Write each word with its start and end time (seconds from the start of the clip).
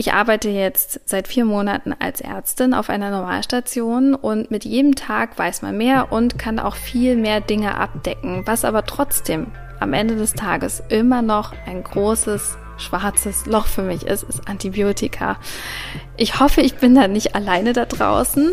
Ich 0.00 0.14
arbeite 0.14 0.48
jetzt 0.48 1.02
seit 1.04 1.28
vier 1.28 1.44
Monaten 1.44 1.92
als 1.92 2.22
Ärztin 2.22 2.72
auf 2.72 2.88
einer 2.88 3.10
Normalstation 3.10 4.14
und 4.14 4.50
mit 4.50 4.64
jedem 4.64 4.94
Tag 4.94 5.38
weiß 5.38 5.60
man 5.60 5.76
mehr 5.76 6.10
und 6.10 6.38
kann 6.38 6.58
auch 6.58 6.74
viel 6.74 7.16
mehr 7.16 7.42
Dinge 7.42 7.76
abdecken, 7.76 8.44
was 8.46 8.64
aber 8.64 8.86
trotzdem 8.86 9.48
am 9.78 9.92
Ende 9.92 10.16
des 10.16 10.32
Tages 10.32 10.82
immer 10.88 11.20
noch 11.20 11.52
ein 11.66 11.84
großes 11.84 12.56
schwarzes 12.78 13.44
Loch 13.44 13.66
für 13.66 13.82
mich 13.82 14.06
ist, 14.06 14.22
ist 14.22 14.48
Antibiotika. 14.48 15.36
Ich 16.16 16.40
hoffe, 16.40 16.62
ich 16.62 16.76
bin 16.76 16.94
da 16.94 17.06
nicht 17.06 17.34
alleine 17.34 17.74
da 17.74 17.84
draußen. 17.84 18.52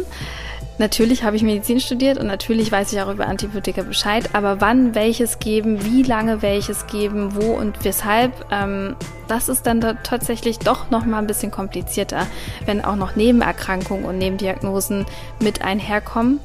Natürlich 0.80 1.24
habe 1.24 1.36
ich 1.36 1.42
Medizin 1.42 1.80
studiert 1.80 2.20
und 2.20 2.28
natürlich 2.28 2.72
weiß 2.72 2.94
ich 2.94 3.02
auch 3.02 3.12
über 3.12 3.28
Antibiotika 3.28 3.82
Bescheid, 3.82 4.30
aber 4.34 4.62
wann 4.62 4.94
welches 4.94 5.40
geben, 5.40 5.84
wie 5.84 6.04
lange 6.04 6.44
welches 6.44 6.86
geben, 6.86 7.36
wo 7.36 7.54
und 7.54 7.84
weshalb, 7.84 8.32
ähm, 8.52 8.96
das 9.28 9.50
ist 9.50 9.66
dann 9.66 9.82
da 9.82 9.94
tatsächlich 9.96 10.60
doch 10.60 10.92
noch 10.92 11.04
mal 11.06 11.18
ein 11.18 11.28
bisschen 11.28 11.50
komplizierter, 11.50 12.28
wenn 12.66 12.86
auch 12.86 12.96
noch 12.96 13.16
Nebenerkrankungen 13.16 14.06
und 14.06 14.20
Nebendiagnosen 14.20 15.08
mit 15.40 15.64
einherkommen. 15.64 16.40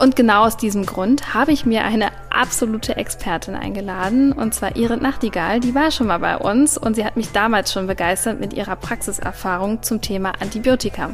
Und 0.00 0.14
genau 0.14 0.44
aus 0.44 0.56
diesem 0.56 0.86
Grund 0.86 1.34
habe 1.34 1.52
ich 1.52 1.66
mir 1.66 1.84
eine 1.84 2.10
absolute 2.30 2.96
Expertin 2.96 3.54
eingeladen, 3.54 4.32
und 4.32 4.54
zwar 4.54 4.76
Irit 4.76 5.02
Nachtigall. 5.02 5.58
Die 5.58 5.74
war 5.74 5.90
schon 5.90 6.06
mal 6.06 6.18
bei 6.18 6.36
uns 6.36 6.78
und 6.78 6.94
sie 6.94 7.04
hat 7.04 7.16
mich 7.16 7.32
damals 7.32 7.72
schon 7.72 7.88
begeistert 7.88 8.38
mit 8.38 8.52
ihrer 8.52 8.76
Praxiserfahrung 8.76 9.82
zum 9.82 10.00
Thema 10.00 10.32
Antibiotika. 10.40 11.10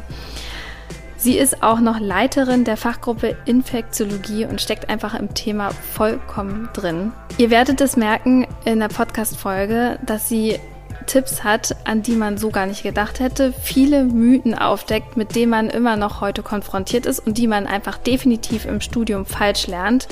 Sie 1.25 1.39
ist 1.39 1.63
auch 1.63 1.79
noch 1.79 1.99
Leiterin 1.99 2.65
der 2.65 2.77
Fachgruppe 2.77 3.35
Infektiologie 3.45 4.45
und 4.45 4.61
steckt 4.61 4.89
einfach 4.89 5.15
im 5.15 5.33
Thema 5.33 5.71
vollkommen 5.71 6.69
drin. 6.71 7.13
Ihr 7.39 7.49
werdet 7.49 7.81
es 7.81 7.97
merken 7.97 8.45
in 8.63 8.79
der 8.79 8.89
Podcast-Folge, 8.89 9.97
dass 10.05 10.29
sie 10.29 10.59
Tipps 11.07 11.43
hat, 11.43 11.77
an 11.83 12.03
die 12.03 12.15
man 12.15 12.37
so 12.37 12.51
gar 12.51 12.67
nicht 12.67 12.83
gedacht 12.83 13.19
hätte, 13.19 13.53
viele 13.59 14.03
Mythen 14.03 14.53
aufdeckt, 14.53 15.17
mit 15.17 15.35
denen 15.35 15.49
man 15.49 15.71
immer 15.71 15.95
noch 15.95 16.21
heute 16.21 16.43
konfrontiert 16.43 17.07
ist 17.07 17.25
und 17.25 17.39
die 17.39 17.47
man 17.47 17.65
einfach 17.65 17.97
definitiv 17.97 18.65
im 18.65 18.79
Studium 18.79 19.25
falsch 19.25 19.65
lernt. 19.65 20.07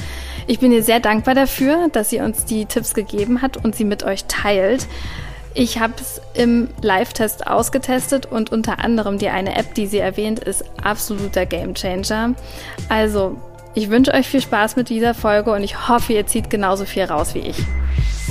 Ich 0.48 0.58
bin 0.58 0.72
ihr 0.72 0.82
sehr 0.82 1.00
dankbar 1.00 1.36
dafür, 1.36 1.90
dass 1.92 2.09
sie 2.09 2.22
uns 2.22 2.46
die 2.46 2.66
Tipps 2.66 2.96
gegeben 2.96 3.44
hat 3.44 3.64
und 3.64 3.76
sie 3.76 3.86
mit 3.86 4.02
euch 4.02 4.26
teilt. 4.26 4.88
Ich 5.56 5.80
habe 5.80 5.94
es 6.02 6.20
im 6.34 6.70
Live-Test 6.82 7.46
ausgetestet 7.46 8.26
und 8.26 8.52
unter 8.52 8.80
anderem 8.80 9.20
die 9.20 9.30
eine 9.30 9.56
App, 9.56 9.76
die 9.76 9.86
sie 9.86 10.00
erwähnt, 10.00 10.40
ist 10.40 10.66
absoluter 10.84 11.46
Gamechanger. 11.46 12.34
Also, 12.90 13.38
ich 13.76 13.92
wünsche 13.92 14.16
euch 14.16 14.28
viel 14.28 14.42
Spaß 14.42 14.76
mit 14.78 14.90
dieser 14.90 15.14
Folge 15.14 15.52
und 15.52 15.62
ich 15.62 15.88
hoffe, 15.88 16.14
ihr 16.14 16.26
zieht 16.26 16.50
genauso 16.50 16.86
viel 16.86 17.04
raus 17.04 17.36
wie 17.36 17.42
ich. 17.42 17.58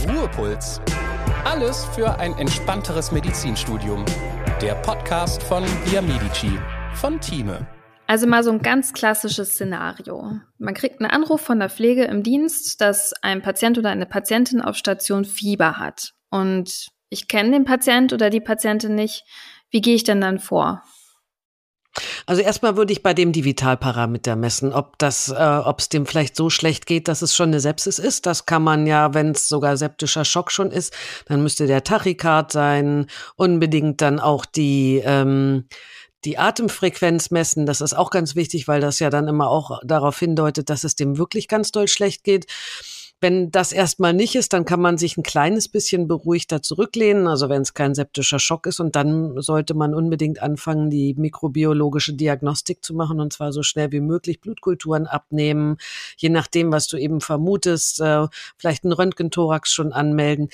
Ruhepuls. 0.09 0.81
Alles 1.45 1.85
für 1.95 2.19
ein 2.19 2.37
entspannteres 2.39 3.13
Medizinstudium. 3.13 4.05
Der 4.61 4.75
Podcast 4.75 5.45
von 5.45 5.63
Via 5.85 6.03
Medici 6.03 6.59
von 6.95 7.21
Thieme. 7.21 7.67
Also 8.09 8.27
mal 8.27 8.43
so 8.43 8.51
ein 8.51 8.63
ganz 8.63 8.93
klassisches 8.93 9.51
Szenario. 9.51 10.41
Man 10.59 10.75
kriegt 10.75 11.01
einen 11.01 11.11
Anruf 11.11 11.41
von 11.41 11.61
der 11.61 11.71
Pflege 11.71 12.03
im 12.05 12.25
Dienst, 12.25 12.81
dass 12.81 13.13
ein 13.23 13.43
Patient 13.43 13.79
oder 13.79 13.91
eine 13.91 14.07
Patientin 14.07 14.61
auf 14.61 14.77
Station 14.77 15.25
Fieber 15.25 15.79
hat. 15.79 16.15
Und 16.31 16.89
ich 17.13 17.29
kenne 17.29 17.53
den 17.53 17.65
Patient 17.65 18.13
oder 18.13 18.31
die 18.31 18.41
Patientin 18.41 18.95
nicht. 18.95 19.25
Wie 19.71 19.81
gehe 19.81 19.95
ich 19.95 20.05
denn 20.05 20.21
dann 20.21 20.39
vor? 20.39 20.83
Also 22.25 22.41
erstmal 22.41 22.77
würde 22.77 22.93
ich 22.93 23.03
bei 23.03 23.13
dem 23.13 23.33
die 23.33 23.45
Vitalparameter 23.45 24.35
messen, 24.35 24.73
ob 24.73 24.99
das, 24.99 25.29
äh, 25.29 25.35
ob 25.35 25.81
es 25.81 25.91
dem 25.91 26.07
vielleicht 26.07 26.37
so 26.37 26.49
schlecht 26.49 26.87
geht, 26.87 27.07
dass 27.07 27.21
es 27.21 27.37
schon 27.37 27.51
eine 27.51 27.61
Sepsis 27.61 27.99
ist. 27.99 28.25
Das 28.25 28.47
kann 28.47 28.63
man 28.63 28.87
ja, 28.87 29.13
wenn 29.13 29.33
es 29.33 29.47
sogar 29.47 29.77
septischer 29.77 30.25
Schock 30.25 30.51
schon 30.51 30.71
ist, 30.71 30.95
dann 31.27 31.43
müsste 31.43 31.67
der 31.67 31.85
Tachykard 31.85 32.51
sein, 32.51 33.09
unbedingt 33.37 34.01
dann 34.01 34.21
auch 34.21 34.47
die 34.47 35.03
ähm, 35.05 35.67
die 36.25 36.39
Atemfrequenz 36.39 37.31
messen. 37.31 37.67
Das 37.67 37.81
ist 37.81 37.95
auch 37.95 38.11
ganz 38.11 38.37
wichtig, 38.37 38.69
weil 38.69 38.81
das 38.81 38.99
ja 39.01 39.11
dann 39.11 39.29
immer 39.29 39.49
auch 39.49 39.81
darauf 39.83 40.19
hindeutet, 40.19 40.71
dass 40.71 40.85
es 40.85 40.95
dem 40.95 41.19
wirklich 41.19 41.49
ganz 41.49 41.73
doll 41.73 41.89
schlecht 41.89 42.25
geht. 42.25 42.47
Wenn 43.23 43.53
das 43.53 43.71
erstmal 43.71 44.13
nicht 44.15 44.35
ist, 44.35 44.53
dann 44.53 44.65
kann 44.65 44.81
man 44.81 44.99
sich 44.99 45.17
ein 45.17 45.23
kleines 45.23 45.69
bisschen 45.69 46.09
beruhigter 46.09 46.61
zurücklehnen, 46.61 47.29
also 47.29 47.49
wenn 47.49 47.63
es 47.63 47.73
kein 47.73 47.95
septischer 47.95 48.41
Schock 48.41 48.67
ist. 48.67 48.81
Und 48.81 48.97
dann 48.97 49.41
sollte 49.41 49.75
man 49.75 49.95
unbedingt 49.95 50.43
anfangen, 50.43 50.91
die 50.91 51.15
mikrobiologische 51.15 52.15
Diagnostik 52.15 52.85
zu 52.85 52.95
machen 52.95 53.21
und 53.21 53.33
zwar 53.33 53.53
so 53.53 53.63
schnell 53.63 53.93
wie 53.93 54.01
möglich 54.01 54.41
Blutkulturen 54.41 55.07
abnehmen, 55.07 55.77
je 56.17 56.31
nachdem, 56.31 56.73
was 56.73 56.89
du 56.89 56.97
eben 56.97 57.21
vermutest, 57.21 58.01
äh, 58.01 58.27
vielleicht 58.57 58.83
einen 58.83 58.93
Röntgenthorax 58.93 59.73
schon 59.73 59.93
anmelden. 59.93 60.49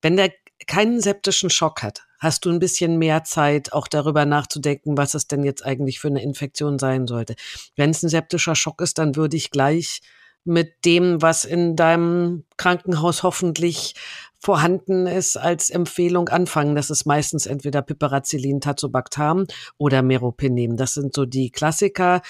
Wenn 0.00 0.16
der 0.16 0.32
keinen 0.66 1.02
septischen 1.02 1.50
Schock 1.50 1.82
hat, 1.82 2.04
hast 2.20 2.46
du 2.46 2.50
ein 2.50 2.58
bisschen 2.58 2.96
mehr 2.96 3.24
Zeit, 3.24 3.74
auch 3.74 3.86
darüber 3.86 4.24
nachzudenken, 4.24 4.96
was 4.96 5.12
es 5.12 5.26
denn 5.26 5.44
jetzt 5.44 5.62
eigentlich 5.62 6.00
für 6.00 6.08
eine 6.08 6.22
Infektion 6.22 6.78
sein 6.78 7.06
sollte. 7.06 7.34
Wenn 7.76 7.90
es 7.90 8.02
ein 8.02 8.08
septischer 8.08 8.54
Schock 8.54 8.80
ist, 8.80 8.96
dann 8.96 9.14
würde 9.14 9.36
ich 9.36 9.50
gleich 9.50 10.00
mit 10.44 10.84
dem, 10.84 11.22
was 11.22 11.44
in 11.44 11.76
deinem 11.76 12.44
Krankenhaus 12.56 13.22
hoffentlich 13.22 13.94
vorhanden 14.38 15.06
ist, 15.06 15.36
als 15.38 15.70
Empfehlung 15.70 16.28
anfangen. 16.28 16.74
Das 16.74 16.90
ist 16.90 17.06
meistens 17.06 17.46
entweder 17.46 17.80
Piperacillin, 17.80 18.60
Tazobactam 18.60 19.46
oder 19.78 20.02
Meropenem. 20.02 20.76
Das 20.76 20.94
sind 20.94 21.14
so 21.14 21.24
die 21.24 21.50
Klassiker. 21.50 22.20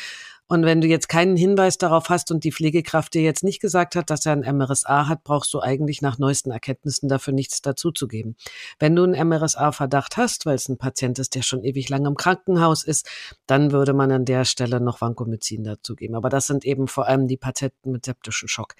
Und 0.46 0.66
wenn 0.66 0.82
du 0.82 0.86
jetzt 0.86 1.08
keinen 1.08 1.36
Hinweis 1.36 1.78
darauf 1.78 2.10
hast 2.10 2.30
und 2.30 2.44
die 2.44 2.52
Pflegekraft 2.52 3.14
dir 3.14 3.22
jetzt 3.22 3.44
nicht 3.44 3.60
gesagt 3.60 3.96
hat, 3.96 4.10
dass 4.10 4.26
er 4.26 4.32
ein 4.32 4.56
MRSA 4.56 5.08
hat, 5.08 5.24
brauchst 5.24 5.54
du 5.54 5.60
eigentlich 5.60 6.02
nach 6.02 6.18
neuesten 6.18 6.50
Erkenntnissen 6.50 7.08
dafür 7.08 7.32
nichts 7.32 7.62
dazuzugeben. 7.62 8.36
Wenn 8.78 8.94
du 8.94 9.04
einen 9.04 9.28
MRSA-Verdacht 9.28 10.18
hast, 10.18 10.44
weil 10.44 10.56
es 10.56 10.68
ein 10.68 10.76
Patient 10.76 11.18
ist, 11.18 11.34
der 11.34 11.40
schon 11.40 11.64
ewig 11.64 11.88
lange 11.88 12.08
im 12.08 12.14
Krankenhaus 12.14 12.84
ist, 12.84 13.08
dann 13.46 13.72
würde 13.72 13.94
man 13.94 14.12
an 14.12 14.26
der 14.26 14.44
Stelle 14.44 14.80
noch 14.80 15.00
Vancomycin 15.00 15.64
dazugeben. 15.64 16.14
Aber 16.14 16.28
das 16.28 16.46
sind 16.46 16.66
eben 16.66 16.88
vor 16.88 17.08
allem 17.08 17.26
die 17.26 17.38
Patienten 17.38 17.90
mit 17.90 18.04
septischen 18.04 18.48
Schock. 18.48 18.74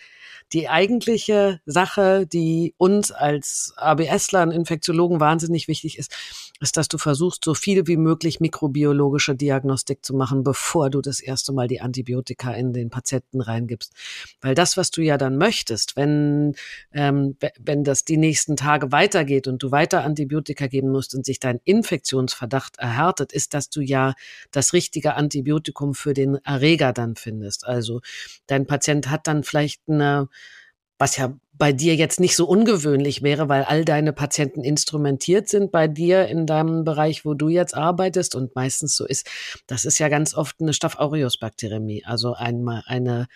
Die 0.52 0.68
eigentliche 0.68 1.62
Sache, 1.64 2.26
die 2.26 2.74
uns 2.76 3.10
als 3.10 3.72
ABSler 3.76 4.42
und 4.42 4.50
Infektiologen 4.50 5.18
wahnsinnig 5.18 5.66
wichtig 5.66 5.96
ist, 5.96 6.14
ist, 6.60 6.76
dass 6.76 6.88
du 6.88 6.98
versuchst, 6.98 7.42
so 7.42 7.54
viel 7.54 7.86
wie 7.86 7.96
möglich 7.96 8.38
mikrobiologische 8.38 9.34
Diagnostik 9.34 10.04
zu 10.04 10.14
machen, 10.14 10.44
bevor 10.44 10.90
du 10.90 11.00
das 11.00 11.20
erste 11.20 11.53
mal 11.54 11.68
die 11.68 11.80
Antibiotika 11.80 12.52
in 12.52 12.72
den 12.72 12.90
Patienten 12.90 13.40
reingibst. 13.40 13.92
Weil 14.40 14.54
das, 14.54 14.76
was 14.76 14.90
du 14.90 15.02
ja 15.02 15.16
dann 15.16 15.36
möchtest, 15.36 15.96
wenn, 15.96 16.54
ähm, 16.92 17.36
wenn 17.58 17.84
das 17.84 18.04
die 18.04 18.16
nächsten 18.16 18.56
Tage 18.56 18.92
weitergeht 18.92 19.46
und 19.46 19.62
du 19.62 19.70
weiter 19.70 20.04
Antibiotika 20.04 20.66
geben 20.66 20.90
musst 20.90 21.14
und 21.14 21.24
sich 21.24 21.40
dein 21.40 21.60
Infektionsverdacht 21.64 22.78
erhärtet, 22.78 23.32
ist, 23.32 23.54
dass 23.54 23.70
du 23.70 23.80
ja 23.80 24.14
das 24.50 24.72
richtige 24.72 25.14
Antibiotikum 25.14 25.94
für 25.94 26.12
den 26.12 26.36
Erreger 26.44 26.92
dann 26.92 27.16
findest. 27.16 27.66
Also 27.66 28.00
dein 28.46 28.66
Patient 28.66 29.10
hat 29.10 29.26
dann 29.26 29.44
vielleicht 29.44 29.82
eine 29.88 30.28
was 30.98 31.16
ja 31.16 31.34
bei 31.56 31.72
dir 31.72 31.94
jetzt 31.94 32.18
nicht 32.18 32.34
so 32.34 32.46
ungewöhnlich 32.46 33.22
wäre, 33.22 33.48
weil 33.48 33.62
all 33.64 33.84
deine 33.84 34.12
Patienten 34.12 34.64
instrumentiert 34.64 35.48
sind 35.48 35.70
bei 35.70 35.86
dir 35.86 36.26
in 36.26 36.46
deinem 36.46 36.84
Bereich, 36.84 37.24
wo 37.24 37.34
du 37.34 37.48
jetzt 37.48 37.76
arbeitest 37.76 38.34
und 38.34 38.54
meistens 38.56 38.96
so 38.96 39.06
ist. 39.06 39.28
Das 39.66 39.84
ist 39.84 39.98
ja 39.98 40.08
ganz 40.08 40.34
oft 40.34 40.60
eine 40.60 40.72
Staph 40.72 40.98
aureus 40.98 41.38
Bakteriämie, 41.38 42.04
also 42.04 42.34
einmal 42.34 42.82
eine 42.86 43.28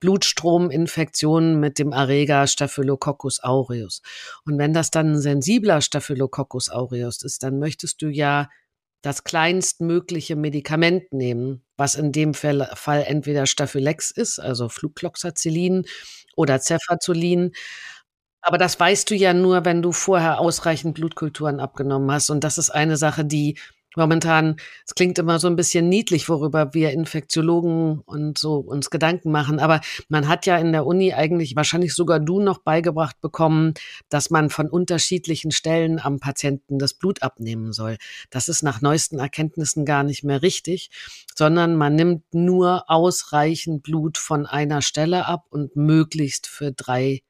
Blutstrominfektion 0.00 1.58
mit 1.58 1.78
dem 1.78 1.92
Erreger 1.92 2.46
Staphylococcus 2.46 3.42
aureus. 3.42 4.02
Und 4.44 4.58
wenn 4.58 4.74
das 4.74 4.90
dann 4.90 5.12
ein 5.12 5.20
sensibler 5.20 5.80
Staphylococcus 5.80 6.68
aureus 6.68 7.22
ist, 7.22 7.42
dann 7.42 7.58
möchtest 7.58 8.02
du 8.02 8.08
ja 8.08 8.50
das 9.04 9.22
kleinstmögliche 9.22 10.34
Medikament 10.34 11.12
nehmen, 11.12 11.62
was 11.76 11.94
in 11.94 12.10
dem 12.10 12.32
Fall, 12.32 12.66
entweder 13.06 13.44
Staphylex 13.46 14.10
ist, 14.10 14.38
also 14.38 14.70
Flucloxacillin 14.70 15.84
oder 16.36 16.58
Cefazolin. 16.58 17.52
Aber 18.40 18.56
das 18.56 18.80
weißt 18.80 19.10
du 19.10 19.14
ja 19.14 19.34
nur, 19.34 19.64
wenn 19.66 19.82
du 19.82 19.92
vorher 19.92 20.38
ausreichend 20.38 20.94
Blutkulturen 20.94 21.60
abgenommen 21.60 22.10
hast. 22.10 22.30
Und 22.30 22.44
das 22.44 22.56
ist 22.56 22.70
eine 22.70 22.96
Sache, 22.96 23.26
die 23.26 23.58
momentan, 23.96 24.56
es 24.86 24.94
klingt 24.94 25.18
immer 25.18 25.38
so 25.38 25.48
ein 25.48 25.56
bisschen 25.56 25.88
niedlich, 25.88 26.28
worüber 26.28 26.74
wir 26.74 26.90
Infektiologen 26.90 28.00
und 28.00 28.38
so 28.38 28.56
uns 28.56 28.90
Gedanken 28.90 29.30
machen. 29.30 29.58
Aber 29.58 29.80
man 30.08 30.28
hat 30.28 30.46
ja 30.46 30.56
in 30.58 30.72
der 30.72 30.86
Uni 30.86 31.12
eigentlich 31.12 31.56
wahrscheinlich 31.56 31.94
sogar 31.94 32.20
du 32.20 32.40
noch 32.40 32.58
beigebracht 32.58 33.20
bekommen, 33.20 33.74
dass 34.08 34.30
man 34.30 34.50
von 34.50 34.68
unterschiedlichen 34.68 35.50
Stellen 35.50 35.98
am 35.98 36.20
Patienten 36.20 36.78
das 36.78 36.94
Blut 36.94 37.22
abnehmen 37.22 37.72
soll. 37.72 37.96
Das 38.30 38.48
ist 38.48 38.62
nach 38.62 38.80
neuesten 38.80 39.18
Erkenntnissen 39.18 39.84
gar 39.84 40.02
nicht 40.02 40.24
mehr 40.24 40.42
richtig, 40.42 40.90
sondern 41.34 41.76
man 41.76 41.94
nimmt 41.94 42.22
nur 42.32 42.84
ausreichend 42.88 43.82
Blut 43.82 44.18
von 44.18 44.46
einer 44.46 44.82
Stelle 44.82 45.26
ab 45.26 45.46
und 45.50 45.76
möglichst 45.76 46.46
für 46.46 46.72
drei 46.72 47.22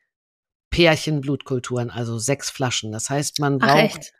Pärchen 0.71 1.21
Blutkulturen, 1.21 1.91
also 1.91 2.19
sechs 2.19 2.51
Flaschen. 2.51 2.91
Das 2.91 3.09
heißt, 3.09 3.39
man 3.39 3.59
braucht 3.59 4.13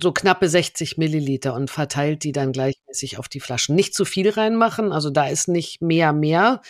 so 0.00 0.12
knappe 0.12 0.48
60 0.48 0.96
Milliliter 0.96 1.54
und 1.54 1.70
verteilt 1.70 2.22
die 2.22 2.32
dann 2.32 2.52
gleichmäßig 2.52 3.18
auf 3.18 3.28
die 3.28 3.40
Flaschen. 3.40 3.74
Nicht 3.74 3.94
zu 3.94 4.04
viel 4.04 4.30
reinmachen, 4.30 4.92
also 4.92 5.10
da 5.10 5.26
ist 5.26 5.48
nicht 5.48 5.82
mehr 5.82 6.12
mehr, 6.12 6.62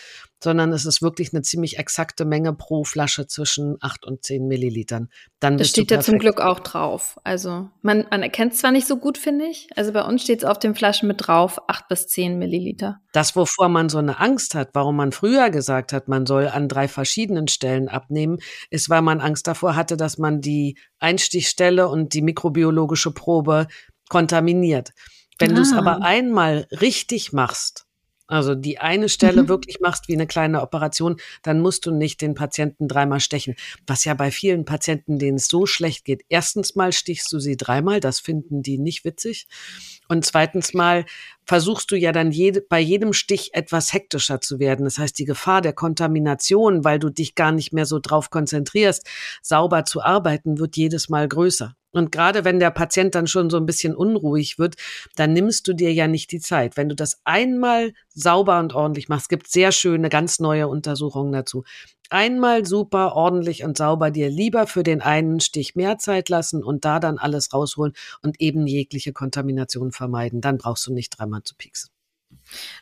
sondern 0.42 0.72
es 0.72 0.86
ist 0.86 1.02
wirklich 1.02 1.32
eine 1.32 1.42
ziemlich 1.42 1.78
exakte 1.78 2.24
Menge 2.24 2.54
pro 2.54 2.84
Flasche 2.84 3.26
zwischen 3.26 3.76
acht 3.80 4.04
und 4.04 4.24
zehn 4.24 4.46
Millilitern. 4.46 5.08
Dann 5.40 5.58
das 5.58 5.70
steht 5.70 5.90
ja 5.90 6.00
zum 6.00 6.18
Glück 6.18 6.40
auch 6.40 6.60
drauf. 6.60 7.18
Also 7.24 7.68
man, 7.82 8.06
man 8.10 8.22
erkennt 8.22 8.52
es 8.52 8.60
zwar 8.60 8.70
nicht 8.70 8.86
so 8.86 8.96
gut, 8.96 9.18
finde 9.18 9.46
ich. 9.46 9.68
Also 9.76 9.92
bei 9.92 10.02
uns 10.02 10.22
steht 10.22 10.38
es 10.38 10.44
auf 10.44 10.58
den 10.58 10.74
Flaschen 10.74 11.08
mit 11.08 11.26
drauf, 11.26 11.60
acht 11.68 11.88
bis 11.88 12.06
zehn 12.06 12.38
Milliliter. 12.38 13.00
Das, 13.12 13.34
wovor 13.34 13.68
man 13.68 13.88
so 13.88 13.98
eine 13.98 14.20
Angst 14.20 14.54
hat, 14.54 14.70
warum 14.74 14.96
man 14.96 15.12
früher 15.12 15.50
gesagt 15.50 15.92
hat, 15.92 16.08
man 16.08 16.26
soll 16.26 16.48
an 16.48 16.68
drei 16.68 16.88
verschiedenen 16.88 17.48
Stellen 17.48 17.88
abnehmen, 17.88 18.38
ist, 18.70 18.88
weil 18.90 19.02
man 19.02 19.20
Angst 19.20 19.46
davor 19.46 19.74
hatte, 19.74 19.96
dass 19.96 20.18
man 20.18 20.40
die 20.40 20.78
Einstichstelle 21.00 21.88
und 21.88 22.14
die 22.14 22.22
mikrobiologische 22.22 23.12
Probe 23.12 23.66
kontaminiert. 24.08 24.92
Wenn 25.38 25.52
ah. 25.52 25.54
du 25.54 25.60
es 25.62 25.72
aber 25.72 26.02
einmal 26.02 26.66
richtig 26.80 27.32
machst, 27.32 27.87
also 28.28 28.54
die 28.54 28.78
eine 28.78 29.08
Stelle 29.08 29.44
mhm. 29.44 29.48
wirklich 29.48 29.80
machst 29.80 30.06
wie 30.06 30.14
eine 30.14 30.26
kleine 30.26 30.62
Operation, 30.62 31.16
dann 31.42 31.60
musst 31.60 31.86
du 31.86 31.90
nicht 31.90 32.20
den 32.20 32.34
Patienten 32.34 32.86
dreimal 32.86 33.20
stechen. 33.20 33.56
Was 33.86 34.04
ja 34.04 34.14
bei 34.14 34.30
vielen 34.30 34.66
Patienten, 34.66 35.18
denen 35.18 35.38
es 35.38 35.48
so 35.48 35.66
schlecht 35.66 36.04
geht, 36.04 36.22
erstens 36.28 36.76
mal 36.76 36.92
stichst 36.92 37.32
du 37.32 37.40
sie 37.40 37.56
dreimal, 37.56 38.00
das 38.00 38.20
finden 38.20 38.62
die 38.62 38.78
nicht 38.78 39.04
witzig. 39.04 39.48
Und 40.08 40.24
zweitens 40.24 40.74
mal 40.74 41.06
versuchst 41.46 41.90
du 41.90 41.96
ja 41.96 42.12
dann 42.12 42.30
jede, 42.30 42.60
bei 42.60 42.80
jedem 42.80 43.14
Stich 43.14 43.54
etwas 43.54 43.92
hektischer 43.94 44.40
zu 44.40 44.58
werden. 44.58 44.84
Das 44.84 44.98
heißt, 44.98 45.18
die 45.18 45.24
Gefahr 45.24 45.62
der 45.62 45.72
Kontamination, 45.72 46.84
weil 46.84 46.98
du 46.98 47.08
dich 47.08 47.34
gar 47.34 47.52
nicht 47.52 47.72
mehr 47.72 47.86
so 47.86 47.98
drauf 47.98 48.28
konzentrierst, 48.28 49.08
sauber 49.42 49.86
zu 49.86 50.02
arbeiten, 50.02 50.58
wird 50.58 50.76
jedes 50.76 51.08
Mal 51.08 51.26
größer. 51.26 51.74
Und 51.98 52.12
gerade 52.12 52.44
wenn 52.44 52.58
der 52.58 52.70
Patient 52.70 53.14
dann 53.14 53.26
schon 53.26 53.50
so 53.50 53.56
ein 53.56 53.66
bisschen 53.66 53.94
unruhig 53.94 54.58
wird, 54.58 54.76
dann 55.16 55.32
nimmst 55.32 55.68
du 55.68 55.72
dir 55.72 55.92
ja 55.92 56.06
nicht 56.08 56.32
die 56.32 56.40
Zeit. 56.40 56.76
Wenn 56.76 56.88
du 56.88 56.94
das 56.94 57.20
einmal 57.24 57.92
sauber 58.14 58.58
und 58.58 58.74
ordentlich 58.74 59.08
machst, 59.08 59.28
gibt 59.28 59.48
sehr 59.48 59.72
schöne, 59.72 60.08
ganz 60.08 60.38
neue 60.38 60.68
Untersuchungen 60.68 61.32
dazu. 61.32 61.64
Einmal 62.10 62.64
super, 62.64 63.14
ordentlich 63.14 63.64
und 63.64 63.76
sauber 63.76 64.10
dir 64.10 64.30
lieber 64.30 64.66
für 64.66 64.82
den 64.82 65.02
einen 65.02 65.40
Stich 65.40 65.74
mehr 65.74 65.98
Zeit 65.98 66.30
lassen 66.30 66.64
und 66.64 66.86
da 66.86 67.00
dann 67.00 67.18
alles 67.18 67.52
rausholen 67.52 67.92
und 68.22 68.40
eben 68.40 68.66
jegliche 68.66 69.12
Kontamination 69.12 69.92
vermeiden. 69.92 70.40
Dann 70.40 70.56
brauchst 70.56 70.86
du 70.86 70.92
nicht 70.94 71.10
dreimal 71.10 71.42
zu 71.42 71.54
pieksen. 71.54 71.90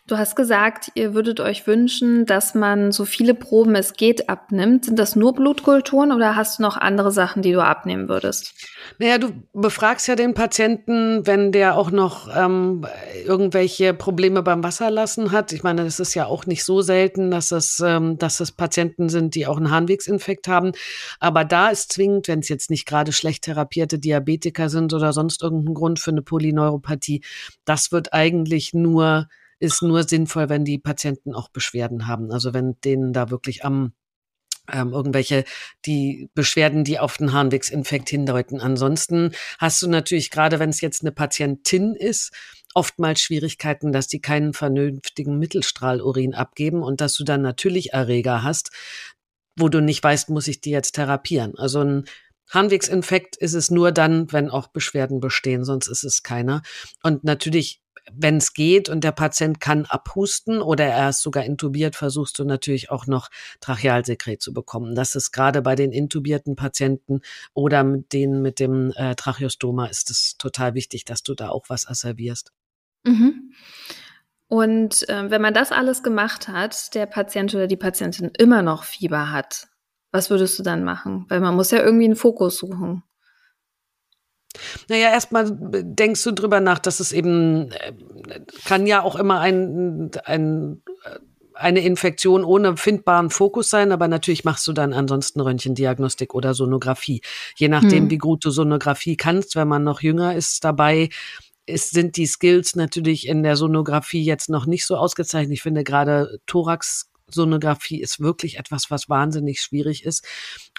Du 0.06 0.16
hast 0.16 0.36
gesagt, 0.36 0.92
ihr 0.94 1.14
würdet 1.14 1.40
euch 1.40 1.66
wünschen, 1.66 2.26
dass 2.26 2.54
man 2.54 2.92
so 2.92 3.04
viele 3.04 3.34
Proben 3.34 3.74
es 3.74 3.94
geht 3.94 4.28
abnimmt. 4.28 4.84
Sind 4.84 5.00
das 5.00 5.16
nur 5.16 5.34
Blutkulturen 5.34 6.12
oder 6.12 6.36
hast 6.36 6.58
du 6.58 6.62
noch 6.62 6.76
andere 6.76 7.10
Sachen, 7.10 7.42
die 7.42 7.50
du 7.50 7.60
abnehmen 7.60 8.08
würdest? 8.08 8.54
Naja, 9.00 9.18
du 9.18 9.32
befragst 9.52 10.06
ja 10.06 10.14
den 10.14 10.34
Patienten, 10.34 11.26
wenn 11.26 11.50
der 11.50 11.76
auch 11.76 11.90
noch 11.90 12.28
ähm, 12.34 12.86
irgendwelche 13.24 13.94
Probleme 13.94 14.44
beim 14.44 14.62
Wasserlassen 14.62 15.32
hat. 15.32 15.52
Ich 15.52 15.64
meine, 15.64 15.82
das 15.82 15.98
ist 15.98 16.14
ja 16.14 16.26
auch 16.26 16.46
nicht 16.46 16.62
so 16.62 16.82
selten, 16.82 17.32
dass 17.32 17.50
es, 17.50 17.82
ähm, 17.84 18.16
dass 18.16 18.38
es 18.38 18.52
Patienten 18.52 19.08
sind, 19.08 19.34
die 19.34 19.48
auch 19.48 19.56
einen 19.56 19.72
Harnwegsinfekt 19.72 20.46
haben. 20.46 20.70
Aber 21.18 21.44
da 21.44 21.70
ist 21.70 21.92
zwingend, 21.92 22.28
wenn 22.28 22.38
es 22.38 22.48
jetzt 22.48 22.70
nicht 22.70 22.86
gerade 22.86 23.10
schlecht 23.10 23.42
therapierte 23.42 23.98
Diabetiker 23.98 24.68
sind 24.68 24.94
oder 24.94 25.12
sonst 25.12 25.42
irgendein 25.42 25.74
Grund 25.74 25.98
für 25.98 26.12
eine 26.12 26.22
Polyneuropathie, 26.22 27.22
das 27.64 27.90
wird 27.90 28.12
eigentlich 28.12 28.72
nur 28.72 29.26
ist 29.58 29.82
nur 29.82 30.04
sinnvoll, 30.04 30.48
wenn 30.48 30.64
die 30.64 30.78
Patienten 30.78 31.34
auch 31.34 31.48
Beschwerden 31.48 32.06
haben. 32.06 32.30
Also 32.32 32.54
wenn 32.54 32.80
denen 32.84 33.12
da 33.12 33.30
wirklich 33.30 33.64
am 33.64 33.92
ähm, 34.72 34.92
irgendwelche 34.92 35.44
die 35.84 36.28
Beschwerden, 36.34 36.84
die 36.84 36.98
auf 36.98 37.16
den 37.18 37.32
Harnwegsinfekt 37.32 38.08
hindeuten. 38.08 38.60
Ansonsten 38.60 39.32
hast 39.58 39.80
du 39.82 39.88
natürlich 39.88 40.30
gerade, 40.30 40.58
wenn 40.58 40.70
es 40.70 40.80
jetzt 40.80 41.02
eine 41.02 41.12
Patientin 41.12 41.94
ist, 41.94 42.32
oftmals 42.74 43.20
Schwierigkeiten, 43.20 43.92
dass 43.92 44.08
die 44.08 44.20
keinen 44.20 44.52
vernünftigen 44.52 45.38
Mittelstrahlurin 45.38 46.34
abgeben 46.34 46.82
und 46.82 47.00
dass 47.00 47.14
du 47.14 47.24
dann 47.24 47.42
natürlich 47.42 47.92
Erreger 47.92 48.42
hast, 48.42 48.70
wo 49.56 49.68
du 49.68 49.80
nicht 49.80 50.02
weißt, 50.02 50.28
muss 50.28 50.48
ich 50.48 50.60
die 50.60 50.70
jetzt 50.70 50.92
therapieren. 50.92 51.56
Also 51.56 51.80
ein 51.80 52.04
Harnwegsinfekt 52.50 53.36
ist 53.36 53.54
es 53.54 53.70
nur 53.70 53.92
dann, 53.92 54.30
wenn 54.32 54.50
auch 54.50 54.68
Beschwerden 54.68 55.20
bestehen, 55.20 55.64
sonst 55.64 55.88
ist 55.88 56.04
es 56.04 56.22
keiner. 56.22 56.62
Und 57.02 57.24
natürlich 57.24 57.80
wenn 58.12 58.36
es 58.36 58.52
geht 58.52 58.88
und 58.88 59.02
der 59.02 59.12
Patient 59.12 59.60
kann 59.60 59.84
abhusten 59.86 60.62
oder 60.62 60.84
er 60.84 61.10
ist 61.10 61.22
sogar 61.22 61.44
intubiert, 61.44 61.96
versuchst 61.96 62.38
du 62.38 62.44
natürlich 62.44 62.90
auch 62.90 63.06
noch 63.06 63.28
Trachealsekret 63.60 64.40
zu 64.40 64.52
bekommen. 64.52 64.94
Das 64.94 65.14
ist 65.14 65.32
gerade 65.32 65.62
bei 65.62 65.74
den 65.74 65.92
intubierten 65.92 66.56
Patienten 66.56 67.20
oder 67.54 67.84
mit 67.84 68.12
denen 68.12 68.42
mit 68.42 68.60
dem 68.60 68.92
äh, 68.96 69.14
Tracheostoma 69.14 69.86
ist 69.86 70.10
es 70.10 70.36
total 70.38 70.74
wichtig, 70.74 71.04
dass 71.04 71.22
du 71.22 71.34
da 71.34 71.48
auch 71.48 71.64
was 71.68 71.86
asservierst. 71.86 72.52
Mhm. 73.04 73.52
Und 74.48 75.08
äh, 75.08 75.30
wenn 75.30 75.42
man 75.42 75.54
das 75.54 75.72
alles 75.72 76.02
gemacht 76.02 76.48
hat, 76.48 76.94
der 76.94 77.06
Patient 77.06 77.54
oder 77.54 77.66
die 77.66 77.76
Patientin 77.76 78.30
immer 78.38 78.62
noch 78.62 78.84
Fieber 78.84 79.32
hat, 79.32 79.68
was 80.12 80.30
würdest 80.30 80.58
du 80.58 80.62
dann 80.62 80.84
machen? 80.84 81.26
Weil 81.28 81.40
man 81.40 81.56
muss 81.56 81.72
ja 81.72 81.82
irgendwie 81.82 82.04
einen 82.04 82.16
Fokus 82.16 82.58
suchen. 82.58 83.02
Naja, 84.88 85.10
erstmal 85.10 85.46
denkst 85.50 86.22
du 86.24 86.32
drüber 86.32 86.60
nach, 86.60 86.78
dass 86.78 87.00
es 87.00 87.12
eben 87.12 87.70
äh, 87.72 87.92
kann 88.64 88.86
ja 88.86 89.02
auch 89.02 89.16
immer 89.16 89.40
ein, 89.40 90.10
ein 90.24 90.82
äh, 91.04 91.18
eine 91.56 91.80
Infektion 91.80 92.44
ohne 92.44 92.76
findbaren 92.76 93.30
Fokus 93.30 93.70
sein, 93.70 93.90
aber 93.90 94.08
natürlich 94.08 94.44
machst 94.44 94.66
du 94.66 94.74
dann 94.74 94.92
ansonsten 94.92 95.40
Röntgendiagnostik 95.40 96.34
oder 96.34 96.52
Sonographie. 96.52 97.22
Je 97.56 97.68
nachdem, 97.68 98.04
hm. 98.04 98.10
wie 98.10 98.18
gut 98.18 98.44
du 98.44 98.50
Sonographie 98.50 99.16
kannst, 99.16 99.56
wenn 99.56 99.66
man 99.66 99.82
noch 99.82 100.02
jünger 100.02 100.34
ist 100.34 100.64
dabei, 100.64 101.08
ist, 101.64 101.90
sind 101.90 102.16
die 102.16 102.26
Skills 102.26 102.76
natürlich 102.76 103.26
in 103.26 103.42
der 103.42 103.56
Sonographie 103.56 104.22
jetzt 104.22 104.50
noch 104.50 104.66
nicht 104.66 104.86
so 104.86 104.96
ausgezeichnet. 104.96 105.54
Ich 105.54 105.62
finde 105.62 105.82
gerade 105.82 106.40
Thorax 106.46 107.10
Sonographie 107.28 108.00
ist 108.00 108.20
wirklich 108.20 108.58
etwas, 108.58 108.90
was 108.90 109.08
wahnsinnig 109.08 109.60
schwierig 109.60 110.04
ist 110.04 110.24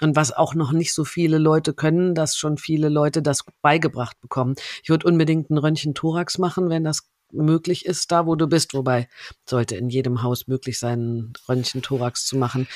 und 0.00 0.16
was 0.16 0.32
auch 0.32 0.54
noch 0.54 0.72
nicht 0.72 0.94
so 0.94 1.04
viele 1.04 1.38
Leute 1.38 1.74
können, 1.74 2.14
dass 2.14 2.36
schon 2.36 2.56
viele 2.56 2.88
Leute 2.88 3.22
das 3.22 3.44
beigebracht 3.62 4.20
bekommen. 4.20 4.54
Ich 4.82 4.88
würde 4.88 5.06
unbedingt 5.06 5.50
ein 5.50 5.58
Röntgen-Thorax 5.58 6.38
machen, 6.38 6.70
wenn 6.70 6.84
das 6.84 7.08
möglich 7.32 7.84
ist, 7.84 8.10
da 8.10 8.26
wo 8.26 8.34
du 8.34 8.46
bist. 8.46 8.74
Wobei 8.74 9.08
sollte 9.46 9.76
in 9.76 9.90
jedem 9.90 10.22
Haus 10.22 10.46
möglich 10.46 10.78
sein, 10.78 11.00
ein 11.00 11.32
Röntgen-Thorax 11.48 12.26
zu 12.26 12.36
machen. 12.36 12.66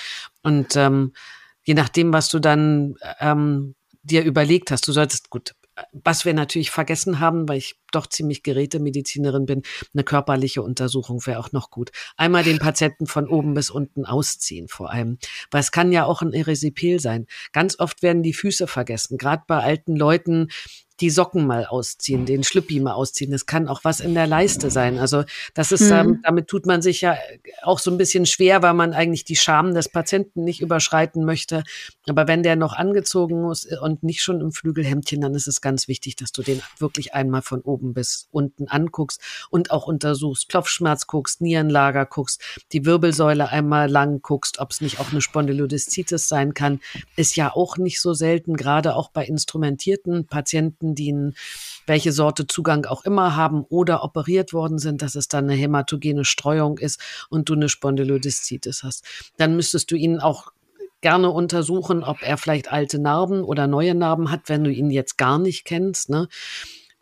Und 0.42 0.76
ähm, 0.76 1.12
je 1.64 1.74
nachdem, 1.74 2.12
was 2.12 2.28
du 2.28 2.38
dann 2.38 2.96
ähm, 3.20 3.74
dir 4.02 4.24
überlegt 4.24 4.70
hast, 4.70 4.86
du 4.86 4.92
solltest, 4.92 5.30
gut, 5.30 5.54
was 5.92 6.24
wir 6.24 6.34
natürlich 6.34 6.70
vergessen 6.70 7.20
haben, 7.20 7.48
weil 7.48 7.58
ich 7.58 7.76
doch 7.90 8.06
ziemlich 8.06 8.42
Gerätemedizinerin 8.42 9.46
bin, 9.46 9.62
eine 9.92 10.04
körperliche 10.04 10.62
Untersuchung 10.62 11.24
wäre 11.26 11.38
auch 11.38 11.52
noch 11.52 11.70
gut. 11.70 11.90
Einmal 12.16 12.44
den 12.44 12.58
Patienten 12.58 13.06
von 13.06 13.28
oben 13.28 13.54
bis 13.54 13.70
unten 13.70 14.04
ausziehen 14.04 14.68
vor 14.68 14.90
allem, 14.90 15.18
weil 15.50 15.60
es 15.60 15.72
kann 15.72 15.92
ja 15.92 16.04
auch 16.04 16.22
ein 16.22 16.32
Erisipel 16.32 17.00
sein. 17.00 17.26
Ganz 17.52 17.78
oft 17.78 18.02
werden 18.02 18.22
die 18.22 18.32
Füße 18.32 18.66
vergessen, 18.66 19.18
gerade 19.18 19.42
bei 19.46 19.58
alten 19.58 19.96
Leuten, 19.96 20.48
die 21.02 21.10
Socken 21.10 21.46
mal 21.48 21.66
ausziehen, 21.66 22.26
den 22.26 22.44
Schlüppi 22.44 22.78
mal 22.78 22.92
ausziehen. 22.92 23.32
Es 23.32 23.44
kann 23.44 23.66
auch 23.66 23.80
was 23.82 23.98
in 23.98 24.14
der 24.14 24.28
Leiste 24.28 24.70
sein. 24.70 25.00
Also 25.00 25.24
das 25.52 25.72
ist, 25.72 25.90
ähm, 25.90 26.20
damit 26.22 26.46
tut 26.46 26.64
man 26.64 26.80
sich 26.80 27.00
ja 27.00 27.16
auch 27.62 27.80
so 27.80 27.90
ein 27.90 27.98
bisschen 27.98 28.24
schwer, 28.24 28.62
weil 28.62 28.74
man 28.74 28.92
eigentlich 28.92 29.24
die 29.24 29.34
Scham 29.34 29.74
des 29.74 29.88
Patienten 29.88 30.44
nicht 30.44 30.60
überschreiten 30.60 31.24
möchte. 31.24 31.64
Aber 32.06 32.28
wenn 32.28 32.44
der 32.44 32.54
noch 32.54 32.72
angezogen 32.72 33.42
muss 33.42 33.66
und 33.66 34.04
nicht 34.04 34.22
schon 34.22 34.40
im 34.40 34.52
Flügelhemdchen, 34.52 35.20
dann 35.20 35.34
ist 35.34 35.48
es 35.48 35.60
ganz 35.60 35.88
wichtig, 35.88 36.14
dass 36.14 36.30
du 36.30 36.42
den 36.42 36.62
wirklich 36.78 37.14
einmal 37.14 37.42
von 37.42 37.62
oben 37.62 37.94
bis 37.94 38.28
unten 38.30 38.68
anguckst 38.68 39.20
und 39.50 39.72
auch 39.72 39.88
untersuchst, 39.88 40.48
Klopfschmerz 40.48 41.08
guckst, 41.08 41.40
Nierenlager 41.40 42.06
guckst, 42.06 42.40
die 42.70 42.86
Wirbelsäule 42.86 43.48
einmal 43.48 43.90
lang 43.90 44.22
guckst, 44.22 44.60
ob 44.60 44.70
es 44.70 44.80
nicht 44.80 45.00
auch 45.00 45.10
eine 45.10 45.20
Spondylodiszitis 45.20 46.28
sein 46.28 46.54
kann. 46.54 46.80
Ist 47.16 47.34
ja 47.34 47.52
auch 47.52 47.76
nicht 47.76 48.00
so 48.00 48.14
selten, 48.14 48.56
gerade 48.56 48.94
auch 48.94 49.10
bei 49.10 49.24
instrumentierten 49.24 50.28
Patienten, 50.28 50.91
die 50.94 51.12
einen, 51.12 51.34
welche 51.86 52.12
Sorte 52.12 52.46
Zugang 52.46 52.86
auch 52.86 53.04
immer 53.04 53.36
haben 53.36 53.64
oder 53.68 54.04
operiert 54.04 54.52
worden 54.52 54.78
sind, 54.78 55.02
dass 55.02 55.14
es 55.14 55.28
dann 55.28 55.44
eine 55.44 55.54
hämatogene 55.54 56.24
Streuung 56.24 56.78
ist 56.78 57.00
und 57.28 57.48
du 57.48 57.54
eine 57.54 57.68
Spondylodiszitis 57.68 58.82
hast. 58.82 59.04
Dann 59.36 59.56
müsstest 59.56 59.90
du 59.90 59.96
ihn 59.96 60.20
auch 60.20 60.52
gerne 61.00 61.30
untersuchen, 61.30 62.04
ob 62.04 62.22
er 62.22 62.38
vielleicht 62.38 62.72
alte 62.72 62.98
Narben 62.98 63.44
oder 63.44 63.66
neue 63.66 63.94
Narben 63.94 64.30
hat, 64.30 64.48
wenn 64.48 64.64
du 64.64 64.70
ihn 64.70 64.90
jetzt 64.90 65.18
gar 65.18 65.38
nicht 65.38 65.64
kennst. 65.64 66.08
Ne? 66.08 66.28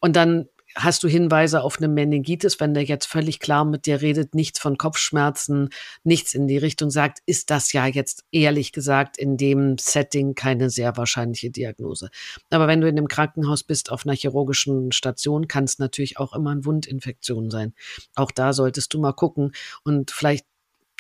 Und 0.00 0.16
dann 0.16 0.48
hast 0.74 1.02
du 1.02 1.08
Hinweise 1.08 1.62
auf 1.62 1.78
eine 1.78 1.88
Meningitis, 1.88 2.60
wenn 2.60 2.74
der 2.74 2.84
jetzt 2.84 3.06
völlig 3.06 3.40
klar 3.40 3.64
mit 3.64 3.86
dir 3.86 4.00
redet, 4.00 4.34
nichts 4.34 4.58
von 4.58 4.78
Kopfschmerzen, 4.78 5.70
nichts 6.04 6.34
in 6.34 6.46
die 6.46 6.58
Richtung 6.58 6.90
sagt, 6.90 7.18
ist 7.26 7.50
das 7.50 7.72
ja 7.72 7.86
jetzt 7.86 8.24
ehrlich 8.30 8.72
gesagt 8.72 9.18
in 9.18 9.36
dem 9.36 9.78
Setting 9.78 10.34
keine 10.34 10.70
sehr 10.70 10.96
wahrscheinliche 10.96 11.50
Diagnose. 11.50 12.10
Aber 12.50 12.68
wenn 12.68 12.80
du 12.80 12.88
in 12.88 12.96
einem 12.96 13.08
Krankenhaus 13.08 13.64
bist, 13.64 13.90
auf 13.90 14.06
einer 14.06 14.14
chirurgischen 14.14 14.92
Station, 14.92 15.48
kann 15.48 15.64
es 15.64 15.78
natürlich 15.78 16.18
auch 16.18 16.34
immer 16.34 16.50
eine 16.50 16.64
Wundinfektion 16.64 17.50
sein. 17.50 17.74
Auch 18.14 18.30
da 18.30 18.52
solltest 18.52 18.94
du 18.94 19.00
mal 19.00 19.12
gucken 19.12 19.52
und 19.84 20.10
vielleicht 20.10 20.46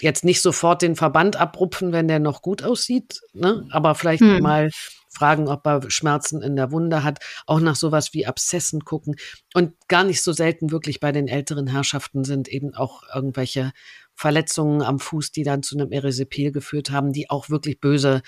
jetzt 0.00 0.24
nicht 0.24 0.40
sofort 0.40 0.82
den 0.82 0.96
Verband 0.96 1.36
abrupfen, 1.36 1.92
wenn 1.92 2.08
der 2.08 2.18
noch 2.18 2.42
gut 2.42 2.62
aussieht, 2.62 3.20
ne? 3.32 3.66
aber 3.70 3.94
vielleicht 3.94 4.22
hm. 4.22 4.40
mal 4.40 4.70
fragen, 5.10 5.48
ob 5.48 5.66
er 5.66 5.90
Schmerzen 5.90 6.40
in 6.40 6.56
der 6.56 6.72
Wunde 6.72 7.02
hat, 7.04 7.18
auch 7.46 7.60
nach 7.60 7.76
sowas 7.76 8.14
wie 8.14 8.26
Abszessen 8.26 8.84
gucken 8.84 9.16
und 9.54 9.74
gar 9.88 10.04
nicht 10.04 10.22
so 10.22 10.32
selten 10.32 10.70
wirklich 10.70 11.00
bei 11.00 11.12
den 11.12 11.28
älteren 11.28 11.66
Herrschaften 11.66 12.24
sind 12.24 12.48
eben 12.48 12.74
auch 12.74 13.02
irgendwelche 13.14 13.72
Verletzungen 14.14 14.82
am 14.82 14.98
Fuß, 14.98 15.32
die 15.32 15.42
dann 15.42 15.62
zu 15.62 15.76
einem 15.76 15.92
Erisipel 15.92 16.52
geführt 16.52 16.90
haben, 16.90 17.12
die 17.12 17.28
auch 17.28 17.50
wirklich 17.50 17.80
böse 17.80 18.22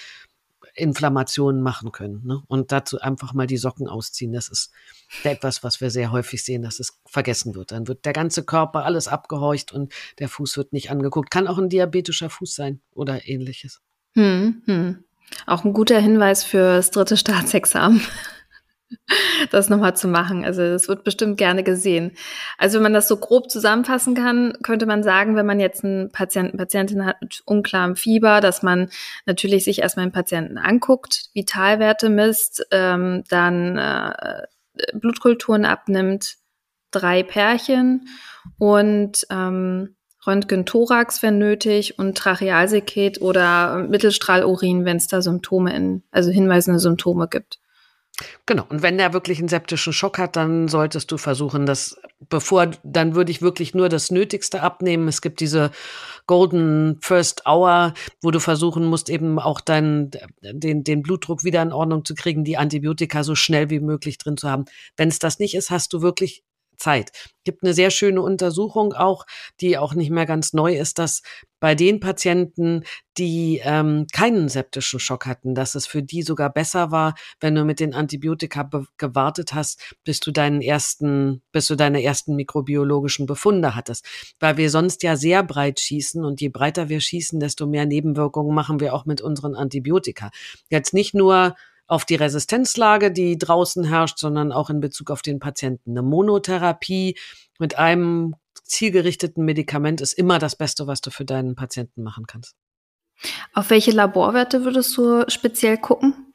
Inflammationen 0.75 1.62
machen 1.62 1.93
können. 1.93 2.23
Ne? 2.25 2.43
Und 2.49 2.73
dazu 2.73 3.01
einfach 3.01 3.35
mal 3.35 3.47
die 3.47 3.59
Socken 3.59 3.89
ausziehen. 3.89 4.33
Das 4.33 4.49
ist 4.49 4.73
etwas, 5.23 5.62
was 5.62 5.81
wir 5.81 5.91
sehr 5.91 6.11
häufig 6.11 6.43
sehen, 6.43 6.62
dass 6.62 6.81
es 6.81 6.99
vergessen 7.07 7.55
wird. 7.55 7.73
Dann 7.73 7.89
wird 7.89 8.05
der 8.05 8.12
ganze 8.12 8.45
Körper 8.45 8.85
alles 8.85 9.09
abgehorcht 9.09 9.73
und 9.73 9.93
der 10.19 10.29
Fuß 10.29 10.57
wird 10.57 10.73
nicht 10.73 10.91
angeguckt. 10.91 11.31
Kann 11.31 11.47
auch 11.47 11.59
ein 11.59 11.69
diabetischer 11.69 12.31
Fuß 12.31 12.55
sein 12.55 12.81
oder 12.95 13.29
ähnliches. 13.29 13.83
Hm, 14.15 14.62
hm. 14.67 15.05
Auch 15.47 15.64
ein 15.64 15.73
guter 15.73 15.99
Hinweis 15.99 16.45
fürs 16.45 16.91
dritte 16.91 17.17
Staatsexamen 17.17 18.02
das 19.50 19.69
nochmal 19.69 19.97
zu 19.97 20.09
machen. 20.09 20.45
Also 20.45 20.62
das 20.62 20.88
wird 20.88 21.05
bestimmt 21.05 21.37
gerne 21.37 21.62
gesehen. 21.62 22.12
Also 22.59 22.76
wenn 22.76 22.85
man 22.85 22.93
das 22.93 23.09
so 23.09 23.17
grob 23.17 23.50
zusammenfassen 23.50 24.14
kann, 24.14 24.55
könnte 24.62 24.87
man 24.87 25.02
sagen, 25.02 25.37
wenn 25.37 25.47
man 25.47 25.61
jetzt 25.61 25.85
einen 25.85 26.11
Patienten, 26.11 26.57
Patientin 26.57 27.05
hat 27.05 27.21
mit 27.21 27.43
unklarem 27.45 27.97
Fieber, 27.97 28.41
dass 28.41 28.62
man 28.62 28.91
natürlich 29.26 29.64
sich 29.64 29.81
erstmal 29.81 30.07
den 30.07 30.12
Patienten 30.12 30.59
anguckt, 30.59 31.31
Vitalwerte 31.35 32.09
misst, 32.09 32.67
ähm, 32.71 33.25
dann 33.29 33.79
äh, 33.79 34.43
Blutkulturen 34.95 35.64
abnimmt, 35.64 36.37
drei 36.91 37.23
Pärchen 37.23 38.09
und 38.59 39.26
ähm, 39.31 39.97
Röntgen-Thorax, 40.26 41.23
wenn 41.23 41.38
nötig, 41.38 41.99
und 41.99 42.17
Trachealsekret 42.17 43.21
oder 43.21 43.79
Mittelstrahlurin, 43.79 44.85
wenn 44.85 44.97
es 44.97 45.09
da 45.09 45.23
Symptome 45.23 45.75
in, 45.75 46.02
also 46.11 46.31
hinweisende 46.31 46.79
Symptome 46.79 47.29
gibt. 47.29 47.59
Genau. 48.47 48.64
Und 48.69 48.83
wenn 48.83 48.99
der 48.99 49.12
wirklich 49.12 49.38
einen 49.38 49.49
septischen 49.49 49.93
Schock 49.93 50.19
hat, 50.19 50.37
dann 50.37 50.69
solltest 50.69 51.11
du 51.11 51.17
versuchen, 51.17 51.67
das 51.67 51.97
bevor, 52.29 52.71
dann 52.85 53.14
würde 53.14 53.31
ich 53.31 53.43
wirklich 53.43 53.75
nur 53.75 53.88
das 53.88 54.11
Nötigste 54.11 54.62
abnehmen. 54.62 55.09
Es 55.09 55.23
gibt 55.23 55.41
diese 55.41 55.71
Golden 56.26 56.99
First 57.00 57.47
Hour, 57.47 57.95
wo 58.21 58.31
du 58.31 58.38
versuchen 58.38 58.85
musst, 58.85 59.09
eben 59.09 59.38
auch 59.38 59.61
deinen, 59.61 60.11
den, 60.43 60.85
den 60.85 61.02
Blutdruck 61.02 61.43
wieder 61.43 61.62
in 61.62 61.73
Ordnung 61.73 62.05
zu 62.05 62.14
kriegen, 62.14 62.45
die 62.45 62.59
Antibiotika 62.59 63.25
so 63.25 63.35
schnell 63.35 63.71
wie 63.71 63.81
möglich 63.81 64.19
drin 64.19 64.37
zu 64.37 64.49
haben. 64.49 64.67
Wenn 64.97 65.09
es 65.09 65.19
das 65.19 65.38
nicht 65.38 65.55
ist, 65.55 65.71
hast 65.71 65.93
du 65.93 66.02
wirklich 66.02 66.45
Zeit. 66.83 67.12
Gibt 67.45 67.62
eine 67.62 67.75
sehr 67.75 67.91
schöne 67.91 68.21
Untersuchung 68.21 68.93
auch, 68.93 69.25
die 69.61 69.79
auch 69.79 69.95
nicht 69.95 70.11
mehr 70.11 70.27
ganz 70.27 70.53
neu 70.53 70.77
ist, 70.77 70.99
dass 70.99 71.23
bei 71.61 71.77
den 71.77 72.01
Patienten, 72.01 72.83
die 73.19 73.61
ähm, 73.62 74.07
keinen 74.12 74.49
septischen 74.49 74.99
Schock 74.99 75.27
hatten, 75.27 75.55
dass 75.55 75.77
es 75.77 75.87
für 75.87 76.03
die 76.03 76.23
sogar 76.23 76.53
besser 76.53 76.91
war, 76.91 77.15
wenn 77.41 77.55
du 77.55 77.65
mit 77.65 77.79
den 77.79 77.95
Antibiotika 77.95 78.69
gewartet 78.97 79.55
hast, 79.55 79.95
bis 80.03 80.19
du 80.19 80.33
deinen 80.33 80.61
ersten, 80.61 81.43
bis 81.53 81.69
du 81.69 81.77
deine 81.77 82.03
ersten 82.03 82.35
mikrobiologischen 82.35 83.27
Befunde 83.27 83.77
hattest. 83.77 84.05
Weil 84.41 84.57
wir 84.57 84.71
sonst 84.71 85.05
ja 85.05 85.15
sehr 85.17 85.45
breit 85.45 85.79
schießen 85.79 86.25
und 86.25 86.41
je 86.41 86.49
breiter 86.49 86.89
wir 86.89 87.01
schießen, 87.01 87.39
desto 87.39 87.67
mehr 87.67 87.87
Nebenwirkungen 87.87 88.55
machen 88.55 88.81
wir 88.81 88.93
auch 88.93 89.05
mit 89.05 89.21
unseren 89.21 89.55
Antibiotika. 89.55 90.31
Jetzt 90.69 90.95
nicht 90.95 91.15
nur 91.15 91.55
auf 91.87 92.05
die 92.05 92.15
Resistenzlage, 92.15 93.12
die 93.12 93.39
draußen 93.39 93.85
herrscht, 93.85 94.19
sondern 94.19 94.53
auch 94.53 94.71
in 94.71 94.81
Bezug 94.81 95.11
auf 95.11 95.23
den 95.23 95.39
Patienten. 95.39 95.91
Eine 95.91 96.03
Monotherapie 96.03 97.19
mit 97.59 97.79
einem 97.79 98.35
zielgerichteten 98.65 99.45
Medikament 99.45 100.01
ist 100.01 100.15
immer 100.15 100.39
das 100.39 100.57
Beste, 100.57 100.87
was 100.87 101.01
du 101.01 101.11
für 101.11 101.25
deinen 101.25 101.55
Patienten 101.55 102.03
machen 102.03 102.27
kannst. 102.27 102.55
Auf 103.53 103.71
welche 103.71 103.91
Laborwerte 103.91 104.65
würdest 104.65 104.97
du 104.97 105.25
speziell 105.29 105.79
gucken? 105.79 106.33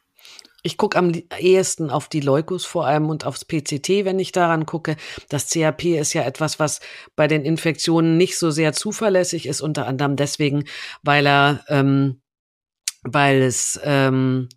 Ich 0.63 0.77
gucke 0.77 0.97
am 0.97 1.13
ehesten 1.39 1.89
auf 1.89 2.09
die 2.09 2.19
Leukus 2.19 2.65
vor 2.65 2.85
allem 2.87 3.09
und 3.09 3.25
aufs 3.25 3.45
PCT, 3.45 4.05
wenn 4.05 4.19
ich 4.19 4.31
daran 4.31 4.65
gucke. 4.65 4.97
Das 5.29 5.49
CAP 5.49 5.85
ist 5.85 6.13
ja 6.13 6.23
etwas, 6.23 6.59
was 6.59 6.81
bei 7.15 7.27
den 7.27 7.45
Infektionen 7.45 8.17
nicht 8.17 8.37
so 8.37 8.51
sehr 8.51 8.73
zuverlässig 8.73 9.45
ist, 9.45 9.61
unter 9.61 9.87
anderem 9.87 10.15
deswegen, 10.15 10.65
weil 11.03 11.25
er, 11.25 11.63
ähm, 11.69 12.21
weil 13.03 13.43
es 13.43 13.79
ähm, 13.83 14.49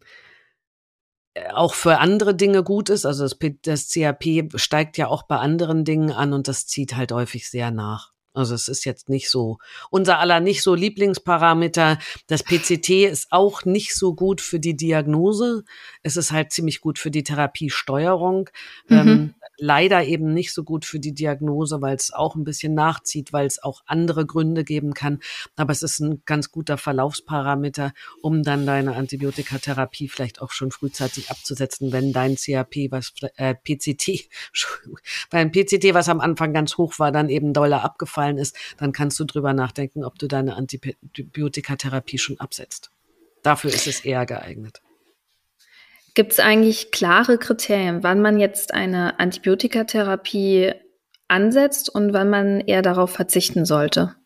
auch 1.52 1.74
für 1.74 1.98
andere 1.98 2.34
Dinge 2.34 2.62
gut 2.62 2.90
ist. 2.90 3.06
Also 3.06 3.24
das, 3.24 3.38
das 3.62 3.88
CAP 3.88 4.24
steigt 4.56 4.98
ja 4.98 5.08
auch 5.08 5.24
bei 5.24 5.36
anderen 5.36 5.84
Dingen 5.84 6.12
an 6.12 6.32
und 6.32 6.48
das 6.48 6.66
zieht 6.66 6.96
halt 6.96 7.12
häufig 7.12 7.48
sehr 7.48 7.70
nach. 7.70 8.12
Also 8.32 8.54
es 8.54 8.68
ist 8.68 8.84
jetzt 8.84 9.08
nicht 9.08 9.28
so 9.28 9.58
unser 9.90 10.20
aller 10.20 10.38
nicht 10.40 10.62
so 10.62 10.74
Lieblingsparameter. 10.74 11.98
Das 12.28 12.44
PCT 12.44 12.90
ist 13.10 13.28
auch 13.30 13.64
nicht 13.64 13.94
so 13.96 14.14
gut 14.14 14.40
für 14.40 14.60
die 14.60 14.76
Diagnose. 14.76 15.64
Es 16.02 16.16
ist 16.16 16.30
halt 16.30 16.52
ziemlich 16.52 16.80
gut 16.80 16.98
für 16.98 17.10
die 17.10 17.24
Therapiesteuerung. 17.24 18.48
Mhm. 18.88 18.96
Ähm, 18.96 19.34
leider 19.60 20.04
eben 20.04 20.32
nicht 20.32 20.52
so 20.52 20.64
gut 20.64 20.84
für 20.84 21.00
die 21.00 21.12
Diagnose, 21.12 21.80
weil 21.82 21.96
es 21.96 22.12
auch 22.12 22.34
ein 22.34 22.44
bisschen 22.44 22.74
nachzieht, 22.74 23.32
weil 23.32 23.46
es 23.46 23.62
auch 23.62 23.82
andere 23.86 24.26
Gründe 24.26 24.64
geben 24.64 24.94
kann. 24.94 25.20
Aber 25.56 25.72
es 25.72 25.82
ist 25.82 26.00
ein 26.00 26.22
ganz 26.26 26.50
guter 26.50 26.78
Verlaufsparameter, 26.78 27.92
um 28.22 28.42
dann 28.42 28.66
deine 28.66 28.96
Antibiotikatherapie 28.96 30.08
vielleicht 30.08 30.40
auch 30.40 30.50
schon 30.50 30.70
frühzeitig 30.70 31.30
abzusetzen, 31.30 31.92
wenn 31.92 32.12
dein 32.12 32.36
CAP, 32.36 32.90
was 32.90 33.12
äh, 33.36 33.54
PCT, 33.54 34.28
beim 35.30 35.52
PCT, 35.52 35.94
was 35.94 36.08
am 36.08 36.20
Anfang 36.20 36.52
ganz 36.52 36.76
hoch 36.76 36.98
war, 36.98 37.12
dann 37.12 37.28
eben 37.28 37.52
doller 37.52 37.84
abgefallen 37.84 38.10
gefallen 38.10 38.38
ist, 38.38 38.56
dann 38.76 38.92
kannst 38.92 39.18
du 39.20 39.24
drüber 39.24 39.52
nachdenken, 39.52 40.04
ob 40.04 40.18
du 40.18 40.26
deine 40.26 40.56
Antibiotikatherapie 40.56 42.18
schon 42.18 42.40
absetzt. 42.40 42.90
Dafür 43.42 43.72
ist 43.72 43.86
es 43.86 44.00
eher 44.04 44.26
geeignet. 44.26 44.82
Gibt 46.14 46.32
es 46.32 46.40
eigentlich 46.40 46.90
klare 46.90 47.38
Kriterien, 47.38 48.02
wann 48.02 48.20
man 48.20 48.38
jetzt 48.38 48.74
eine 48.74 49.20
Antibiotikatherapie 49.20 50.72
ansetzt 51.28 51.88
und 51.88 52.12
wann 52.12 52.30
man 52.30 52.60
eher 52.60 52.82
darauf 52.82 53.10
verzichten 53.10 53.64
sollte? 53.64 54.16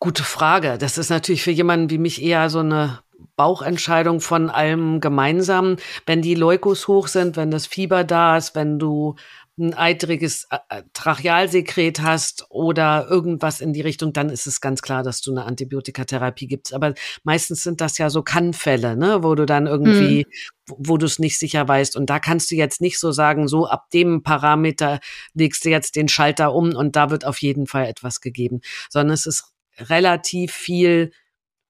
Gute 0.00 0.24
Frage. 0.24 0.78
Das 0.78 0.98
ist 0.98 1.10
natürlich 1.10 1.42
für 1.42 1.50
jemanden 1.50 1.90
wie 1.90 1.98
mich 1.98 2.22
eher 2.22 2.48
so 2.48 2.60
eine 2.60 3.00
Bauchentscheidung 3.36 4.20
von 4.20 4.48
allem 4.48 5.00
gemeinsam. 5.00 5.76
Wenn 6.06 6.22
die 6.22 6.34
Leukos 6.34 6.88
hoch 6.88 7.06
sind, 7.06 7.36
wenn 7.36 7.50
das 7.50 7.66
Fieber 7.66 8.02
da 8.02 8.36
ist, 8.36 8.54
wenn 8.54 8.78
du 8.78 9.16
ein 9.60 9.74
eitriges 9.74 10.48
äh, 10.50 10.58
äh, 10.68 10.82
Trachealsekret 10.92 12.00
hast 12.00 12.46
oder 12.48 13.06
irgendwas 13.08 13.60
in 13.60 13.72
die 13.72 13.80
Richtung, 13.80 14.12
dann 14.12 14.30
ist 14.30 14.46
es 14.46 14.60
ganz 14.60 14.82
klar, 14.82 15.02
dass 15.02 15.20
du 15.20 15.30
eine 15.30 15.44
Antibiotikatherapie 15.44 16.48
gibst. 16.48 16.74
Aber 16.74 16.94
meistens 17.22 17.62
sind 17.62 17.80
das 17.80 17.98
ja 17.98 18.10
so 18.10 18.22
Kannfälle, 18.22 18.96
ne, 18.96 19.22
wo 19.22 19.34
du 19.34 19.46
dann 19.46 19.66
irgendwie, 19.66 20.26
mhm. 20.26 20.74
wo 20.78 20.96
du 20.96 21.06
es 21.06 21.18
nicht 21.18 21.38
sicher 21.38 21.68
weißt. 21.68 21.96
Und 21.96 22.10
da 22.10 22.18
kannst 22.18 22.50
du 22.50 22.56
jetzt 22.56 22.80
nicht 22.80 22.98
so 22.98 23.12
sagen, 23.12 23.46
so 23.46 23.66
ab 23.66 23.90
dem 23.90 24.22
Parameter 24.22 24.98
legst 25.34 25.64
du 25.64 25.68
jetzt 25.68 25.94
den 25.94 26.08
Schalter 26.08 26.54
um 26.54 26.74
und 26.74 26.96
da 26.96 27.10
wird 27.10 27.24
auf 27.24 27.38
jeden 27.38 27.66
Fall 27.66 27.86
etwas 27.86 28.20
gegeben, 28.20 28.60
sondern 28.88 29.14
es 29.14 29.26
ist 29.26 29.52
relativ 29.78 30.52
viel 30.52 31.12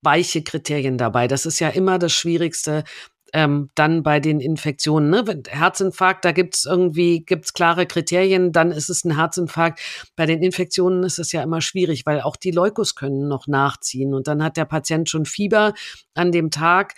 weiche 0.03 0.43
Kriterien 0.43 0.97
dabei. 0.97 1.29
Das 1.29 1.47
ist 1.47 1.61
ja 1.61 1.69
immer 1.69 1.99
das 1.99 2.13
Schwierigste, 2.13 2.85
ähm, 3.33 3.71
dann 3.75 4.03
bei 4.03 4.21
den 4.21 4.41
Infektionen. 4.41 5.11
Ne? 5.11 5.43
Herzinfarkt, 5.49 6.25
da 6.25 6.33
gibt's 6.33 6.65
irgendwie 6.65 7.25
gibt's 7.25 7.53
klare 7.53 7.87
Kriterien, 7.87 8.53
dann 8.53 8.73
ist 8.73 8.91
es 8.91 9.05
ein 9.05 9.17
Herzinfarkt. 9.17 9.81
Bei 10.17 10.27
den 10.27 10.43
Infektionen 10.43 11.03
ist 11.03 11.19
es 11.19 11.33
ja 11.33 11.43
immer 11.43 11.61
schwierig, 11.61 12.07
weil 12.07 12.21
auch 12.21 12.37
die 12.37 12.51
Leukos 12.51 12.95
können 12.95 13.29
noch 13.29 13.47
nachziehen 13.47 14.15
und 14.15 14.27
dann 14.27 14.43
hat 14.43 14.57
der 14.57 14.65
Patient 14.65 15.09
schon 15.09 15.27
Fieber 15.27 15.75
an 16.15 16.33
dem 16.33 16.51
Tag 16.51 16.95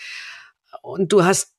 und 0.82 1.12
du 1.12 1.24
hast 1.24 1.52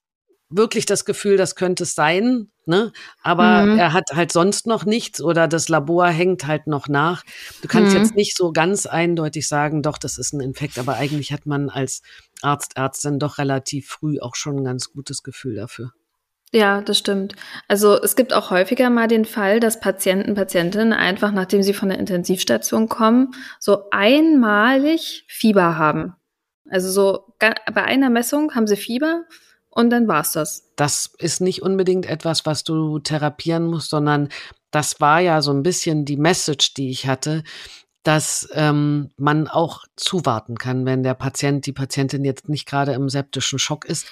wirklich 0.55 0.85
das 0.85 1.05
Gefühl, 1.05 1.37
das 1.37 1.55
könnte 1.55 1.83
es 1.83 1.95
sein, 1.95 2.49
ne? 2.65 2.91
Aber 3.21 3.65
mhm. 3.65 3.79
er 3.79 3.93
hat 3.93 4.11
halt 4.13 4.31
sonst 4.31 4.67
noch 4.67 4.85
nichts 4.85 5.21
oder 5.21 5.47
das 5.47 5.69
Labor 5.69 6.07
hängt 6.07 6.45
halt 6.45 6.67
noch 6.67 6.87
nach. 6.87 7.23
Du 7.61 7.67
kannst 7.67 7.93
mhm. 7.93 8.01
jetzt 8.01 8.15
nicht 8.15 8.37
so 8.37 8.51
ganz 8.51 8.85
eindeutig 8.85 9.47
sagen, 9.47 9.81
doch, 9.81 9.97
das 9.97 10.17
ist 10.17 10.33
ein 10.33 10.41
Infekt, 10.41 10.77
aber 10.77 10.95
eigentlich 10.95 11.31
hat 11.31 11.45
man 11.45 11.69
als 11.69 12.01
Arzt, 12.43 12.77
Ärztin 12.77 13.19
doch 13.19 13.37
relativ 13.37 13.87
früh 13.87 14.19
auch 14.19 14.35
schon 14.35 14.57
ein 14.57 14.63
ganz 14.63 14.91
gutes 14.91 15.23
Gefühl 15.23 15.55
dafür. 15.55 15.91
Ja, 16.51 16.81
das 16.81 16.99
stimmt. 16.99 17.35
Also 17.67 17.99
es 17.99 18.15
gibt 18.15 18.31
auch 18.31 18.51
häufiger 18.51 18.91
mal 18.91 19.07
den 19.07 19.25
Fall, 19.25 19.59
dass 19.59 19.79
Patienten, 19.79 20.35
Patientinnen 20.35 20.93
einfach, 20.93 21.31
nachdem 21.31 21.63
sie 21.63 21.73
von 21.73 21.89
der 21.89 21.97
Intensivstation 21.97 22.89
kommen, 22.89 23.33
so 23.59 23.89
einmalig 23.89 25.25
Fieber 25.27 25.79
haben. 25.79 26.15
Also 26.69 26.91
so 26.91 27.33
bei 27.39 27.83
einer 27.83 28.11
Messung 28.11 28.53
haben 28.53 28.67
sie 28.67 28.77
Fieber 28.77 29.23
und 29.69 29.89
dann 29.89 30.07
war's 30.07 30.33
das. 30.33 30.71
Das 30.75 31.11
ist 31.17 31.41
nicht 31.41 31.63
unbedingt 31.63 32.05
etwas, 32.05 32.45
was 32.45 32.63
du 32.63 32.99
therapieren 32.99 33.65
musst, 33.65 33.89
sondern 33.89 34.29
das 34.69 35.01
war 35.01 35.19
ja 35.21 35.41
so 35.41 35.51
ein 35.51 35.63
bisschen 35.63 36.05
die 36.05 36.17
Message, 36.17 36.75
die 36.75 36.91
ich 36.91 37.07
hatte, 37.07 37.43
dass 38.03 38.49
ähm, 38.53 39.09
man 39.17 39.47
auch 39.47 39.85
zuwarten 39.95 40.57
kann, 40.57 40.85
wenn 40.85 41.03
der 41.03 41.13
Patient, 41.13 41.65
die 41.65 41.71
Patientin 41.71 42.25
jetzt 42.25 42.49
nicht 42.49 42.67
gerade 42.67 42.93
im 42.93 43.09
septischen 43.09 43.59
Schock 43.59 43.85
ist. 43.85 44.07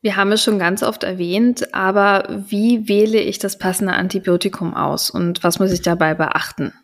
Wir 0.00 0.16
haben 0.16 0.32
es 0.32 0.42
schon 0.42 0.58
ganz 0.58 0.82
oft 0.82 1.02
erwähnt, 1.02 1.72
aber 1.74 2.42
wie 2.48 2.88
wähle 2.88 3.20
ich 3.20 3.38
das 3.38 3.58
passende 3.58 3.94
Antibiotikum 3.94 4.74
aus 4.74 5.08
und 5.08 5.42
was 5.42 5.58
muss 5.58 5.72
ich 5.72 5.80
dabei 5.80 6.14
beachten? 6.14 6.74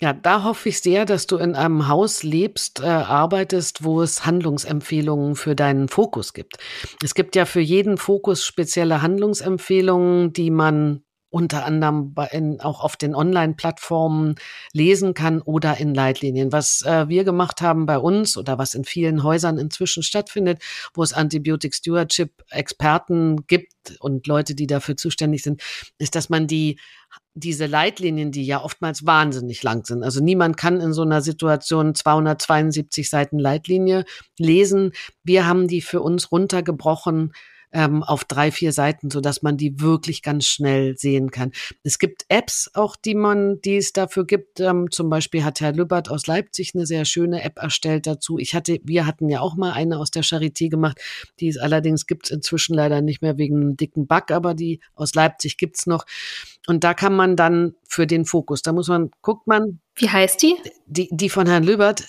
Ja, 0.00 0.14
da 0.14 0.44
hoffe 0.44 0.70
ich 0.70 0.80
sehr, 0.80 1.04
dass 1.04 1.26
du 1.26 1.36
in 1.36 1.54
einem 1.54 1.86
Haus 1.86 2.22
lebst, 2.22 2.80
äh, 2.80 2.86
arbeitest, 2.86 3.84
wo 3.84 4.00
es 4.00 4.24
Handlungsempfehlungen 4.24 5.36
für 5.36 5.54
deinen 5.54 5.88
Fokus 5.88 6.32
gibt. 6.32 6.56
Es 7.02 7.14
gibt 7.14 7.36
ja 7.36 7.44
für 7.44 7.60
jeden 7.60 7.98
Fokus 7.98 8.46
spezielle 8.46 9.02
Handlungsempfehlungen, 9.02 10.32
die 10.32 10.50
man 10.50 11.02
unter 11.30 11.64
anderem 11.64 12.12
bei, 12.12 12.26
in, 12.26 12.60
auch 12.60 12.80
auf 12.80 12.96
den 12.96 13.14
Online-Plattformen 13.14 14.34
lesen 14.72 15.14
kann 15.14 15.40
oder 15.40 15.78
in 15.78 15.94
Leitlinien. 15.94 16.52
Was 16.52 16.82
äh, 16.82 17.08
wir 17.08 17.24
gemacht 17.24 17.62
haben 17.62 17.86
bei 17.86 17.98
uns 17.98 18.36
oder 18.36 18.58
was 18.58 18.74
in 18.74 18.84
vielen 18.84 19.22
Häusern 19.22 19.56
inzwischen 19.56 20.02
stattfindet, 20.02 20.62
wo 20.92 21.02
es 21.02 21.12
Antibiotic 21.12 21.74
Stewardship 21.74 22.44
Experten 22.50 23.46
gibt 23.46 23.72
und 24.00 24.26
Leute, 24.26 24.54
die 24.54 24.66
dafür 24.66 24.96
zuständig 24.96 25.42
sind, 25.42 25.62
ist, 25.98 26.14
dass 26.14 26.28
man 26.28 26.46
die 26.46 26.78
diese 27.34 27.66
Leitlinien, 27.66 28.32
die 28.32 28.44
ja 28.44 28.62
oftmals 28.62 29.06
wahnsinnig 29.06 29.62
lang 29.62 29.84
sind. 29.84 30.02
Also 30.02 30.22
niemand 30.22 30.56
kann 30.56 30.80
in 30.80 30.92
so 30.92 31.02
einer 31.02 31.22
Situation 31.22 31.94
272 31.94 33.08
Seiten 33.08 33.38
Leitlinie 33.38 34.04
lesen. 34.36 34.92
Wir 35.22 35.46
haben 35.46 35.68
die 35.68 35.80
für 35.80 36.02
uns 36.02 36.32
runtergebrochen 36.32 37.32
ähm, 37.72 38.02
auf 38.02 38.24
drei, 38.24 38.50
vier 38.50 38.72
Seiten, 38.72 39.10
so 39.10 39.20
dass 39.20 39.42
man 39.42 39.56
die 39.56 39.80
wirklich 39.80 40.22
ganz 40.22 40.46
schnell 40.46 40.96
sehen 40.96 41.30
kann. 41.30 41.52
Es 41.82 41.98
gibt 41.98 42.24
Apps 42.28 42.70
auch, 42.74 42.96
die 42.96 43.14
man, 43.14 43.60
die 43.60 43.76
es 43.76 43.92
dafür 43.92 44.26
gibt. 44.26 44.60
Ähm, 44.60 44.90
zum 44.90 45.08
Beispiel 45.10 45.44
hat 45.44 45.60
Herr 45.60 45.72
Lübbert 45.72 46.10
aus 46.10 46.26
Leipzig 46.26 46.72
eine 46.74 46.86
sehr 46.86 47.04
schöne 47.04 47.42
App 47.42 47.58
erstellt 47.58 48.06
dazu. 48.06 48.38
Ich 48.38 48.54
hatte, 48.54 48.78
wir 48.84 49.06
hatten 49.06 49.28
ja 49.28 49.40
auch 49.40 49.56
mal 49.56 49.72
eine 49.72 49.98
aus 49.98 50.10
der 50.10 50.24
Charité 50.24 50.68
gemacht. 50.68 51.00
Die 51.38 51.48
ist 51.48 51.58
allerdings 51.58 52.06
gibt 52.06 52.26
es 52.26 52.30
inzwischen 52.30 52.74
leider 52.74 53.00
nicht 53.02 53.22
mehr 53.22 53.38
wegen 53.38 53.56
einem 53.56 53.76
dicken 53.76 54.06
Bug, 54.06 54.30
aber 54.30 54.54
die 54.54 54.80
aus 54.94 55.14
Leipzig 55.14 55.56
gibt's 55.56 55.86
noch. 55.86 56.04
Und 56.66 56.84
da 56.84 56.94
kann 56.94 57.14
man 57.14 57.36
dann 57.36 57.74
für 57.88 58.06
den 58.06 58.24
Fokus, 58.24 58.62
da 58.62 58.72
muss 58.72 58.88
man, 58.88 59.10
guckt 59.22 59.46
man. 59.46 59.80
Wie 59.94 60.08
heißt 60.08 60.42
die? 60.42 60.56
Die, 60.86 61.08
die 61.10 61.28
von 61.28 61.46
Herrn 61.46 61.64
Löbert. 61.64 62.08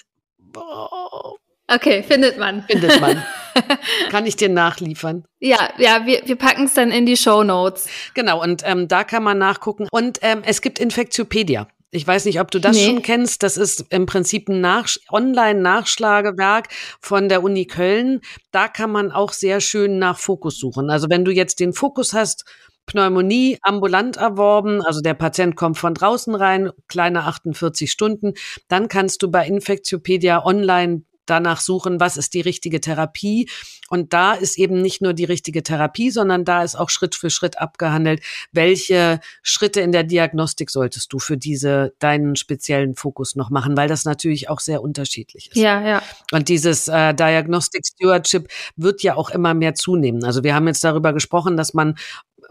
Okay, 1.67 2.03
findet 2.03 2.37
man. 2.37 2.63
Findet 2.63 2.99
man. 2.99 3.23
kann 4.09 4.25
ich 4.25 4.35
dir 4.35 4.49
nachliefern. 4.49 5.25
Ja, 5.39 5.69
ja, 5.77 6.05
wir, 6.05 6.21
wir 6.25 6.35
packen 6.35 6.65
es 6.65 6.73
dann 6.73 6.91
in 6.91 7.05
die 7.05 7.17
Show 7.17 7.43
Notes. 7.43 7.87
Genau, 8.13 8.41
und 8.41 8.63
ähm, 8.65 8.87
da 8.87 9.03
kann 9.03 9.23
man 9.23 9.37
nachgucken. 9.37 9.87
Und 9.91 10.19
ähm, 10.21 10.41
es 10.45 10.61
gibt 10.61 10.79
Infektiopedia. 10.79 11.67
Ich 11.93 12.07
weiß 12.07 12.23
nicht, 12.23 12.39
ob 12.39 12.49
du 12.51 12.59
das 12.59 12.77
nee. 12.77 12.85
schon 12.85 13.01
kennst. 13.01 13.43
Das 13.43 13.57
ist 13.57 13.85
im 13.89 14.05
Prinzip 14.05 14.47
ein 14.47 14.61
Nach 14.61 14.87
Online-Nachschlagewerk 15.11 16.69
von 17.01 17.27
der 17.27 17.43
Uni 17.43 17.65
Köln. 17.65 18.21
Da 18.51 18.69
kann 18.69 18.91
man 18.91 19.11
auch 19.11 19.33
sehr 19.33 19.59
schön 19.59 19.99
nach 19.99 20.17
Fokus 20.17 20.57
suchen. 20.57 20.89
Also 20.89 21.09
wenn 21.09 21.25
du 21.25 21.31
jetzt 21.31 21.59
den 21.59 21.73
Fokus 21.73 22.13
hast, 22.13 22.45
Pneumonie 22.85 23.57
ambulant 23.61 24.17
erworben, 24.17 24.81
also 24.81 25.01
der 25.01 25.13
Patient 25.13 25.55
kommt 25.55 25.77
von 25.77 25.93
draußen 25.93 26.33
rein, 26.33 26.71
kleine 26.87 27.23
48 27.25 27.91
Stunden, 27.91 28.33
dann 28.69 28.87
kannst 28.87 29.21
du 29.21 29.29
bei 29.29 29.45
Infektiopedia 29.45 30.45
online 30.45 31.03
danach 31.31 31.61
suchen, 31.61 31.99
was 31.99 32.17
ist 32.17 32.33
die 32.33 32.41
richtige 32.41 32.81
Therapie. 32.81 33.49
Und 33.89 34.13
da 34.13 34.33
ist 34.33 34.57
eben 34.57 34.81
nicht 34.81 35.01
nur 35.01 35.13
die 35.13 35.25
richtige 35.25 35.63
Therapie, 35.63 36.11
sondern 36.11 36.45
da 36.45 36.63
ist 36.63 36.75
auch 36.75 36.89
Schritt 36.89 37.15
für 37.15 37.29
Schritt 37.29 37.59
abgehandelt, 37.59 38.21
welche 38.51 39.19
Schritte 39.41 39.81
in 39.81 39.91
der 39.91 40.03
Diagnostik 40.03 40.69
solltest 40.69 41.11
du 41.11 41.19
für 41.19 41.37
diese 41.37 41.93
deinen 41.99 42.35
speziellen 42.35 42.95
Fokus 42.95 43.35
noch 43.35 43.49
machen, 43.49 43.75
weil 43.75 43.87
das 43.87 44.05
natürlich 44.05 44.49
auch 44.49 44.59
sehr 44.59 44.81
unterschiedlich 44.81 45.49
ist. 45.49 45.57
Ja, 45.57 45.81
ja. 45.85 46.03
Und 46.31 46.49
dieses 46.49 46.87
äh, 46.87 47.13
Diagnostic 47.13 47.85
Stewardship 47.85 48.49
wird 48.75 49.03
ja 49.03 49.15
auch 49.15 49.29
immer 49.29 49.53
mehr 49.53 49.75
zunehmen. 49.75 50.23
Also 50.23 50.43
wir 50.43 50.53
haben 50.55 50.67
jetzt 50.67 50.83
darüber 50.83 51.13
gesprochen, 51.13 51.57
dass 51.57 51.73
man 51.73 51.95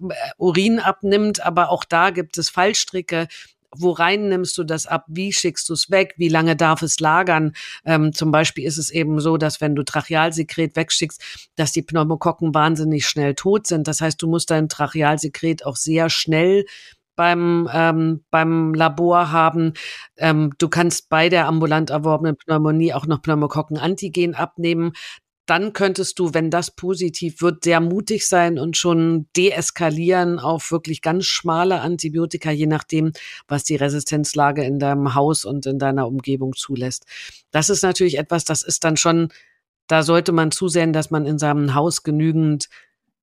äh, 0.01 0.15
Urin 0.39 0.79
abnimmt, 0.79 1.45
aber 1.45 1.71
auch 1.71 1.85
da 1.85 2.11
gibt 2.11 2.39
es 2.39 2.51
Fallstricke, 2.51 3.29
wo 3.77 3.93
rein 3.93 4.29
nimmst 4.29 4.57
du 4.59 4.65
das 4.65 4.87
ab, 4.87 5.05
wie 5.09 5.33
schickst 5.33 5.69
du 5.69 5.75
es 5.75 5.91
weg, 5.91 6.15
wie 6.17 6.29
lange 6.29 6.57
darf 6.57 6.83
es 6.83 7.01
lagern. 7.01 7.53
Ähm, 7.85 8.13
zum 8.13 8.31
Beispiel 8.33 8.65
ist 8.65 8.79
es 8.79 8.91
eben 8.91 9.21
so, 9.21 9.37
dass 9.37 9.61
wenn 9.61 9.75
du 9.75 9.85
Trachealsekret 9.85 10.77
wegschickst, 10.77 11.51
dass 11.57 11.73
die 11.73 11.83
Pneumokokken 11.83 12.55
wahnsinnig 12.55 13.07
schnell 13.07 13.35
tot 13.35 13.67
sind. 13.67 13.87
Das 13.87 14.01
heißt, 14.01 14.21
du 14.21 14.29
musst 14.29 14.51
dein 14.51 14.69
Trachealsekret 14.69 15.65
auch 15.65 15.77
sehr 15.77 16.11
schnell 16.11 16.65
beim, 17.17 17.69
ähm, 17.73 18.25
beim 18.31 18.75
Labor 18.75 19.31
haben. 19.31 19.75
Ähm, 20.17 20.53
du 20.59 20.69
kannst 20.69 21.09
bei 21.09 21.29
der 21.29 21.47
ambulant 21.47 21.91
erworbenen 21.91 22.37
Pneumonie 22.37 22.95
auch 22.95 23.07
noch 23.07 23.23
Pneumokokken-Antigen 23.23 24.35
abnehmen 24.35 24.93
dann 25.51 25.73
könntest 25.73 26.21
du, 26.21 26.33
wenn 26.33 26.49
das 26.49 26.71
positiv 26.71 27.43
wird, 27.43 27.65
sehr 27.65 27.81
mutig 27.81 28.29
sein 28.29 28.57
und 28.57 28.77
schon 28.77 29.27
deeskalieren 29.37 30.39
auf 30.39 30.71
wirklich 30.71 31.03
ganz 31.03 31.27
schmale 31.27 31.81
Antibiotika, 31.81 32.53
je 32.53 32.69
nachdem, 32.69 33.11
was 33.49 33.65
die 33.65 33.75
Resistenzlage 33.75 34.63
in 34.63 34.79
deinem 34.79 35.17
Haus 35.17 35.45
und 35.45 35.67
in 35.67 35.81
deiner 35.81 36.07
Umgebung 36.07 36.55
zulässt. 36.55 37.05
Das 37.51 37.69
ist 37.69 37.83
natürlich 37.83 38.17
etwas, 38.17 38.45
das 38.45 38.63
ist 38.63 38.85
dann 38.85 38.97
schon, 38.97 39.33
da 39.89 40.05
sollte 40.05 40.31
man 40.31 40.53
zusehen, 40.53 40.93
dass 40.93 41.11
man 41.11 41.27
in 41.27 41.41
seinem 41.41 41.75
Haus 41.75 42.05
genügend 42.05 42.69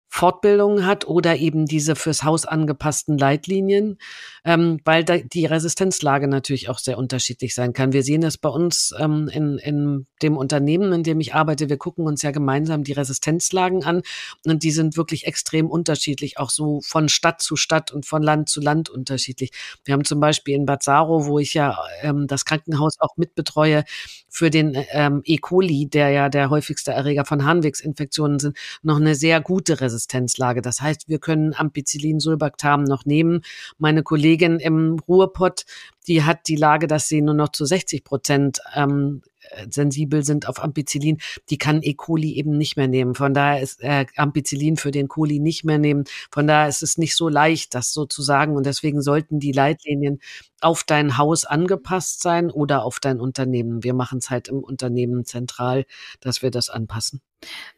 Fortbildungen 0.09 0.85
hat 0.85 1.05
oder 1.07 1.37
eben 1.37 1.65
diese 1.65 1.95
fürs 1.95 2.23
Haus 2.23 2.45
angepassten 2.45 3.17
Leitlinien, 3.17 3.97
ähm, 4.45 4.79
weil 4.85 5.03
da 5.03 5.17
die 5.17 5.45
Resistenzlage 5.45 6.27
natürlich 6.27 6.69
auch 6.69 6.79
sehr 6.79 6.97
unterschiedlich 6.97 7.53
sein 7.53 7.73
kann. 7.73 7.93
Wir 7.93 8.03
sehen 8.03 8.21
das 8.21 8.37
bei 8.37 8.49
uns 8.49 8.93
ähm, 8.97 9.29
in, 9.31 9.57
in 9.57 10.07
dem 10.21 10.37
Unternehmen, 10.37 10.93
in 10.93 11.03
dem 11.03 11.19
ich 11.19 11.35
arbeite. 11.35 11.69
Wir 11.69 11.77
gucken 11.77 12.07
uns 12.07 12.21
ja 12.21 12.31
gemeinsam 12.31 12.83
die 12.83 12.93
Resistenzlagen 12.93 13.83
an 13.83 14.01
und 14.45 14.63
die 14.63 14.71
sind 14.71 14.97
wirklich 14.97 15.27
extrem 15.27 15.69
unterschiedlich, 15.69 16.39
auch 16.39 16.49
so 16.49 16.81
von 16.81 17.09
Stadt 17.09 17.41
zu 17.41 17.55
Stadt 17.55 17.91
und 17.91 18.05
von 18.05 18.23
Land 18.23 18.49
zu 18.49 18.61
Land 18.61 18.89
unterschiedlich. 18.89 19.51
Wir 19.83 19.93
haben 19.93 20.05
zum 20.05 20.19
Beispiel 20.19 20.55
in 20.55 20.65
Bad 20.65 20.83
Saro, 20.83 21.25
wo 21.25 21.37
ich 21.37 21.53
ja 21.53 21.77
ähm, 22.01 22.27
das 22.27 22.45
Krankenhaus 22.45 22.95
auch 22.99 23.17
mitbetreue, 23.17 23.83
für 24.29 24.49
den 24.51 24.77
ähm, 24.91 25.21
E. 25.25 25.37
coli, 25.37 25.87
der 25.87 26.09
ja 26.09 26.29
der 26.29 26.51
häufigste 26.51 26.91
Erreger 26.91 27.25
von 27.25 27.43
Harnwegsinfektionen 27.43 28.37
sind, 28.39 28.57
noch 28.83 28.97
eine 28.97 29.15
sehr 29.15 29.41
gute 29.41 29.81
Resistenzlage. 29.97 30.61
Das 30.61 30.81
heißt, 30.81 31.09
wir 31.09 31.19
können 31.19 31.53
Ampicillin, 31.53 32.19
Sulbactam 32.19 32.83
noch 32.83 33.05
nehmen. 33.05 33.41
Meine 33.77 34.03
Kollegin 34.03 34.59
im 34.59 34.99
Ruhrpott, 35.07 35.65
die 36.07 36.23
hat 36.23 36.47
die 36.47 36.55
Lage, 36.55 36.87
dass 36.87 37.07
sie 37.07 37.21
nur 37.21 37.33
noch 37.33 37.49
zu 37.49 37.65
60 37.65 38.03
Prozent 38.03 38.59
ähm, 38.75 39.21
äh, 39.51 39.67
sensibel 39.69 40.23
sind 40.23 40.47
auf 40.47 40.63
Ampicillin, 40.63 41.17
die 41.49 41.57
kann 41.57 41.81
E. 41.81 41.93
coli 41.95 42.35
eben 42.35 42.57
nicht 42.57 42.77
mehr 42.77 42.87
nehmen. 42.87 43.15
Von 43.15 43.33
daher 43.33 43.61
ist 43.61 43.81
äh, 43.81 44.05
Ampicillin 44.15 44.77
für 44.77 44.91
den 44.91 45.07
Coli 45.07 45.39
nicht 45.39 45.63
mehr 45.65 45.79
nehmen. 45.79 46.05
Von 46.31 46.47
daher 46.47 46.69
ist 46.69 46.83
es 46.83 46.97
nicht 46.97 47.15
so 47.15 47.27
leicht, 47.27 47.73
das 47.73 47.91
so 47.91 48.05
zu 48.05 48.21
sagen. 48.21 48.55
Und 48.55 48.65
deswegen 48.65 49.01
sollten 49.01 49.39
die 49.39 49.51
Leitlinien 49.51 50.19
auf 50.61 50.83
dein 50.83 51.17
Haus 51.17 51.45
angepasst 51.45 52.21
sein 52.21 52.51
oder 52.51 52.83
auf 52.83 52.99
dein 52.99 53.19
Unternehmen. 53.19 53.83
Wir 53.83 53.93
machen 53.93 54.19
es 54.19 54.29
halt 54.29 54.47
im 54.47 54.59
Unternehmen 54.59 55.25
zentral, 55.25 55.85
dass 56.21 56.41
wir 56.41 56.51
das 56.51 56.69
anpassen. 56.69 57.21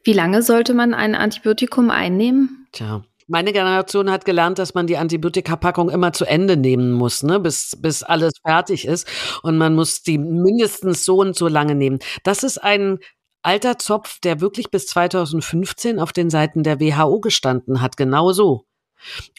Wie 0.03 0.13
lange 0.13 0.41
sollte 0.41 0.73
man 0.73 0.93
ein 0.93 1.15
Antibiotikum 1.15 1.89
einnehmen? 1.89 2.67
Tja, 2.71 3.03
meine 3.27 3.53
Generation 3.53 4.09
hat 4.09 4.25
gelernt, 4.25 4.57
dass 4.57 4.73
man 4.73 4.87
die 4.87 4.97
Antibiotika-Packung 4.97 5.89
immer 5.89 6.13
zu 6.13 6.25
Ende 6.25 6.57
nehmen 6.57 6.93
muss, 6.93 7.21
ne, 7.21 7.39
bis, 7.39 7.77
bis 7.79 8.01
alles 8.01 8.33
fertig 8.43 8.85
ist. 8.85 9.07
Und 9.43 9.57
man 9.57 9.75
muss 9.75 10.01
die 10.01 10.17
mindestens 10.17 11.05
so 11.05 11.17
und 11.17 11.35
so 11.35 11.47
lange 11.47 11.75
nehmen. 11.75 11.99
Das 12.23 12.41
ist 12.41 12.57
ein 12.57 12.97
alter 13.43 13.77
Zopf, 13.77 14.19
der 14.19 14.41
wirklich 14.41 14.71
bis 14.71 14.87
2015 14.87 15.99
auf 15.99 16.11
den 16.11 16.29
Seiten 16.31 16.63
der 16.63 16.79
WHO 16.79 17.19
gestanden 17.19 17.81
hat. 17.81 17.97
Genau 17.97 18.31
so. 18.31 18.65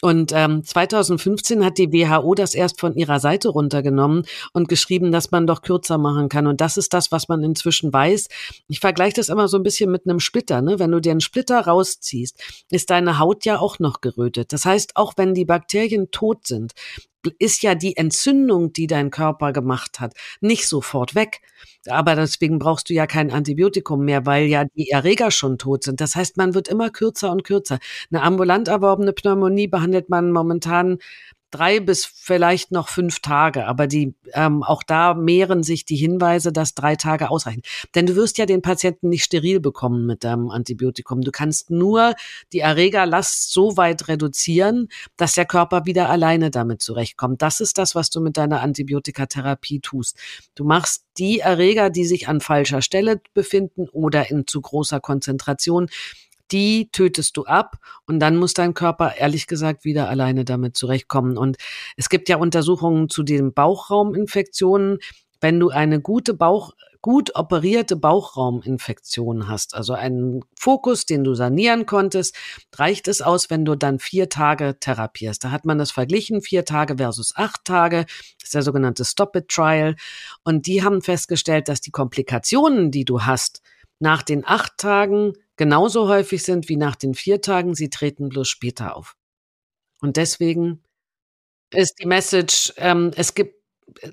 Und 0.01 0.31
ähm, 0.33 0.63
2015 0.63 1.63
hat 1.63 1.77
die 1.77 1.91
WHO 1.91 2.35
das 2.35 2.55
erst 2.55 2.79
von 2.79 2.95
ihrer 2.95 3.19
Seite 3.19 3.49
runtergenommen 3.49 4.23
und 4.53 4.67
geschrieben, 4.67 5.11
dass 5.11 5.31
man 5.31 5.47
doch 5.47 5.61
kürzer 5.61 5.97
machen 5.97 6.29
kann. 6.29 6.47
Und 6.47 6.61
das 6.61 6.77
ist 6.77 6.93
das, 6.93 7.11
was 7.11 7.27
man 7.27 7.43
inzwischen 7.43 7.91
weiß. 7.93 8.27
Ich 8.67 8.79
vergleiche 8.79 9.15
das 9.15 9.29
immer 9.29 9.47
so 9.47 9.57
ein 9.57 9.63
bisschen 9.63 9.91
mit 9.91 10.05
einem 10.05 10.19
Splitter. 10.19 10.61
Ne? 10.61 10.79
Wenn 10.79 10.91
du 10.91 10.99
dir 10.99 11.11
einen 11.11 11.21
Splitter 11.21 11.59
rausziehst, 11.61 12.65
ist 12.69 12.89
deine 12.89 13.19
Haut 13.19 13.45
ja 13.45 13.59
auch 13.59 13.79
noch 13.79 14.01
gerötet. 14.01 14.53
Das 14.53 14.65
heißt, 14.65 14.95
auch 14.95 15.13
wenn 15.17 15.33
die 15.33 15.45
Bakterien 15.45 16.11
tot 16.11 16.47
sind, 16.47 16.73
ist 17.39 17.63
ja 17.63 17.75
die 17.75 17.97
Entzündung, 17.97 18.73
die 18.73 18.87
dein 18.87 19.11
Körper 19.11 19.53
gemacht 19.53 19.99
hat, 19.99 20.13
nicht 20.39 20.67
sofort 20.67 21.15
weg. 21.15 21.41
Aber 21.87 22.15
deswegen 22.15 22.59
brauchst 22.59 22.89
du 22.89 22.93
ja 22.93 23.07
kein 23.07 23.31
Antibiotikum 23.31 24.05
mehr, 24.05 24.25
weil 24.25 24.45
ja 24.45 24.65
die 24.75 24.89
Erreger 24.89 25.31
schon 25.31 25.57
tot 25.57 25.83
sind. 25.83 26.01
Das 26.01 26.15
heißt, 26.15 26.37
man 26.37 26.53
wird 26.53 26.67
immer 26.67 26.89
kürzer 26.89 27.31
und 27.31 27.43
kürzer. 27.43 27.79
Eine 28.11 28.23
ambulant 28.23 28.67
erworbene 28.67 29.13
Pneumonie 29.13 29.67
behandelt 29.67 30.09
man 30.09 30.31
momentan 30.31 30.99
drei 31.51 31.79
bis 31.79 32.05
vielleicht 32.05 32.71
noch 32.71 32.89
fünf 32.89 33.19
Tage. 33.19 33.67
Aber 33.67 33.87
die 33.87 34.15
ähm, 34.33 34.63
auch 34.63 34.83
da 34.83 35.13
mehren 35.13 35.63
sich 35.63 35.85
die 35.85 35.95
Hinweise, 35.95 36.51
dass 36.51 36.73
drei 36.73 36.95
Tage 36.95 37.29
ausreichen. 37.29 37.61
Denn 37.93 38.05
du 38.05 38.15
wirst 38.15 38.37
ja 38.37 38.45
den 38.45 38.61
Patienten 38.61 39.09
nicht 39.09 39.23
steril 39.23 39.59
bekommen 39.59 40.05
mit 40.05 40.23
deinem 40.23 40.49
Antibiotikum. 40.49 41.21
Du 41.21 41.31
kannst 41.31 41.69
nur 41.69 42.13
die 42.53 42.59
Erregerlast 42.59 43.51
so 43.51 43.77
weit 43.77 44.07
reduzieren, 44.07 44.87
dass 45.17 45.35
der 45.35 45.45
Körper 45.45 45.85
wieder 45.85 46.09
alleine 46.09 46.51
damit 46.51 46.81
zurechtkommt. 46.81 47.41
Das 47.41 47.59
ist 47.59 47.77
das, 47.77 47.95
was 47.95 48.09
du 48.09 48.21
mit 48.21 48.37
deiner 48.37 48.61
Antibiotikatherapie 48.61 49.81
tust. 49.81 50.17
Du 50.55 50.63
machst 50.63 51.03
die 51.17 51.39
Erreger, 51.39 51.89
die 51.89 52.05
sich 52.05 52.27
an 52.27 52.41
falscher 52.41 52.81
Stelle 52.81 53.21
befinden 53.33 53.87
oder 53.89 54.31
in 54.31 54.47
zu 54.47 54.61
großer 54.61 54.99
Konzentration, 54.99 55.87
die 56.51 56.89
tötest 56.91 57.37
du 57.37 57.45
ab 57.45 57.77
und 58.07 58.19
dann 58.19 58.37
muss 58.37 58.53
dein 58.53 58.73
Körper 58.73 59.15
ehrlich 59.15 59.47
gesagt 59.47 59.85
wieder 59.85 60.09
alleine 60.09 60.45
damit 60.45 60.75
zurechtkommen. 60.75 61.37
Und 61.37 61.57
es 61.97 62.09
gibt 62.09 62.29
ja 62.29 62.37
Untersuchungen 62.37 63.09
zu 63.09 63.23
den 63.23 63.53
Bauchrauminfektionen. 63.53 64.99
wenn 65.43 65.59
du 65.59 65.69
eine 65.69 65.99
gute 65.99 66.35
Bauch 66.35 66.71
gut 67.01 67.35
operierte 67.35 67.95
Bauchrauminfektion 67.95 69.47
hast, 69.47 69.73
also 69.73 69.93
einen 69.93 70.41
Fokus, 70.57 71.05
den 71.05 71.23
du 71.23 71.33
sanieren 71.33 71.85
konntest, 71.87 72.35
reicht 72.75 73.07
es 73.07 73.21
aus, 73.21 73.49
wenn 73.49 73.65
du 73.65 73.75
dann 73.75 73.97
vier 73.99 74.29
Tage 74.29 74.77
therapierst. 74.79 75.43
Da 75.43 75.51
hat 75.51 75.65
man 75.65 75.79
das 75.79 75.91
verglichen, 75.91 76.41
vier 76.41 76.63
Tage 76.63 76.97
versus 76.97 77.33
acht 77.35 77.65
Tage, 77.65 78.05
das 78.37 78.45
ist 78.45 78.53
der 78.53 78.61
sogenannte 78.61 79.03
Stop-it-Trial. 79.03 79.95
Und 80.43 80.67
die 80.67 80.83
haben 80.83 81.01
festgestellt, 81.01 81.67
dass 81.67 81.81
die 81.81 81.91
Komplikationen, 81.91 82.91
die 82.91 83.05
du 83.05 83.23
hast, 83.23 83.61
nach 83.99 84.21
den 84.21 84.45
acht 84.45 84.77
Tagen 84.77 85.33
genauso 85.61 86.07
häufig 86.07 86.41
sind 86.41 86.69
wie 86.69 86.75
nach 86.75 86.95
den 86.95 87.13
vier 87.13 87.39
Tagen. 87.39 87.75
Sie 87.75 87.91
treten 87.91 88.29
bloß 88.29 88.49
später 88.49 88.95
auf. 88.95 89.15
Und 90.01 90.17
deswegen 90.17 90.81
ist 91.71 91.99
die 92.01 92.07
Message, 92.07 92.73
ähm, 92.77 93.11
es 93.15 93.35
gibt 93.35 93.61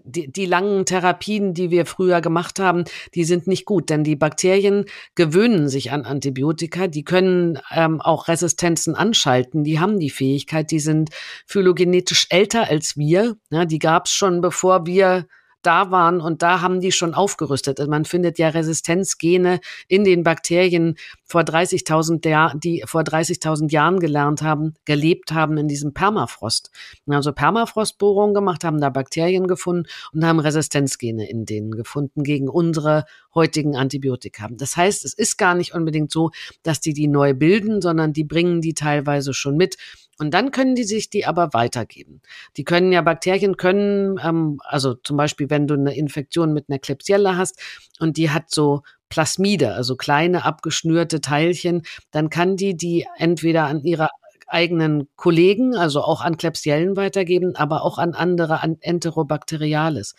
die, 0.04 0.30
die 0.30 0.44
langen 0.44 0.84
Therapien, 0.84 1.54
die 1.54 1.70
wir 1.70 1.86
früher 1.86 2.20
gemacht 2.20 2.60
haben, 2.60 2.84
die 3.14 3.24
sind 3.24 3.46
nicht 3.46 3.64
gut, 3.64 3.88
denn 3.88 4.04
die 4.04 4.14
Bakterien 4.14 4.84
gewöhnen 5.14 5.70
sich 5.70 5.90
an 5.90 6.04
Antibiotika, 6.04 6.86
die 6.86 7.04
können 7.04 7.58
ähm, 7.70 8.02
auch 8.02 8.28
Resistenzen 8.28 8.94
anschalten, 8.94 9.64
die 9.64 9.80
haben 9.80 9.98
die 9.98 10.10
Fähigkeit, 10.10 10.70
die 10.70 10.80
sind 10.80 11.08
phylogenetisch 11.46 12.26
älter 12.28 12.68
als 12.68 12.98
wir, 12.98 13.38
ja, 13.48 13.64
die 13.64 13.78
gab 13.78 14.04
es 14.04 14.12
schon 14.12 14.42
bevor 14.42 14.84
wir 14.84 15.26
da 15.62 15.90
waren 15.90 16.20
und 16.20 16.42
da 16.42 16.60
haben 16.60 16.80
die 16.80 16.92
schon 16.92 17.14
aufgerüstet. 17.14 17.80
Also 17.80 17.90
man 17.90 18.04
findet 18.04 18.38
ja 18.38 18.48
Resistenzgene 18.48 19.60
in 19.88 20.04
den 20.04 20.22
Bakterien 20.22 20.96
vor 21.24 21.42
30.000 21.42 22.28
Jahren, 22.28 22.60
die 22.60 22.84
vor 22.86 23.02
30.000 23.02 23.70
Jahren 23.70 23.98
gelernt 24.00 24.42
haben, 24.42 24.74
gelebt 24.84 25.32
haben 25.32 25.58
in 25.58 25.68
diesem 25.68 25.92
Permafrost. 25.92 26.70
Also 27.08 27.32
Permafrostbohrungen 27.32 28.34
gemacht, 28.34 28.64
haben 28.64 28.80
da 28.80 28.90
Bakterien 28.90 29.46
gefunden 29.46 29.86
und 30.12 30.24
haben 30.24 30.40
Resistenzgene 30.40 31.28
in 31.28 31.44
denen 31.44 31.72
gefunden 31.72 32.22
gegen 32.22 32.48
unsere 32.48 33.04
heutigen 33.34 33.76
Antibiotika. 33.76 34.48
Das 34.50 34.76
heißt, 34.76 35.04
es 35.04 35.14
ist 35.14 35.36
gar 35.36 35.54
nicht 35.54 35.74
unbedingt 35.74 36.10
so, 36.10 36.30
dass 36.62 36.80
die 36.80 36.92
die 36.92 37.08
neu 37.08 37.34
bilden, 37.34 37.80
sondern 37.80 38.12
die 38.12 38.24
bringen 38.24 38.60
die 38.60 38.74
teilweise 38.74 39.34
schon 39.34 39.56
mit 39.56 39.76
und 40.18 40.32
dann 40.34 40.50
können 40.50 40.74
die 40.74 40.84
sich 40.84 41.10
die 41.10 41.26
aber 41.26 41.52
weitergeben. 41.52 42.20
Die 42.56 42.64
können 42.64 42.92
ja, 42.92 43.02
Bakterien 43.02 43.56
können, 43.56 44.18
ähm, 44.22 44.60
also 44.64 44.94
zum 44.94 45.16
Beispiel, 45.16 45.48
wenn 45.50 45.66
du 45.66 45.74
eine 45.74 45.96
Infektion 45.96 46.52
mit 46.52 46.66
einer 46.68 46.78
Klebsiella 46.78 47.36
hast 47.36 47.60
und 48.00 48.16
die 48.16 48.30
hat 48.30 48.50
so 48.50 48.82
Plasmide, 49.08 49.72
also 49.72 49.96
kleine 49.96 50.44
abgeschnürte 50.44 51.20
Teilchen, 51.20 51.82
dann 52.10 52.30
kann 52.30 52.56
die 52.56 52.76
die 52.76 53.06
entweder 53.16 53.66
an 53.66 53.82
ihre 53.82 54.08
eigenen 54.48 55.08
Kollegen, 55.16 55.74
also 55.76 56.02
auch 56.02 56.22
an 56.22 56.36
Klebsiellen 56.36 56.96
weitergeben, 56.96 57.54
aber 57.54 57.84
auch 57.84 57.98
an 57.98 58.14
andere, 58.14 58.62
an 58.62 58.76
Enterobacteriales. 58.80 60.14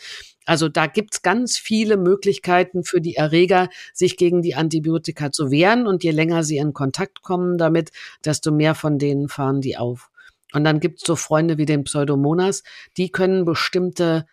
Also 0.50 0.68
da 0.68 0.88
gibt's 0.88 1.22
ganz 1.22 1.60
viele 1.60 1.96
Möglichkeiten 1.96 2.84
für 2.84 3.02
die 3.02 3.16
Erreger, 3.16 3.70
sich 3.94 4.18
gegen 4.18 4.42
die 4.42 4.56
Antibiotika 4.56 5.32
zu 5.32 5.52
wehren. 5.52 5.86
Und 5.86 6.04
je 6.04 6.10
länger 6.10 6.44
sie 6.44 6.58
in 6.58 6.74
Kontakt 6.74 7.22
kommen 7.22 7.60
damit, 7.60 7.92
desto 8.26 8.52
mehr 8.52 8.74
von 8.74 8.98
denen 8.98 9.30
fahren 9.30 9.62
die 9.62 9.78
auf. 9.78 10.10
Und 10.52 10.64
dann 10.64 10.80
gibt's 10.80 11.04
so 11.06 11.16
Freunde 11.16 11.60
wie 11.60 11.68
den 11.68 11.84
Pseudomonas, 11.84 12.64
die 12.98 13.12
können 13.12 13.46
bestimmte 13.46 14.26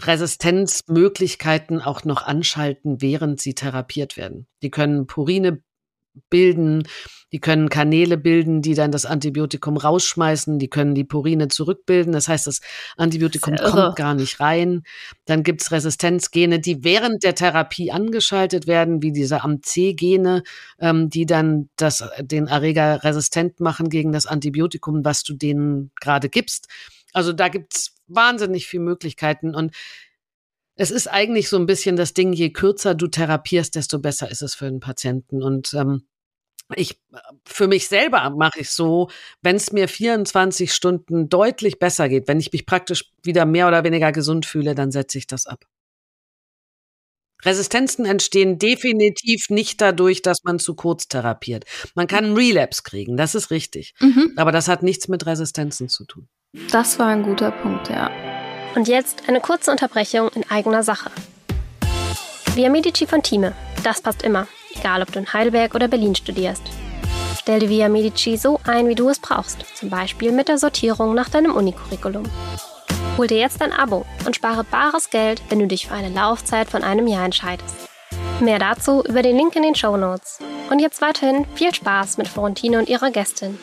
Resistenzmöglichkeiten 0.00 1.80
auch 1.80 2.02
noch 2.02 2.24
anschalten, 2.24 3.00
während 3.00 3.40
sie 3.40 3.54
therapiert 3.54 4.16
werden. 4.16 4.48
Die 4.62 4.72
können 4.72 5.06
Purine 5.06 5.62
bilden, 6.30 6.84
die 7.32 7.40
können 7.40 7.68
Kanäle 7.68 8.16
bilden, 8.16 8.62
die 8.62 8.74
dann 8.74 8.92
das 8.92 9.04
Antibiotikum 9.04 9.76
rausschmeißen, 9.76 10.58
die 10.58 10.68
können 10.68 10.94
die 10.94 11.04
Purine 11.04 11.48
zurückbilden. 11.48 12.12
Das 12.12 12.28
heißt, 12.28 12.46
das 12.46 12.60
Antibiotikum 12.96 13.56
das 13.56 13.70
kommt 13.70 13.96
gar 13.96 14.14
nicht 14.14 14.38
rein. 14.40 14.82
Dann 15.24 15.42
gibt's 15.42 15.72
Resistenzgene, 15.72 16.60
die 16.60 16.84
während 16.84 17.24
der 17.24 17.34
Therapie 17.34 17.90
angeschaltet 17.90 18.66
werden, 18.66 19.02
wie 19.02 19.12
diese 19.12 19.42
AMC-Gene, 19.42 20.44
ähm, 20.78 21.10
die 21.10 21.26
dann 21.26 21.68
das, 21.76 22.04
den 22.20 22.46
Erreger 22.46 23.02
resistent 23.02 23.60
machen 23.60 23.88
gegen 23.88 24.12
das 24.12 24.26
Antibiotikum, 24.26 25.04
was 25.04 25.22
du 25.22 25.34
denen 25.34 25.90
gerade 26.00 26.28
gibst. 26.28 26.68
Also 27.12 27.32
da 27.32 27.48
gibt's 27.48 27.96
wahnsinnig 28.08 28.66
viele 28.66 28.84
Möglichkeiten 28.84 29.54
und 29.54 29.74
es 30.76 30.90
ist 30.90 31.08
eigentlich 31.08 31.48
so 31.48 31.56
ein 31.56 31.66
bisschen 31.66 31.96
das 31.96 32.12
Ding, 32.14 32.32
je 32.32 32.50
kürzer 32.50 32.94
du 32.94 33.08
therapierst, 33.08 33.74
desto 33.74 33.98
besser 33.98 34.30
ist 34.30 34.42
es 34.42 34.54
für 34.54 34.66
den 34.66 34.80
Patienten. 34.80 35.42
Und 35.42 35.72
ähm, 35.74 36.06
ich 36.74 37.00
für 37.46 37.66
mich 37.66 37.88
selber 37.88 38.28
mache 38.30 38.60
ich 38.60 38.70
so, 38.70 39.08
wenn 39.40 39.56
es 39.56 39.72
mir 39.72 39.88
24 39.88 40.72
Stunden 40.72 41.28
deutlich 41.28 41.78
besser 41.78 42.08
geht, 42.08 42.28
wenn 42.28 42.40
ich 42.40 42.52
mich 42.52 42.66
praktisch 42.66 43.10
wieder 43.22 43.46
mehr 43.46 43.68
oder 43.68 43.84
weniger 43.84 44.12
gesund 44.12 44.44
fühle, 44.44 44.74
dann 44.74 44.90
setze 44.90 45.16
ich 45.18 45.26
das 45.26 45.46
ab. 45.46 45.64
Resistenzen 47.44 48.06
entstehen 48.06 48.58
definitiv 48.58 49.50
nicht 49.50 49.80
dadurch, 49.80 50.22
dass 50.22 50.42
man 50.42 50.58
zu 50.58 50.74
kurz 50.74 51.06
therapiert. 51.06 51.64
Man 51.94 52.06
kann 52.06 52.24
einen 52.24 52.36
Relapse 52.36 52.82
kriegen, 52.82 53.16
das 53.16 53.34
ist 53.34 53.50
richtig. 53.50 53.94
Mhm. 54.00 54.32
Aber 54.36 54.52
das 54.52 54.68
hat 54.68 54.82
nichts 54.82 55.08
mit 55.08 55.26
Resistenzen 55.26 55.88
zu 55.88 56.04
tun. 56.06 56.28
Das 56.72 56.98
war 56.98 57.08
ein 57.08 57.22
guter 57.22 57.50
Punkt, 57.50 57.88
ja. 57.88 58.10
Und 58.76 58.88
jetzt 58.88 59.22
eine 59.26 59.40
kurze 59.40 59.70
Unterbrechung 59.70 60.28
in 60.34 60.44
eigener 60.50 60.82
Sache. 60.82 61.10
Via 62.54 62.68
Medici 62.68 63.06
von 63.06 63.22
Thieme, 63.22 63.54
das 63.82 64.02
passt 64.02 64.22
immer, 64.22 64.48
egal 64.74 65.00
ob 65.00 65.10
du 65.10 65.18
in 65.18 65.32
Heidelberg 65.32 65.74
oder 65.74 65.88
Berlin 65.88 66.14
studierst. 66.14 66.62
Stell 67.40 67.60
dir 67.60 67.70
Via 67.70 67.88
Medici 67.88 68.36
so 68.36 68.60
ein, 68.66 68.86
wie 68.86 68.94
du 68.94 69.08
es 69.08 69.18
brauchst, 69.18 69.64
zum 69.74 69.88
Beispiel 69.88 70.30
mit 70.30 70.48
der 70.48 70.58
Sortierung 70.58 71.14
nach 71.14 71.30
deinem 71.30 71.54
Unicurriculum. 71.54 72.24
Hol 73.16 73.26
dir 73.26 73.38
jetzt 73.38 73.62
ein 73.62 73.72
Abo 73.72 74.04
und 74.26 74.36
spare 74.36 74.62
bares 74.64 75.08
Geld, 75.08 75.40
wenn 75.48 75.58
du 75.58 75.66
dich 75.66 75.86
für 75.86 75.94
eine 75.94 76.10
Laufzeit 76.10 76.68
von 76.68 76.84
einem 76.84 77.06
Jahr 77.06 77.24
entscheidest. 77.24 77.88
Mehr 78.40 78.58
dazu 78.58 79.02
über 79.04 79.22
den 79.22 79.38
Link 79.38 79.56
in 79.56 79.62
den 79.62 79.74
Show 79.74 79.96
Notes. 79.96 80.38
Und 80.68 80.80
jetzt 80.80 81.00
weiterhin 81.00 81.46
viel 81.54 81.74
Spaß 81.74 82.18
mit 82.18 82.28
Florentine 82.28 82.78
und 82.78 82.90
ihrer 82.90 83.10
Gästin. 83.10 83.58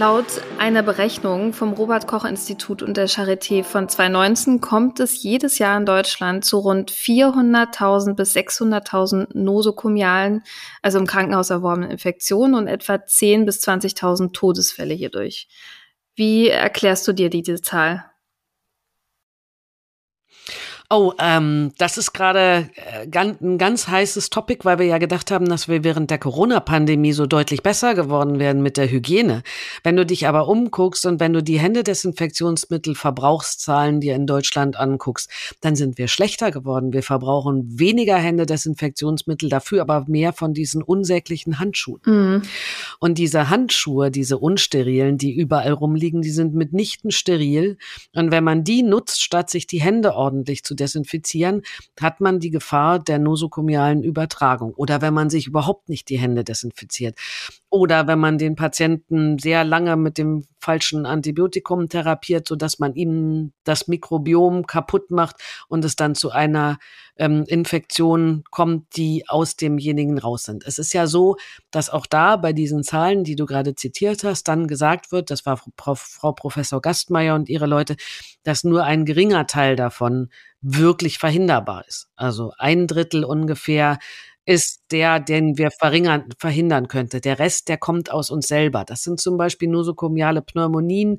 Laut 0.00 0.40
einer 0.58 0.82
Berechnung 0.82 1.52
vom 1.52 1.74
Robert 1.74 2.06
Koch 2.06 2.24
Institut 2.24 2.80
und 2.80 2.96
der 2.96 3.06
Charité 3.06 3.62
von 3.62 3.86
2019 3.86 4.62
kommt 4.62 4.98
es 4.98 5.22
jedes 5.22 5.58
Jahr 5.58 5.76
in 5.76 5.84
Deutschland 5.84 6.42
zu 6.42 6.56
rund 6.56 6.90
400.000 6.90 8.14
bis 8.14 8.34
600.000 8.34 9.36
nosokomialen, 9.36 10.42
also 10.80 10.98
im 10.98 11.06
Krankenhaus 11.06 11.50
erworbenen 11.50 11.90
Infektionen 11.90 12.54
und 12.54 12.66
etwa 12.66 12.94
10.000 12.94 13.44
bis 13.44 13.62
20.000 13.62 14.32
Todesfälle 14.32 14.94
hierdurch. 14.94 15.48
Wie 16.14 16.48
erklärst 16.48 17.06
du 17.06 17.12
dir 17.12 17.28
diese 17.28 17.60
Zahl? 17.60 18.09
Oh, 20.92 21.12
ähm, 21.20 21.70
das 21.78 21.98
ist 21.98 22.12
gerade 22.12 22.68
äh, 22.74 23.06
ganz, 23.06 23.40
ein 23.40 23.58
ganz 23.58 23.86
heißes 23.86 24.28
Topic, 24.28 24.64
weil 24.64 24.80
wir 24.80 24.86
ja 24.86 24.98
gedacht 24.98 25.30
haben, 25.30 25.48
dass 25.48 25.68
wir 25.68 25.84
während 25.84 26.10
der 26.10 26.18
Corona-Pandemie 26.18 27.12
so 27.12 27.26
deutlich 27.26 27.62
besser 27.62 27.94
geworden 27.94 28.40
wären 28.40 28.60
mit 28.60 28.76
der 28.76 28.90
Hygiene. 28.90 29.44
Wenn 29.84 29.94
du 29.94 30.04
dich 30.04 30.26
aber 30.26 30.48
umguckst 30.48 31.06
und 31.06 31.20
wenn 31.20 31.32
du 31.32 31.44
die 31.44 31.60
Händedesinfektionsmittel-Verbrauchszahlen 31.60 34.00
dir 34.00 34.16
in 34.16 34.26
Deutschland 34.26 34.80
anguckst, 34.80 35.30
dann 35.60 35.76
sind 35.76 35.96
wir 35.96 36.08
schlechter 36.08 36.50
geworden. 36.50 36.92
Wir 36.92 37.04
verbrauchen 37.04 37.78
weniger 37.78 38.16
Händedesinfektionsmittel, 38.16 39.48
dafür 39.48 39.82
aber 39.82 40.06
mehr 40.08 40.32
von 40.32 40.54
diesen 40.54 40.82
unsäglichen 40.82 41.60
Handschuhen. 41.60 42.00
Mhm. 42.04 42.42
Und 42.98 43.18
diese 43.18 43.48
Handschuhe, 43.48 44.10
diese 44.10 44.38
unsterilen, 44.38 45.18
die 45.18 45.36
überall 45.36 45.70
rumliegen, 45.70 46.20
die 46.20 46.30
sind 46.30 46.56
mitnichten 46.56 47.12
steril. 47.12 47.78
Und 48.12 48.32
wenn 48.32 48.42
man 48.42 48.64
die 48.64 48.82
nutzt, 48.82 49.22
statt 49.22 49.50
sich 49.50 49.68
die 49.68 49.80
Hände 49.80 50.16
ordentlich 50.16 50.64
zu 50.64 50.79
desinfizieren, 50.80 51.62
hat 52.00 52.20
man 52.20 52.40
die 52.40 52.50
Gefahr 52.50 52.98
der 52.98 53.18
nosokomialen 53.18 54.02
Übertragung. 54.02 54.72
Oder 54.74 55.02
wenn 55.02 55.14
man 55.14 55.30
sich 55.30 55.46
überhaupt 55.46 55.88
nicht 55.88 56.08
die 56.08 56.18
Hände 56.18 56.42
desinfiziert. 56.42 57.16
Oder 57.68 58.06
wenn 58.06 58.18
man 58.18 58.38
den 58.38 58.56
Patienten 58.56 59.38
sehr 59.38 59.64
lange 59.64 59.96
mit 59.96 60.18
dem 60.18 60.44
falschen 60.58 61.06
Antibiotikum 61.06 61.88
therapiert, 61.88 62.48
so 62.48 62.56
dass 62.56 62.78
man 62.78 62.94
ihm 62.94 63.52
das 63.64 63.86
Mikrobiom 63.86 64.66
kaputt 64.66 65.10
macht 65.10 65.36
und 65.68 65.84
es 65.84 65.96
dann 65.96 66.14
zu 66.14 66.30
einer 66.30 66.78
ähm, 67.20 67.44
Infektion 67.46 68.44
kommt, 68.50 68.96
die 68.96 69.24
aus 69.28 69.54
demjenigen 69.54 70.18
raus 70.18 70.44
sind. 70.44 70.64
Es 70.66 70.78
ist 70.78 70.94
ja 70.94 71.06
so, 71.06 71.36
dass 71.70 71.90
auch 71.90 72.06
da 72.06 72.36
bei 72.36 72.54
diesen 72.54 72.82
Zahlen, 72.82 73.24
die 73.24 73.36
du 73.36 73.44
gerade 73.44 73.74
zitiert 73.74 74.24
hast, 74.24 74.48
dann 74.48 74.66
gesagt 74.66 75.12
wird, 75.12 75.30
das 75.30 75.44
war 75.44 75.62
Frau, 75.76 75.94
Frau 75.94 76.32
Professor 76.32 76.80
Gastmeier 76.80 77.34
und 77.34 77.50
ihre 77.50 77.66
Leute, 77.66 77.96
dass 78.42 78.64
nur 78.64 78.84
ein 78.84 79.04
geringer 79.04 79.46
Teil 79.46 79.76
davon 79.76 80.30
wirklich 80.62 81.18
verhinderbar 81.18 81.86
ist. 81.86 82.08
Also 82.16 82.52
ein 82.56 82.86
Drittel 82.86 83.24
ungefähr 83.24 83.98
ist 84.46 84.82
der, 84.90 85.20
den 85.20 85.58
wir 85.58 85.70
verringern, 85.70 86.28
verhindern 86.38 86.88
könnte. 86.88 87.20
Der 87.20 87.38
Rest, 87.38 87.68
der 87.68 87.78
kommt 87.78 88.10
aus 88.10 88.30
uns 88.30 88.48
selber. 88.48 88.84
Das 88.84 89.02
sind 89.02 89.20
zum 89.20 89.36
Beispiel 89.36 89.68
nosokomiale 89.68 90.42
Pneumonien, 90.42 91.18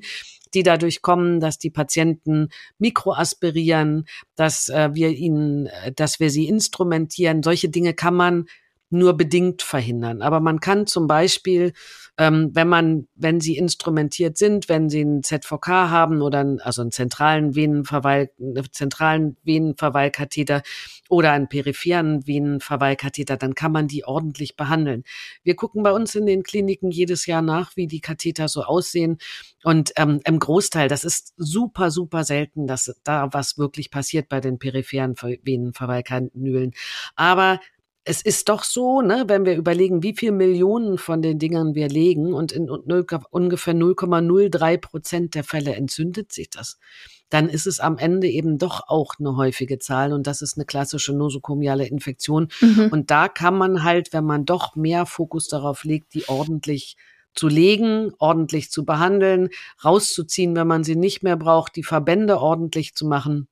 die 0.54 0.62
dadurch 0.62 1.02
kommen, 1.02 1.40
dass 1.40 1.58
die 1.58 1.70
Patienten 1.70 2.48
mikroaspirieren, 2.78 4.06
dass 4.34 4.68
äh, 4.68 4.90
wir 4.92 5.10
ihnen, 5.10 5.66
äh, 5.66 5.92
dass 5.92 6.20
wir 6.20 6.30
sie 6.30 6.48
instrumentieren. 6.48 7.42
Solche 7.42 7.68
Dinge 7.68 7.94
kann 7.94 8.14
man 8.14 8.46
nur 8.92 9.16
bedingt 9.16 9.62
verhindern. 9.62 10.22
Aber 10.22 10.40
man 10.40 10.60
kann 10.60 10.86
zum 10.86 11.06
Beispiel 11.06 11.72
ähm, 12.18 12.50
wenn 12.52 12.68
man, 12.68 13.08
wenn 13.14 13.40
sie 13.40 13.56
instrumentiert 13.56 14.36
sind, 14.36 14.68
wenn 14.68 14.90
sie 14.90 15.00
einen 15.00 15.22
ZVK 15.22 15.66
haben 15.68 16.20
oder 16.20 16.40
einen, 16.40 16.60
also 16.60 16.82
einen 16.82 16.90
zentralen 16.90 17.54
Venenverweil, 17.54 18.30
einen 18.38 18.70
zentralen 18.70 19.38
Venenverweilkatheter 19.44 20.62
oder 21.08 21.32
einen 21.32 21.48
peripheren 21.48 22.26
Venenverweilkatheter, 22.26 23.38
dann 23.38 23.54
kann 23.54 23.72
man 23.72 23.88
die 23.88 24.04
ordentlich 24.04 24.56
behandeln. 24.56 25.04
Wir 25.42 25.56
gucken 25.56 25.82
bei 25.82 25.92
uns 25.92 26.14
in 26.14 26.26
den 26.26 26.42
Kliniken 26.42 26.90
jedes 26.90 27.24
Jahr 27.24 27.42
nach, 27.42 27.76
wie 27.76 27.86
die 27.86 28.00
Katheter 28.00 28.48
so 28.48 28.62
aussehen. 28.62 29.16
Und 29.64 29.92
ähm, 29.96 30.20
im 30.24 30.38
Großteil, 30.38 30.88
das 30.88 31.04
ist 31.04 31.32
super, 31.38 31.90
super 31.90 32.24
selten, 32.24 32.66
dass 32.66 32.94
da 33.04 33.28
was 33.32 33.56
wirklich 33.56 33.90
passiert 33.90 34.28
bei 34.28 34.40
den 34.40 34.58
peripheren 34.58 35.14
Venenverweilkanülen. 35.16 36.72
Aber 37.16 37.58
es 38.04 38.22
ist 38.22 38.48
doch 38.48 38.64
so, 38.64 39.00
ne, 39.00 39.24
wenn 39.28 39.44
wir 39.44 39.56
überlegen, 39.56 40.02
wie 40.02 40.14
viel 40.14 40.32
Millionen 40.32 40.98
von 40.98 41.22
den 41.22 41.38
Dingern 41.38 41.74
wir 41.74 41.88
legen 41.88 42.32
und 42.32 42.50
in 42.50 42.68
ungefähr 42.68 43.74
0,03 43.74 44.78
Prozent 44.78 45.34
der 45.34 45.44
Fälle 45.44 45.76
entzündet 45.76 46.32
sich 46.32 46.50
das, 46.50 46.78
dann 47.28 47.48
ist 47.48 47.66
es 47.66 47.78
am 47.78 47.98
Ende 47.98 48.28
eben 48.28 48.58
doch 48.58 48.88
auch 48.88 49.14
eine 49.18 49.36
häufige 49.36 49.78
Zahl 49.78 50.12
und 50.12 50.26
das 50.26 50.42
ist 50.42 50.56
eine 50.56 50.66
klassische 50.66 51.12
nosokomiale 51.12 51.86
Infektion. 51.86 52.48
Mhm. 52.60 52.88
Und 52.90 53.10
da 53.10 53.28
kann 53.28 53.56
man 53.56 53.84
halt, 53.84 54.12
wenn 54.12 54.24
man 54.24 54.44
doch 54.44 54.74
mehr 54.74 55.06
Fokus 55.06 55.48
darauf 55.48 55.84
legt, 55.84 56.14
die 56.14 56.28
ordentlich 56.28 56.96
zu 57.34 57.48
legen, 57.48 58.12
ordentlich 58.18 58.70
zu 58.70 58.84
behandeln, 58.84 59.48
rauszuziehen, 59.84 60.54
wenn 60.56 60.66
man 60.66 60.84
sie 60.84 60.96
nicht 60.96 61.22
mehr 61.22 61.36
braucht, 61.36 61.76
die 61.76 61.84
Verbände 61.84 62.38
ordentlich 62.38 62.94
zu 62.94 63.06
machen, 63.06 63.48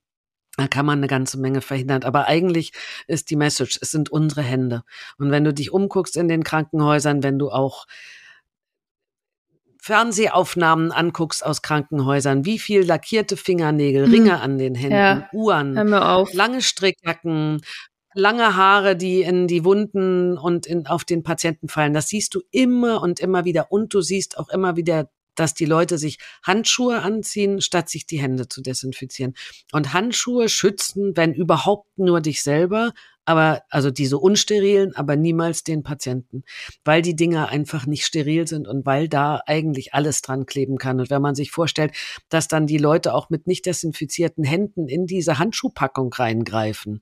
da 0.61 0.67
kann 0.67 0.85
man 0.85 0.99
eine 0.99 1.07
ganze 1.07 1.39
Menge 1.39 1.61
verhindern. 1.61 2.03
Aber 2.03 2.27
eigentlich 2.27 2.71
ist 3.07 3.31
die 3.31 3.35
Message, 3.35 3.79
es 3.81 3.89
sind 3.89 4.11
unsere 4.11 4.43
Hände. 4.43 4.83
Und 5.17 5.31
wenn 5.31 5.43
du 5.43 5.53
dich 5.53 5.71
umguckst 5.71 6.15
in 6.15 6.27
den 6.27 6.43
Krankenhäusern, 6.43 7.23
wenn 7.23 7.39
du 7.39 7.49
auch 7.49 7.87
Fernsehaufnahmen 9.81 10.91
anguckst 10.91 11.43
aus 11.43 11.63
Krankenhäusern, 11.63 12.45
wie 12.45 12.59
viel 12.59 12.83
lackierte 12.83 13.37
Fingernägel, 13.37 14.05
hm. 14.05 14.11
Ringe 14.11 14.39
an 14.39 14.59
den 14.59 14.75
Händen, 14.75 14.95
ja. 14.95 15.29
Uhren, 15.33 15.73
lange 15.73 16.61
Strickjacken, 16.61 17.61
lange 18.13 18.55
Haare, 18.55 18.95
die 18.95 19.23
in 19.23 19.47
die 19.47 19.65
Wunden 19.65 20.37
und 20.37 20.67
in, 20.67 20.85
auf 20.85 21.05
den 21.05 21.23
Patienten 21.23 21.69
fallen. 21.69 21.95
Das 21.95 22.09
siehst 22.09 22.35
du 22.35 22.41
immer 22.51 23.01
und 23.01 23.19
immer 23.19 23.45
wieder. 23.45 23.71
Und 23.71 23.95
du 23.95 24.01
siehst 24.01 24.37
auch 24.37 24.49
immer 24.49 24.75
wieder 24.75 25.09
dass 25.41 25.53
die 25.53 25.65
Leute 25.65 25.97
sich 25.97 26.19
Handschuhe 26.43 27.01
anziehen, 27.01 27.61
statt 27.61 27.89
sich 27.89 28.05
die 28.05 28.21
Hände 28.21 28.47
zu 28.47 28.61
desinfizieren. 28.61 29.33
Und 29.71 29.93
Handschuhe 29.93 30.47
schützen, 30.47 31.17
wenn 31.17 31.33
überhaupt 31.33 31.97
nur 31.97 32.21
dich 32.21 32.43
selber, 32.43 32.93
aber 33.25 33.61
also 33.69 33.91
diese 33.91 34.17
unsterilen, 34.17 34.95
aber 34.95 35.15
niemals 35.15 35.63
den 35.63 35.83
Patienten, 35.83 36.43
weil 36.83 37.01
die 37.01 37.15
Dinger 37.15 37.49
einfach 37.49 37.85
nicht 37.85 38.05
steril 38.05 38.47
sind 38.47 38.67
und 38.67 38.85
weil 38.85 39.07
da 39.07 39.41
eigentlich 39.45 39.93
alles 39.93 40.21
dran 40.21 40.45
kleben 40.45 40.77
kann. 40.77 40.99
Und 40.99 41.09
wenn 41.09 41.21
man 41.21 41.35
sich 41.35 41.51
vorstellt, 41.51 41.93
dass 42.29 42.47
dann 42.47 42.67
die 42.67 42.77
Leute 42.77 43.13
auch 43.13 43.29
mit 43.29 43.47
nicht 43.47 43.65
desinfizierten 43.65 44.43
Händen 44.43 44.87
in 44.87 45.05
diese 45.05 45.39
Handschuhpackung 45.39 46.11
reingreifen, 46.13 47.01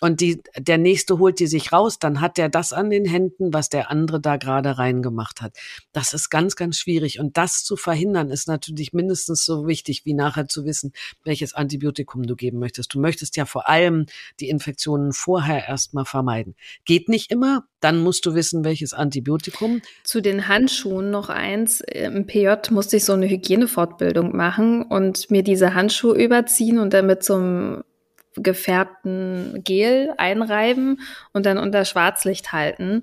und 0.00 0.20
die, 0.20 0.42
der 0.58 0.76
nächste 0.76 1.18
holt 1.18 1.40
die 1.40 1.46
sich 1.46 1.72
raus, 1.72 1.98
dann 1.98 2.20
hat 2.20 2.36
der 2.36 2.50
das 2.50 2.74
an 2.74 2.90
den 2.90 3.06
Händen, 3.06 3.54
was 3.54 3.70
der 3.70 3.90
andere 3.90 4.20
da 4.20 4.36
gerade 4.36 4.76
reingemacht 4.76 5.40
hat. 5.40 5.56
Das 5.92 6.12
ist 6.12 6.28
ganz, 6.28 6.54
ganz 6.54 6.78
schwierig. 6.78 7.18
Und 7.18 7.38
das 7.38 7.64
zu 7.64 7.76
verhindern, 7.76 8.30
ist 8.30 8.46
natürlich 8.46 8.92
mindestens 8.92 9.46
so 9.46 9.66
wichtig, 9.66 10.04
wie 10.04 10.12
nachher 10.12 10.48
zu 10.48 10.66
wissen, 10.66 10.92
welches 11.24 11.54
Antibiotikum 11.54 12.24
du 12.24 12.36
geben 12.36 12.58
möchtest. 12.58 12.94
Du 12.94 13.00
möchtest 13.00 13.36
ja 13.36 13.46
vor 13.46 13.68
allem 13.68 14.04
die 14.38 14.50
Infektionen 14.50 15.12
vorher 15.12 15.66
erstmal 15.66 16.04
vermeiden. 16.04 16.56
Geht 16.84 17.08
nicht 17.08 17.30
immer, 17.30 17.64
dann 17.80 18.02
musst 18.02 18.26
du 18.26 18.34
wissen, 18.34 18.64
welches 18.64 18.92
Antibiotikum. 18.92 19.80
Zu 20.04 20.20
den 20.20 20.46
Handschuhen 20.46 21.10
noch 21.10 21.30
eins. 21.30 21.80
Im 21.80 22.26
PJ 22.26 22.70
musste 22.70 22.98
ich 22.98 23.04
so 23.04 23.14
eine 23.14 23.30
Hygienefortbildung 23.30 24.36
machen 24.36 24.82
und 24.82 25.30
mir 25.30 25.42
diese 25.42 25.72
Handschuhe 25.72 26.22
überziehen 26.22 26.78
und 26.78 26.92
dann 26.92 27.06
mit 27.06 27.24
so 27.24 27.34
einem 27.34 27.82
gefärbten 28.36 29.62
Gel 29.64 30.12
einreiben 30.18 31.00
und 31.32 31.46
dann 31.46 31.58
unter 31.58 31.84
Schwarzlicht 31.84 32.52
halten. 32.52 33.02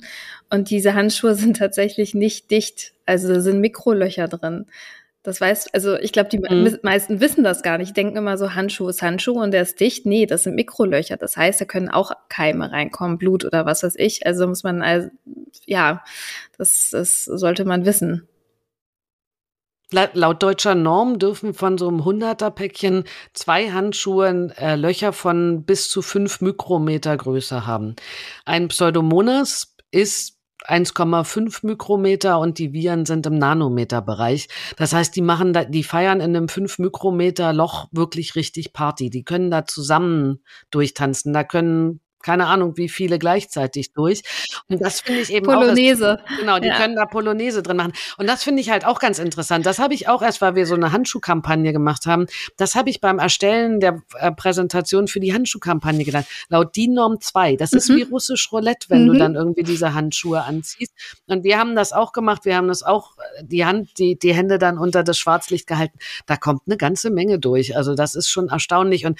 Und 0.49 0.69
diese 0.69 0.93
Handschuhe 0.93 1.35
sind 1.35 1.57
tatsächlich 1.57 2.13
nicht 2.13 2.51
dicht. 2.51 2.93
Also 3.05 3.33
da 3.33 3.41
sind 3.41 3.59
Mikrolöcher 3.59 4.27
drin. 4.27 4.65
Das 5.23 5.39
weiß, 5.39 5.73
also 5.73 5.97
ich 5.97 6.11
glaube, 6.11 6.29
die 6.29 6.39
mhm. 6.39 6.79
meisten 6.83 7.21
wissen 7.21 7.45
das 7.45 7.63
gar 7.63 7.77
nicht. 7.77 7.95
denken 7.95 8.17
immer 8.17 8.37
so, 8.37 8.55
Handschuh 8.55 8.89
ist 8.89 9.01
Handschuh 9.01 9.41
und 9.41 9.51
der 9.51 9.61
ist 9.61 9.79
dicht. 9.79 10.05
Nee, 10.05 10.25
das 10.25 10.43
sind 10.43 10.55
Mikrolöcher. 10.55 11.15
Das 11.15 11.37
heißt, 11.37 11.61
da 11.61 11.65
können 11.65 11.87
auch 11.87 12.11
Keime 12.27 12.69
reinkommen, 12.69 13.17
Blut 13.17 13.45
oder 13.45 13.65
was 13.65 13.83
weiß 13.83 13.95
ich. 13.95 14.25
Also 14.25 14.45
muss 14.47 14.63
man, 14.63 14.81
also, 14.81 15.09
ja, 15.65 16.03
das, 16.57 16.89
das 16.91 17.23
sollte 17.23 17.63
man 17.63 17.85
wissen. 17.85 18.27
Laut 19.93 20.41
deutscher 20.41 20.73
Norm 20.73 21.19
dürfen 21.19 21.53
von 21.53 21.77
so 21.77 21.87
einem 21.87 22.01
100er-Päckchen 22.01 23.03
zwei 23.33 23.71
Handschuhe 23.71 24.51
äh, 24.57 24.75
Löcher 24.75 25.13
von 25.13 25.65
bis 25.65 25.87
zu 25.87 26.01
fünf 26.01 26.41
Mikrometer 26.41 27.15
Größe 27.15 27.67
haben. 27.67 27.95
Ein 28.43 28.69
Pseudomonas 28.69 29.75
ist 29.91 30.39
1,5 30.65 31.65
Mikrometer 31.65 32.39
und 32.39 32.57
die 32.57 32.73
Viren 32.73 33.05
sind 33.05 33.25
im 33.25 33.37
Nanometerbereich. 33.37 34.47
Das 34.77 34.93
heißt, 34.93 35.15
die 35.15 35.21
machen 35.21 35.53
da, 35.53 35.65
die 35.65 35.83
feiern 35.83 36.21
in 36.21 36.35
einem 36.35 36.47
5 36.47 36.79
Mikrometer 36.79 37.53
Loch 37.53 37.87
wirklich 37.91 38.35
richtig 38.35 38.73
Party. 38.73 39.09
Die 39.09 39.23
können 39.23 39.51
da 39.51 39.65
zusammen 39.65 40.41
durchtanzen. 40.71 41.33
Da 41.33 41.43
können 41.43 41.99
keine 42.23 42.47
Ahnung, 42.47 42.77
wie 42.77 42.89
viele 42.89 43.19
gleichzeitig 43.19 43.93
durch. 43.93 44.21
Und 44.69 44.81
das 44.81 45.01
finde 45.01 45.21
ich 45.21 45.31
eben 45.31 45.45
Polonaise. 45.45 46.13
auch. 46.13 46.27
Das, 46.27 46.37
genau, 46.39 46.59
die 46.59 46.69
ja. 46.69 46.77
können 46.77 46.95
da 46.95 47.05
Polonaise 47.05 47.61
drin 47.61 47.77
machen. 47.77 47.93
Und 48.17 48.27
das 48.27 48.43
finde 48.43 48.61
ich 48.61 48.69
halt 48.69 48.85
auch 48.85 48.99
ganz 48.99 49.19
interessant. 49.19 49.65
Das 49.65 49.79
habe 49.79 49.93
ich 49.93 50.07
auch 50.07 50.21
erst, 50.21 50.41
weil 50.41 50.55
wir 50.55 50.65
so 50.65 50.75
eine 50.75 50.91
Handschuhkampagne 50.91 51.73
gemacht 51.73 52.05
haben. 52.05 52.25
Das 52.57 52.75
habe 52.75 52.89
ich 52.89 53.01
beim 53.01 53.19
Erstellen 53.19 53.79
der 53.79 54.01
äh, 54.15 54.31
Präsentation 54.31 55.07
für 55.07 55.19
die 55.19 55.33
Handschuhkampagne 55.33 56.03
gelernt. 56.03 56.27
Laut 56.49 56.75
DIN 56.75 56.93
Norm 56.93 57.19
2. 57.19 57.57
Das 57.57 57.71
mhm. 57.71 57.77
ist 57.77 57.89
wie 57.89 58.01
russisch 58.03 58.51
Roulette, 58.51 58.89
wenn 58.89 59.03
mhm. 59.03 59.13
du 59.13 59.19
dann 59.19 59.35
irgendwie 59.35 59.63
diese 59.63 59.93
Handschuhe 59.93 60.43
anziehst. 60.43 60.93
Und 61.27 61.43
wir 61.43 61.59
haben 61.59 61.75
das 61.75 61.93
auch 61.93 62.13
gemacht. 62.13 62.45
Wir 62.45 62.55
haben 62.55 62.67
das 62.67 62.83
auch, 62.83 63.17
äh, 63.17 63.43
die 63.43 63.65
Hand, 63.65 63.97
die, 63.97 64.17
die 64.17 64.33
Hände 64.33 64.57
dann 64.57 64.77
unter 64.77 65.03
das 65.03 65.17
Schwarzlicht 65.17 65.67
gehalten. 65.67 65.97
Da 66.25 66.37
kommt 66.37 66.61
eine 66.65 66.77
ganze 66.77 67.09
Menge 67.09 67.39
durch. 67.39 67.75
Also 67.75 67.95
das 67.95 68.15
ist 68.15 68.29
schon 68.29 68.49
erstaunlich. 68.49 69.05
Und 69.05 69.19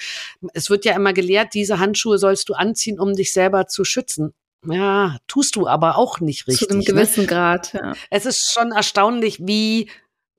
es 0.54 0.70
wird 0.70 0.84
ja 0.84 0.94
immer 0.94 1.12
gelehrt, 1.12 1.54
diese 1.54 1.78
Handschuhe 1.78 2.18
sollst 2.18 2.48
du 2.48 2.54
anziehen, 2.54 2.93
anziehen, 2.94 3.00
um 3.00 3.14
dich 3.14 3.32
selber 3.32 3.66
zu 3.66 3.84
schützen. 3.84 4.34
Ja, 4.66 5.18
tust 5.26 5.56
du 5.56 5.66
aber 5.66 5.98
auch 5.98 6.20
nicht 6.20 6.46
richtig. 6.46 6.68
Zu 6.68 6.70
einem 6.70 6.78
ne? 6.78 6.84
gewissen 6.84 7.22
ne? 7.22 7.26
Grad, 7.26 7.74
ja. 7.74 7.92
Es 8.10 8.24
ist 8.24 8.50
schon 8.52 8.72
erstaunlich, 8.72 9.38
wie 9.40 9.90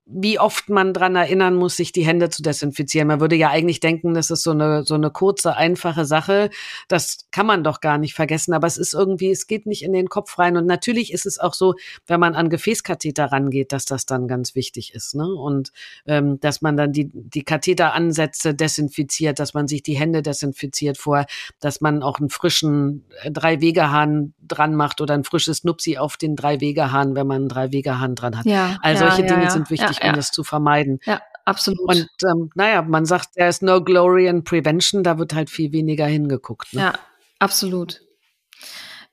wie 0.07 0.39
oft 0.39 0.69
man 0.69 0.93
dran 0.93 1.15
erinnern 1.15 1.55
muss, 1.55 1.77
sich 1.77 1.91
die 1.91 2.05
Hände 2.05 2.29
zu 2.29 2.43
desinfizieren. 2.43 3.07
Man 3.07 3.19
würde 3.19 3.35
ja 3.35 3.49
eigentlich 3.49 3.79
denken, 3.79 4.13
das 4.13 4.29
ist 4.29 4.43
so 4.43 4.51
eine, 4.51 4.83
so 4.83 4.93
eine 4.93 5.09
kurze, 5.09 5.55
einfache 5.55 6.05
Sache. 6.05 6.51
Das 6.87 7.25
kann 7.31 7.47
man 7.47 7.63
doch 7.63 7.81
gar 7.81 7.97
nicht 7.97 8.13
vergessen. 8.13 8.53
Aber 8.53 8.67
es 8.67 8.77
ist 8.77 8.93
irgendwie, 8.93 9.31
es 9.31 9.47
geht 9.47 9.65
nicht 9.65 9.83
in 9.83 9.93
den 9.93 10.07
Kopf 10.07 10.37
rein. 10.37 10.57
Und 10.57 10.67
natürlich 10.67 11.11
ist 11.11 11.25
es 11.25 11.39
auch 11.39 11.55
so, 11.55 11.73
wenn 12.05 12.19
man 12.19 12.35
an 12.35 12.49
Gefäßkatheter 12.49 13.31
rangeht, 13.31 13.71
dass 13.71 13.85
das 13.85 14.05
dann 14.05 14.27
ganz 14.27 14.53
wichtig 14.53 14.93
ist. 14.93 15.15
Ne? 15.15 15.25
Und 15.25 15.71
ähm, 16.05 16.39
dass 16.39 16.61
man 16.61 16.77
dann 16.77 16.91
die, 16.91 17.09
die 17.11 17.43
Katheteransätze 17.43 18.53
desinfiziert, 18.53 19.39
dass 19.39 19.55
man 19.55 19.67
sich 19.67 19.81
die 19.81 19.97
Hände 19.97 20.21
desinfiziert 20.21 20.99
vor, 20.99 21.25
dass 21.59 21.81
man 21.81 22.03
auch 22.03 22.19
einen 22.19 22.29
frischen 22.29 23.05
äh, 23.23 23.31
Drei-Wegehahn 23.31 24.35
dran 24.47 24.75
macht 24.75 25.01
oder 25.01 25.15
ein 25.15 25.23
frisches 25.23 25.63
Nupsi 25.63 25.97
auf 25.97 26.15
den 26.15 26.35
Drei-Wegehahn, 26.35 27.15
wenn 27.15 27.25
man 27.25 27.37
einen 27.37 27.49
Drei-Wegehahn 27.49 28.13
dran 28.13 28.37
hat. 28.37 28.45
Ja, 28.45 28.77
All 28.83 28.97
solche 28.97 29.23
ja, 29.23 29.27
Dinge 29.29 29.45
ja, 29.45 29.49
sind 29.49 29.71
wichtig 29.71 29.94
wichtig, 29.94 29.94
um 30.03 30.13
das 30.13 30.31
zu 30.31 30.43
vermeiden. 30.43 30.99
Ja, 31.05 31.21
absolut. 31.45 31.87
Und 31.87 32.09
ähm, 32.23 32.49
naja, 32.55 32.81
man 32.81 33.05
sagt, 33.05 33.33
there 33.35 33.49
is 33.49 33.61
no 33.61 33.81
glory 33.81 34.27
in 34.27 34.43
prevention, 34.43 35.03
da 35.03 35.17
wird 35.17 35.33
halt 35.33 35.49
viel 35.49 35.71
weniger 35.71 36.05
hingeguckt. 36.05 36.73
Ne? 36.73 36.81
Ja, 36.81 36.93
absolut. 37.39 38.01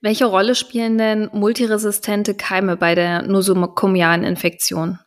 Welche 0.01 0.25
Rolle 0.25 0.57
spielen 0.57 0.99
denn 0.99 1.31
multiresistente 1.33 2.35
Keime 2.35 2.77
bei 2.77 2.97
der 2.97 3.23
nosokomialen 3.23 4.25
Infektion? 4.25 4.99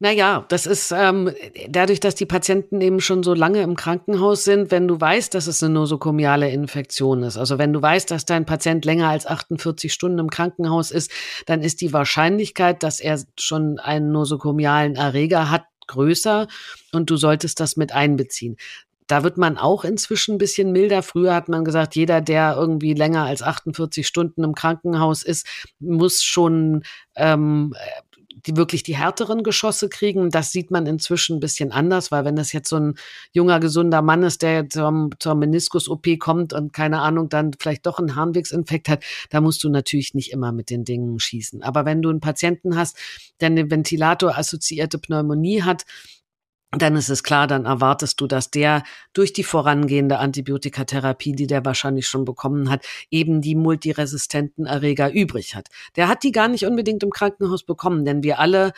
Naja, 0.00 0.44
das 0.48 0.66
ist 0.66 0.92
ähm, 0.92 1.30
dadurch, 1.68 2.00
dass 2.00 2.16
die 2.16 2.26
Patienten 2.26 2.80
eben 2.80 3.00
schon 3.00 3.22
so 3.22 3.32
lange 3.32 3.62
im 3.62 3.76
Krankenhaus 3.76 4.44
sind, 4.44 4.70
wenn 4.72 4.88
du 4.88 5.00
weißt, 5.00 5.32
dass 5.32 5.46
es 5.46 5.62
eine 5.62 5.72
nosokomiale 5.72 6.50
Infektion 6.50 7.22
ist, 7.22 7.36
also 7.36 7.58
wenn 7.58 7.72
du 7.72 7.80
weißt, 7.80 8.10
dass 8.10 8.24
dein 8.24 8.44
Patient 8.44 8.84
länger 8.84 9.08
als 9.08 9.26
48 9.26 9.92
Stunden 9.92 10.18
im 10.18 10.30
Krankenhaus 10.30 10.90
ist, 10.90 11.12
dann 11.46 11.62
ist 11.62 11.80
die 11.80 11.92
Wahrscheinlichkeit, 11.92 12.82
dass 12.82 12.98
er 12.98 13.20
schon 13.38 13.78
einen 13.78 14.10
nosokomialen 14.10 14.96
Erreger 14.96 15.50
hat, 15.50 15.64
größer 15.86 16.48
und 16.92 17.10
du 17.10 17.16
solltest 17.16 17.60
das 17.60 17.76
mit 17.76 17.92
einbeziehen. 17.92 18.56
Da 19.06 19.22
wird 19.22 19.36
man 19.36 19.58
auch 19.58 19.84
inzwischen 19.84 20.36
ein 20.36 20.38
bisschen 20.38 20.72
milder. 20.72 21.02
Früher 21.02 21.34
hat 21.34 21.48
man 21.48 21.64
gesagt, 21.64 21.94
jeder, 21.94 22.22
der 22.22 22.56
irgendwie 22.56 22.94
länger 22.94 23.24
als 23.24 23.42
48 23.42 24.06
Stunden 24.06 24.42
im 24.42 24.54
Krankenhaus 24.54 25.22
ist, 25.22 25.46
muss 25.78 26.22
schon 26.22 26.84
ähm, 27.14 27.74
die 28.46 28.56
wirklich 28.56 28.82
die 28.82 28.96
härteren 28.96 29.42
Geschosse 29.42 29.88
kriegen. 29.88 30.30
Das 30.30 30.52
sieht 30.52 30.70
man 30.70 30.86
inzwischen 30.86 31.36
ein 31.36 31.40
bisschen 31.40 31.72
anders, 31.72 32.10
weil 32.10 32.24
wenn 32.24 32.36
das 32.36 32.52
jetzt 32.52 32.68
so 32.68 32.76
ein 32.76 32.94
junger, 33.32 33.60
gesunder 33.60 34.02
Mann 34.02 34.22
ist, 34.22 34.42
der 34.42 34.68
zum, 34.68 35.10
zur 35.18 35.34
Meniskus-OP 35.34 36.18
kommt 36.18 36.52
und 36.52 36.72
keine 36.72 37.00
Ahnung, 37.00 37.28
dann 37.28 37.52
vielleicht 37.58 37.86
doch 37.86 37.98
einen 37.98 38.16
Harnwegsinfekt 38.16 38.88
hat, 38.88 39.04
da 39.30 39.40
musst 39.40 39.64
du 39.64 39.68
natürlich 39.68 40.14
nicht 40.14 40.32
immer 40.32 40.52
mit 40.52 40.70
den 40.70 40.84
Dingen 40.84 41.18
schießen. 41.18 41.62
Aber 41.62 41.84
wenn 41.84 42.02
du 42.02 42.10
einen 42.10 42.20
Patienten 42.20 42.76
hast, 42.76 42.96
der 43.40 43.46
eine 43.46 43.70
Ventilator-assoziierte 43.70 44.98
Pneumonie 44.98 45.62
hat, 45.62 45.84
dann 46.82 46.96
ist 46.96 47.08
es 47.08 47.22
klar, 47.22 47.46
dann 47.46 47.66
erwartest 47.66 48.20
du, 48.20 48.26
dass 48.26 48.50
der 48.50 48.82
durch 49.12 49.32
die 49.32 49.44
vorangehende 49.44 50.18
Antibiotikatherapie, 50.18 51.32
die 51.32 51.46
der 51.46 51.64
wahrscheinlich 51.64 52.06
schon 52.06 52.24
bekommen 52.24 52.70
hat, 52.70 52.84
eben 53.10 53.40
die 53.40 53.54
multiresistenten 53.54 54.66
Erreger 54.66 55.12
übrig 55.12 55.54
hat. 55.54 55.68
Der 55.96 56.08
hat 56.08 56.22
die 56.22 56.32
gar 56.32 56.48
nicht 56.48 56.66
unbedingt 56.66 57.02
im 57.02 57.10
Krankenhaus 57.10 57.64
bekommen, 57.64 58.04
denn 58.04 58.22
wir 58.22 58.38
alle 58.38 58.72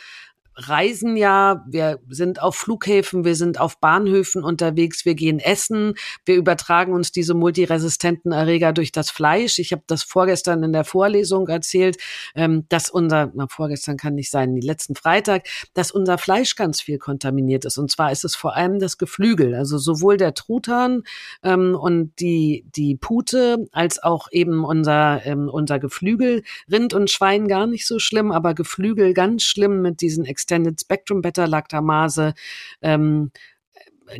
reisen 0.57 1.15
ja, 1.15 1.63
wir 1.67 1.99
sind 2.09 2.41
auf 2.41 2.55
Flughäfen, 2.55 3.23
wir 3.23 3.35
sind 3.35 3.59
auf 3.59 3.79
Bahnhöfen 3.79 4.43
unterwegs, 4.43 5.05
wir 5.05 5.15
gehen 5.15 5.39
essen, 5.39 5.93
wir 6.25 6.35
übertragen 6.35 6.93
uns 6.93 7.11
diese 7.11 7.35
multiresistenten 7.35 8.31
Erreger 8.31 8.73
durch 8.73 8.91
das 8.91 9.11
Fleisch. 9.11 9.59
Ich 9.59 9.71
habe 9.71 9.83
das 9.87 10.03
vorgestern 10.03 10.63
in 10.63 10.73
der 10.73 10.83
Vorlesung 10.83 11.47
erzählt, 11.47 11.97
ähm, 12.35 12.65
dass 12.69 12.89
unser, 12.89 13.31
na, 13.35 13.47
vorgestern 13.47 13.97
kann 13.97 14.15
nicht 14.15 14.31
sein, 14.31 14.57
letzten 14.57 14.95
Freitag, 14.95 15.47
dass 15.73 15.91
unser 15.91 16.17
Fleisch 16.17 16.55
ganz 16.55 16.81
viel 16.81 16.97
kontaminiert 16.97 17.65
ist. 17.65 17.77
Und 17.77 17.91
zwar 17.91 18.11
ist 18.11 18.25
es 18.25 18.35
vor 18.35 18.55
allem 18.55 18.79
das 18.79 18.97
Geflügel, 18.97 19.53
also 19.53 19.77
sowohl 19.77 20.17
der 20.17 20.33
Truthahn 20.33 21.03
ähm, 21.43 21.75
und 21.75 22.13
die, 22.19 22.65
die 22.75 22.95
Pute 22.95 23.67
als 23.71 24.01
auch 24.01 24.27
eben 24.31 24.63
unser, 24.63 25.25
ähm, 25.25 25.49
unser 25.49 25.79
Geflügel, 25.79 26.43
Rind 26.71 26.93
und 26.93 27.11
Schwein 27.11 27.47
gar 27.47 27.67
nicht 27.67 27.85
so 27.85 27.99
schlimm, 27.99 28.31
aber 28.31 28.55
Geflügel 28.55 29.13
ganz 29.13 29.43
schlimm 29.43 29.81
mit 29.81 30.01
diesen 30.01 30.25
Extended 30.47 30.79
Spectrum 30.79 31.21
Beta-Lactamase, 31.21 32.33
ähm, 32.81 33.31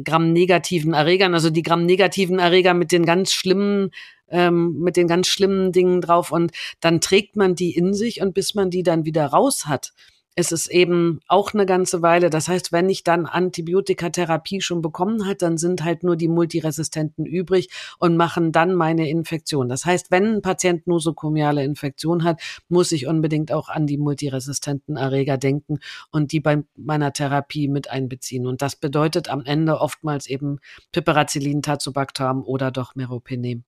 Gramm-negativen 0.04 0.94
Erregern, 0.94 1.34
also 1.34 1.50
die 1.50 1.63
Gramm-negativen 1.63 2.40
Erreger 2.40 2.74
mit 2.74 2.92
den 2.92 3.06
ganz 3.06 3.32
schlimmen 3.32 3.92
ähm, 4.30 4.82
mit 4.82 4.98
den 4.98 5.08
ganz 5.08 5.28
schlimmen 5.28 5.72
Dingen 5.72 6.02
drauf. 6.02 6.34
Und 6.34 6.52
dann 6.82 7.00
trägt 7.00 7.38
man 7.38 7.56
die 7.56 7.74
in 7.74 7.94
sich 7.94 8.22
und 8.22 8.34
bis 8.34 8.56
man 8.56 8.70
die 8.70 8.84
dann 8.84 9.06
wieder 9.06 9.28
raus 9.28 9.68
hat, 9.68 9.94
ist 10.38 10.52
es 10.52 10.67
eben 10.67 11.19
auch 11.28 11.56
eine 11.56 11.65
ganze 11.65 12.04
Weile. 12.04 12.30
Das 12.30 12.47
heißt, 12.47 12.71
wenn 12.71 12.89
ich 12.89 13.04
dann 13.04 13.26
Antibiotikatherapie 13.26 14.62
schon 14.62 14.84
bekommen 14.84 15.26
hat, 15.26 15.41
dann 15.41 15.58
sind 15.58 15.84
halt 15.84 16.04
nur 16.04 16.15
die 16.15 16.28
Multiresistenten 16.28 17.26
übrig 17.26 17.69
und 17.97 18.15
machen 18.17 18.52
dann 18.52 18.76
meine 18.76 19.10
Infektion. 19.10 19.67
Das 19.67 19.84
heißt, 19.84 20.12
wenn 20.12 20.36
ein 20.36 20.41
Patient 20.43 20.86
nosokomiale 20.86 21.63
Infektion 21.63 22.23
hat, 22.23 22.39
muss 22.69 22.91
ich 22.91 23.08
unbedingt 23.08 23.52
auch 23.52 23.67
an 23.67 23.88
die 23.88 23.97
multiresistenten 23.97 24.95
Erreger 24.95 25.39
denken 25.39 25.80
und 26.12 26.32
die 26.32 26.39
bei 26.39 26.63
meiner 26.76 27.13
Therapie 27.13 27.67
mit 27.67 27.89
einbeziehen. 27.89 28.45
Und 28.45 28.62
das 28.62 28.76
bedeutet 28.76 29.30
am 29.30 29.43
Ende 29.43 29.82
oftmals 29.82 30.28
eben 30.28 30.60
Piperacillin, 30.91 31.63
Tazobactam 31.63 32.43
oder 32.43 32.69
doch 32.69 32.93
Meropenem. 32.93 33.63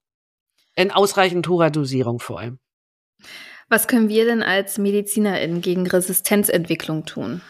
In 0.75 0.91
ausreichend 0.91 1.47
hoher 1.47 1.71
Dosierung 1.71 2.19
vor 2.19 2.39
allem. 2.41 2.59
Was 3.69 3.87
können 3.87 4.09
wir 4.09 4.25
denn 4.25 4.41
als 4.43 4.77
MedizinerInnen 4.77 5.61
gegen 5.61 5.87
Resistenzentwicklung 5.87 7.05
tun? 7.05 7.41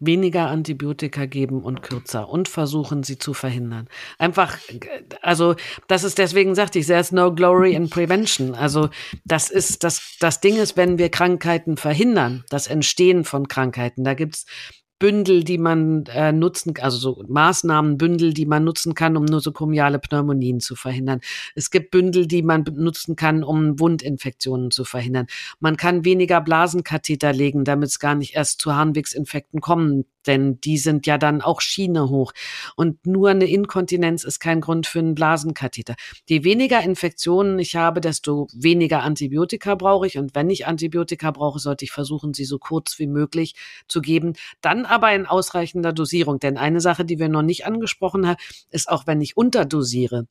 weniger 0.00 0.48
Antibiotika 0.48 1.26
geben 1.26 1.62
und 1.62 1.82
kürzer 1.82 2.28
und 2.28 2.48
versuchen, 2.48 3.02
sie 3.02 3.18
zu 3.18 3.34
verhindern. 3.34 3.88
Einfach, 4.18 4.58
also 5.22 5.56
das 5.86 6.04
ist 6.04 6.18
deswegen 6.18 6.54
sagte 6.54 6.78
ich, 6.78 6.86
there's 6.86 7.12
no 7.12 7.34
glory 7.34 7.74
in 7.74 7.90
prevention. 7.90 8.54
Also 8.54 8.90
das 9.24 9.50
ist, 9.50 9.84
das, 9.84 10.16
das 10.20 10.40
Ding 10.40 10.56
ist, 10.56 10.76
wenn 10.76 10.98
wir 10.98 11.10
Krankheiten 11.10 11.76
verhindern, 11.76 12.44
das 12.48 12.66
Entstehen 12.66 13.24
von 13.24 13.48
Krankheiten, 13.48 14.04
da 14.04 14.14
gibt's 14.14 14.46
Bündel, 14.98 15.44
die 15.44 15.58
man 15.58 16.04
äh, 16.06 16.32
nutzen, 16.32 16.74
also 16.80 16.98
so 16.98 17.24
Maßnahmenbündel, 17.28 18.34
die 18.34 18.46
man 18.46 18.64
nutzen 18.64 18.94
kann, 18.94 19.16
um 19.16 19.24
nosokomiale 19.24 19.98
Pneumonien 19.98 20.60
zu 20.60 20.74
verhindern. 20.74 21.20
Es 21.54 21.70
gibt 21.70 21.90
Bündel, 21.90 22.26
die 22.26 22.42
man 22.42 22.64
nutzen 22.74 23.14
kann, 23.14 23.44
um 23.44 23.78
Wundinfektionen 23.78 24.70
zu 24.70 24.84
verhindern. 24.84 25.26
Man 25.60 25.76
kann 25.76 26.04
weniger 26.04 26.40
Blasenkatheter 26.40 27.32
legen, 27.32 27.64
damit 27.64 27.90
es 27.90 27.98
gar 27.98 28.14
nicht 28.14 28.34
erst 28.34 28.60
zu 28.60 28.74
Harnwegsinfekten 28.74 29.60
kommen 29.60 30.04
denn 30.28 30.60
die 30.60 30.78
sind 30.78 31.06
ja 31.06 31.18
dann 31.18 31.42
auch 31.42 31.60
Schiene 31.60 32.08
hoch. 32.08 32.32
Und 32.76 33.06
nur 33.06 33.30
eine 33.30 33.46
Inkontinenz 33.46 34.22
ist 34.22 34.38
kein 34.38 34.60
Grund 34.60 34.86
für 34.86 35.00
einen 35.00 35.14
Blasenkatheter. 35.14 35.96
Je 36.28 36.44
weniger 36.44 36.82
Infektionen 36.82 37.58
ich 37.58 37.74
habe, 37.74 38.00
desto 38.00 38.46
weniger 38.54 39.02
Antibiotika 39.02 39.74
brauche 39.74 40.06
ich. 40.06 40.18
Und 40.18 40.34
wenn 40.34 40.50
ich 40.50 40.66
Antibiotika 40.66 41.30
brauche, 41.32 41.58
sollte 41.58 41.84
ich 41.84 41.90
versuchen, 41.90 42.34
sie 42.34 42.44
so 42.44 42.58
kurz 42.58 42.98
wie 42.98 43.08
möglich 43.08 43.54
zu 43.88 44.00
geben. 44.00 44.34
Dann 44.60 44.84
aber 44.84 45.12
in 45.12 45.26
ausreichender 45.26 45.92
Dosierung. 45.92 46.38
Denn 46.38 46.58
eine 46.58 46.80
Sache, 46.80 47.04
die 47.04 47.18
wir 47.18 47.28
noch 47.28 47.42
nicht 47.42 47.66
angesprochen 47.66 48.28
haben, 48.28 48.38
ist 48.70 48.88
auch, 48.88 49.06
wenn 49.06 49.20
ich 49.20 49.36
unterdosiere, 49.36 50.28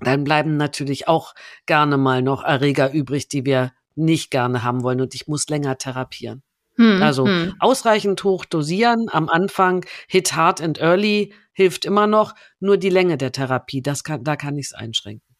dann 0.00 0.24
bleiben 0.24 0.56
natürlich 0.56 1.08
auch 1.08 1.34
gerne 1.66 1.98
mal 1.98 2.22
noch 2.22 2.44
Erreger 2.44 2.92
übrig, 2.92 3.28
die 3.28 3.44
wir 3.44 3.72
nicht 3.96 4.30
gerne 4.30 4.62
haben 4.62 4.82
wollen 4.82 5.00
und 5.00 5.14
ich 5.14 5.26
muss 5.26 5.48
länger 5.48 5.76
therapieren. 5.76 6.42
Hm, 6.78 7.02
also 7.02 7.26
hm. 7.26 7.54
ausreichend 7.58 8.22
hoch 8.24 8.44
dosieren 8.44 9.08
am 9.10 9.28
Anfang, 9.28 9.84
hit 10.06 10.34
hard 10.34 10.62
and 10.62 10.80
early 10.80 11.34
hilft 11.52 11.84
immer 11.84 12.06
noch, 12.06 12.34
nur 12.60 12.76
die 12.76 12.88
Länge 12.88 13.18
der 13.18 13.32
Therapie, 13.32 13.82
das 13.82 14.04
kann, 14.04 14.22
da 14.22 14.36
kann 14.36 14.56
ich 14.56 14.66
es 14.66 14.74
einschränken. 14.74 15.34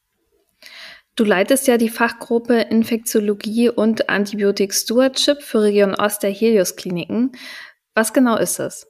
Du 1.15 1.25
leitest 1.25 1.69
ja 1.69 1.79
die 1.79 1.89
Fachgruppe 1.89 2.61
Infektiologie 2.61 3.69
und 3.71 4.09
Antibiotik 4.09 4.75
Stewardship 4.75 5.43
für 5.43 5.63
Region 5.63 5.95
Ost 5.95 6.25
der 6.25 6.31
Helios 6.31 6.75
Kliniken. 6.75 7.33
Was 7.95 8.13
genau 8.13 8.37
ist 8.37 8.59
es? 8.59 8.88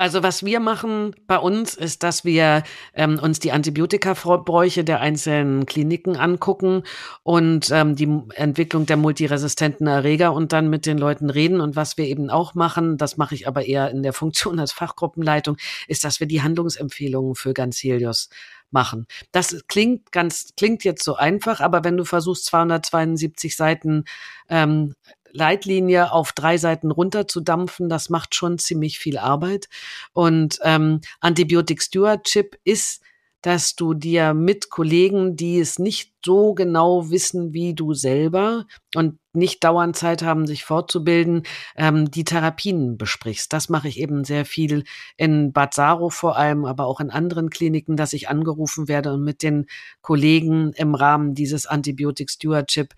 Also 0.00 0.22
was 0.22 0.44
wir 0.44 0.60
machen 0.60 1.16
bei 1.26 1.38
uns 1.38 1.74
ist, 1.74 2.04
dass 2.04 2.24
wir 2.24 2.62
ähm, 2.94 3.18
uns 3.18 3.40
die 3.40 3.50
Antibiotikabräuche 3.50 4.84
der 4.84 5.00
einzelnen 5.00 5.66
Kliniken 5.66 6.16
angucken 6.16 6.84
und 7.24 7.70
ähm, 7.72 7.96
die 7.96 8.08
Entwicklung 8.34 8.86
der 8.86 8.96
multiresistenten 8.96 9.88
Erreger 9.88 10.32
und 10.32 10.52
dann 10.52 10.70
mit 10.70 10.86
den 10.86 10.98
Leuten 10.98 11.30
reden. 11.30 11.60
Und 11.60 11.74
was 11.74 11.98
wir 11.98 12.04
eben 12.04 12.30
auch 12.30 12.54
machen, 12.54 12.96
das 12.96 13.16
mache 13.16 13.34
ich 13.34 13.48
aber 13.48 13.64
eher 13.66 13.90
in 13.90 14.04
der 14.04 14.12
Funktion 14.12 14.60
als 14.60 14.70
Fachgruppenleitung, 14.70 15.56
ist, 15.88 16.04
dass 16.04 16.20
wir 16.20 16.28
die 16.28 16.42
Handlungsempfehlungen 16.42 17.34
für 17.34 17.52
ganz 17.52 17.82
Helios 17.82 18.28
machen. 18.70 19.06
Das 19.32 19.64
klingt 19.66 20.12
ganz, 20.12 20.50
klingt 20.56 20.84
jetzt 20.84 21.02
so 21.02 21.16
einfach, 21.16 21.60
aber 21.60 21.84
wenn 21.84 21.96
du 21.96 22.04
versuchst, 22.04 22.44
272 22.46 23.56
Seiten 23.56 24.04
ähm, 24.48 24.94
Leitlinie 25.32 26.12
auf 26.12 26.32
drei 26.32 26.58
Seiten 26.58 26.90
runterzudampfen, 26.90 27.88
das 27.88 28.10
macht 28.10 28.34
schon 28.34 28.58
ziemlich 28.58 28.98
viel 28.98 29.18
Arbeit. 29.18 29.68
Und 30.12 30.58
ähm, 30.62 31.00
Antibiotic 31.20 31.82
Stewardship 31.82 32.58
ist, 32.64 33.02
dass 33.42 33.76
du 33.76 33.94
dir 33.94 34.34
mit 34.34 34.68
Kollegen, 34.68 35.36
die 35.36 35.60
es 35.60 35.78
nicht 35.78 36.12
so 36.24 36.54
genau 36.54 37.10
wissen 37.10 37.52
wie 37.52 37.72
du 37.72 37.94
selber 37.94 38.66
und 38.96 39.18
nicht 39.32 39.62
dauernd 39.62 39.94
Zeit 39.94 40.22
haben, 40.22 40.46
sich 40.46 40.64
fortzubilden, 40.64 41.44
ähm, 41.76 42.10
die 42.10 42.24
Therapien 42.24 42.98
besprichst. 42.98 43.52
Das 43.52 43.68
mache 43.68 43.86
ich 43.86 44.00
eben 44.00 44.24
sehr 44.24 44.44
viel 44.44 44.82
in 45.16 45.52
Bad 45.52 45.74
Saro 45.74 46.10
vor 46.10 46.36
allem, 46.36 46.64
aber 46.64 46.86
auch 46.86 46.98
in 46.98 47.10
anderen 47.10 47.48
Kliniken, 47.48 47.96
dass 47.96 48.12
ich 48.12 48.28
angerufen 48.28 48.88
werde 48.88 49.12
und 49.14 49.22
mit 49.22 49.44
den 49.44 49.66
Kollegen 50.02 50.72
im 50.72 50.96
Rahmen 50.96 51.34
dieses 51.34 51.66
Antibiotic 51.66 52.30
Stewardship 52.30 52.94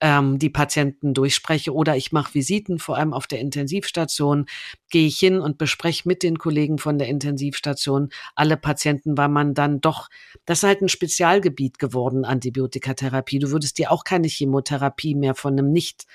ähm, 0.00 0.38
die 0.38 0.50
Patienten 0.50 1.14
durchspreche 1.14 1.72
oder 1.72 1.96
ich 1.96 2.12
mache 2.12 2.34
Visiten, 2.34 2.78
vor 2.78 2.96
allem 2.96 3.12
auf 3.12 3.26
der 3.26 3.40
Intensivstation, 3.40 4.46
gehe 4.90 5.06
ich 5.06 5.18
hin 5.18 5.40
und 5.40 5.58
bespreche 5.58 6.06
mit 6.06 6.22
den 6.22 6.38
Kollegen 6.38 6.78
von 6.78 6.98
der 6.98 7.08
Intensivstation 7.08 8.10
alle 8.34 8.56
Patienten, 8.56 9.16
weil 9.16 9.28
man 9.28 9.54
dann 9.54 9.80
doch, 9.80 10.08
das 10.44 10.58
ist 10.58 10.64
halt 10.64 10.82
ein 10.82 10.88
Spezialgebiet 10.88 11.78
geworden, 11.78 12.24
Antibiotikatherapie. 12.24 13.38
Du 13.38 13.50
würdest 13.50 13.78
dir 13.78 13.90
auch 13.90 14.04
keine 14.04 14.28
Chemotherapie 14.28 15.14
mehr 15.14 15.34
von 15.34 15.54
einem 15.54 15.72
nicht 15.72 16.06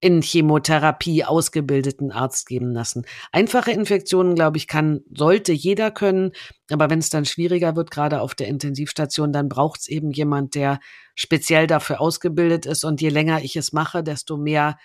in 0.00 0.20
Chemotherapie 0.20 1.24
ausgebildeten 1.24 2.12
Arzt 2.12 2.46
geben 2.46 2.70
lassen. 2.70 3.06
Einfache 3.32 3.70
Infektionen, 3.70 4.34
glaube 4.34 4.58
ich, 4.58 4.68
kann, 4.68 5.00
sollte 5.14 5.52
jeder 5.52 5.90
können. 5.90 6.32
Aber 6.70 6.90
wenn 6.90 6.98
es 6.98 7.08
dann 7.08 7.24
schwieriger 7.24 7.76
wird, 7.76 7.90
gerade 7.90 8.20
auf 8.20 8.34
der 8.34 8.48
Intensivstation, 8.48 9.32
dann 9.32 9.48
braucht 9.48 9.80
es 9.80 9.88
eben 9.88 10.10
jemand, 10.10 10.54
der 10.54 10.80
speziell 11.14 11.66
dafür 11.66 12.00
ausgebildet 12.00 12.66
ist. 12.66 12.84
Und 12.84 13.00
je 13.00 13.08
länger 13.08 13.42
ich 13.42 13.56
es 13.56 13.72
mache, 13.72 14.02
desto 14.02 14.36
mehr 14.36 14.76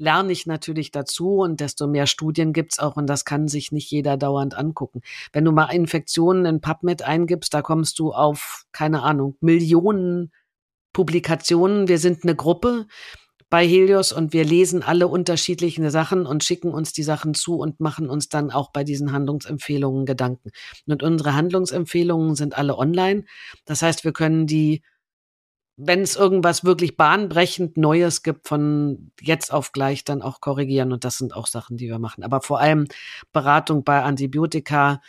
lerne 0.00 0.32
ich 0.32 0.46
natürlich 0.46 0.90
dazu 0.90 1.36
und 1.36 1.60
desto 1.60 1.86
mehr 1.86 2.06
Studien 2.06 2.54
gibt's 2.54 2.78
auch 2.78 2.96
und 2.96 3.06
das 3.06 3.26
kann 3.26 3.48
sich 3.48 3.70
nicht 3.70 3.90
jeder 3.90 4.16
dauernd 4.16 4.56
angucken. 4.56 5.02
Wenn 5.32 5.44
du 5.44 5.52
mal 5.52 5.66
Infektionen 5.66 6.46
in 6.46 6.62
PubMed 6.62 7.02
eingibst, 7.02 7.52
da 7.52 7.60
kommst 7.60 7.98
du 7.98 8.12
auf, 8.12 8.64
keine 8.72 9.02
Ahnung, 9.02 9.36
Millionen 9.40 10.32
Publikationen. 10.94 11.86
Wir 11.86 11.98
sind 11.98 12.24
eine 12.24 12.34
Gruppe 12.34 12.86
bei 13.50 13.66
Helios 13.66 14.12
und 14.12 14.32
wir 14.32 14.44
lesen 14.44 14.82
alle 14.82 15.08
unterschiedlichen 15.08 15.90
Sachen 15.90 16.24
und 16.24 16.44
schicken 16.44 16.72
uns 16.72 16.92
die 16.92 17.02
Sachen 17.02 17.34
zu 17.34 17.58
und 17.58 17.80
machen 17.80 18.08
uns 18.08 18.28
dann 18.28 18.50
auch 18.50 18.70
bei 18.70 18.84
diesen 18.84 19.12
Handlungsempfehlungen 19.12 20.06
Gedanken. 20.06 20.50
Und 20.86 21.02
unsere 21.02 21.34
Handlungsempfehlungen 21.34 22.36
sind 22.36 22.56
alle 22.56 22.78
online. 22.78 23.24
Das 23.64 23.82
heißt, 23.82 24.04
wir 24.04 24.12
können 24.12 24.46
die 24.46 24.82
wenn 25.82 26.02
es 26.02 26.14
irgendwas 26.14 26.62
wirklich 26.62 26.98
bahnbrechend 26.98 27.78
Neues 27.78 28.22
gibt, 28.22 28.46
von 28.48 29.12
jetzt 29.20 29.50
auf 29.50 29.72
gleich 29.72 30.04
dann 30.04 30.20
auch 30.20 30.42
korrigieren. 30.42 30.92
Und 30.92 31.04
das 31.04 31.16
sind 31.16 31.34
auch 31.34 31.46
Sachen, 31.46 31.78
die 31.78 31.88
wir 31.88 31.98
machen. 31.98 32.22
Aber 32.22 32.42
vor 32.42 32.60
allem 32.60 32.86
Beratung 33.32 33.82
bei 33.82 34.02
Antibiotika, 34.02 35.00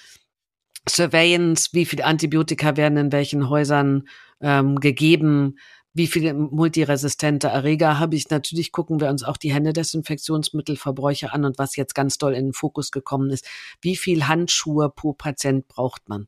Surveillance, 0.88 1.72
wie 1.74 1.86
viele 1.86 2.06
Antibiotika 2.06 2.78
werden 2.78 2.98
in 2.98 3.12
welchen 3.12 3.50
Häusern 3.50 4.08
ähm, 4.40 4.78
gegeben, 4.80 5.58
wie 5.94 6.08
viele 6.08 6.34
multiresistente 6.34 7.48
Erreger 7.48 8.00
habe 8.00 8.16
ich. 8.16 8.30
Natürlich 8.30 8.72
gucken 8.72 9.00
wir 9.00 9.10
uns 9.10 9.24
auch 9.24 9.38
die 9.38 9.54
Händedesinfektionsmittelverbräuche 9.54 11.34
an 11.34 11.46
und 11.46 11.58
was 11.58 11.76
jetzt 11.76 11.96
ganz 11.96 12.18
doll 12.18 12.34
in 12.34 12.48
den 12.48 12.54
Fokus 12.54 12.92
gekommen 12.92 13.30
ist, 13.30 13.46
wie 13.82 13.96
viel 13.96 14.28
Handschuhe 14.28 14.90
pro 14.90 15.14
Patient 15.14 15.68
braucht 15.68 16.08
man? 16.08 16.28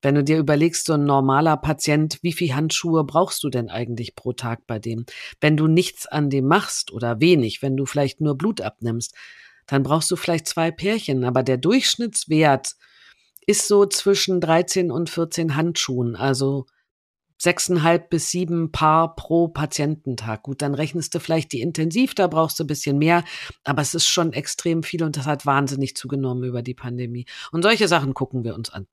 Wenn 0.00 0.14
du 0.14 0.22
dir 0.22 0.38
überlegst, 0.38 0.86
so 0.86 0.92
ein 0.94 1.04
normaler 1.04 1.56
Patient, 1.56 2.18
wie 2.22 2.32
viel 2.32 2.54
Handschuhe 2.54 3.04
brauchst 3.04 3.42
du 3.42 3.50
denn 3.50 3.68
eigentlich 3.68 4.14
pro 4.14 4.32
Tag 4.32 4.66
bei 4.66 4.78
dem? 4.78 5.06
Wenn 5.40 5.56
du 5.56 5.66
nichts 5.66 6.06
an 6.06 6.30
dem 6.30 6.46
machst 6.46 6.92
oder 6.92 7.20
wenig, 7.20 7.62
wenn 7.62 7.76
du 7.76 7.86
vielleicht 7.86 8.20
nur 8.20 8.36
Blut 8.36 8.60
abnimmst, 8.60 9.14
dann 9.66 9.82
brauchst 9.82 10.10
du 10.10 10.16
vielleicht 10.16 10.46
zwei 10.46 10.70
Pärchen. 10.70 11.24
Aber 11.24 11.42
der 11.42 11.56
Durchschnittswert 11.56 12.74
ist 13.46 13.66
so 13.66 13.86
zwischen 13.86 14.40
13 14.40 14.90
und 14.90 15.10
14 15.10 15.56
Handschuhen. 15.56 16.16
Also 16.16 16.66
sechseinhalb 17.42 18.08
bis 18.08 18.30
sieben 18.30 18.70
Paar 18.70 19.16
pro 19.16 19.48
Patiententag. 19.48 20.44
Gut, 20.44 20.62
dann 20.62 20.74
rechnest 20.74 21.14
du 21.14 21.18
vielleicht 21.18 21.52
die 21.52 21.60
intensiv, 21.60 22.14
da 22.14 22.28
brauchst 22.28 22.58
du 22.58 22.64
ein 22.64 22.68
bisschen 22.68 22.98
mehr, 22.98 23.24
aber 23.64 23.82
es 23.82 23.94
ist 23.94 24.06
schon 24.06 24.32
extrem 24.32 24.82
viel 24.82 25.02
und 25.02 25.16
das 25.16 25.26
hat 25.26 25.44
wahnsinnig 25.44 25.96
zugenommen 25.96 26.44
über 26.44 26.62
die 26.62 26.74
Pandemie. 26.74 27.26
Und 27.50 27.62
solche 27.62 27.88
Sachen 27.88 28.14
gucken 28.14 28.44
wir 28.44 28.54
uns 28.54 28.70
an. 28.70 28.86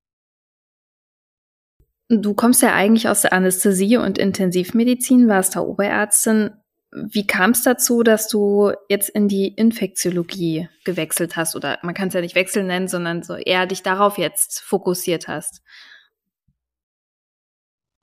Du 2.10 2.34
kommst 2.34 2.64
ja 2.64 2.74
eigentlich 2.74 3.08
aus 3.08 3.22
der 3.22 3.34
Anästhesie 3.34 3.98
und 3.98 4.18
Intensivmedizin, 4.18 5.28
warst 5.28 5.56
da 5.56 5.60
Oberärztin. 5.60 6.50
Wie 6.92 7.28
kam 7.28 7.52
es 7.52 7.62
dazu, 7.62 8.02
dass 8.02 8.28
du 8.28 8.72
jetzt 8.90 9.10
in 9.10 9.28
die 9.28 9.50
Infektiologie 9.50 10.70
gewechselt 10.86 11.36
hast? 11.36 11.56
Oder 11.56 11.78
man 11.84 11.94
kann 11.94 12.08
es 12.08 12.16
ja 12.16 12.22
nicht 12.22 12.34
Wechsel 12.34 12.64
nennen, 12.64 12.88
sondern 12.88 13.22
so 13.22 13.36
eher 13.36 13.68
dich 13.68 13.84
darauf 13.84 14.18
jetzt 14.18 14.62
fokussiert 14.62 15.28
hast? 15.28 15.62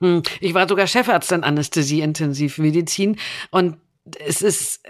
Hm, 0.02 0.22
ich 0.40 0.54
war 0.54 0.68
sogar 0.68 0.86
Chefärztin 0.86 1.42
Anästhesie 1.42 2.02
Intensivmedizin 2.02 3.16
und 3.50 3.78
es 4.18 4.42
ist 4.42 4.82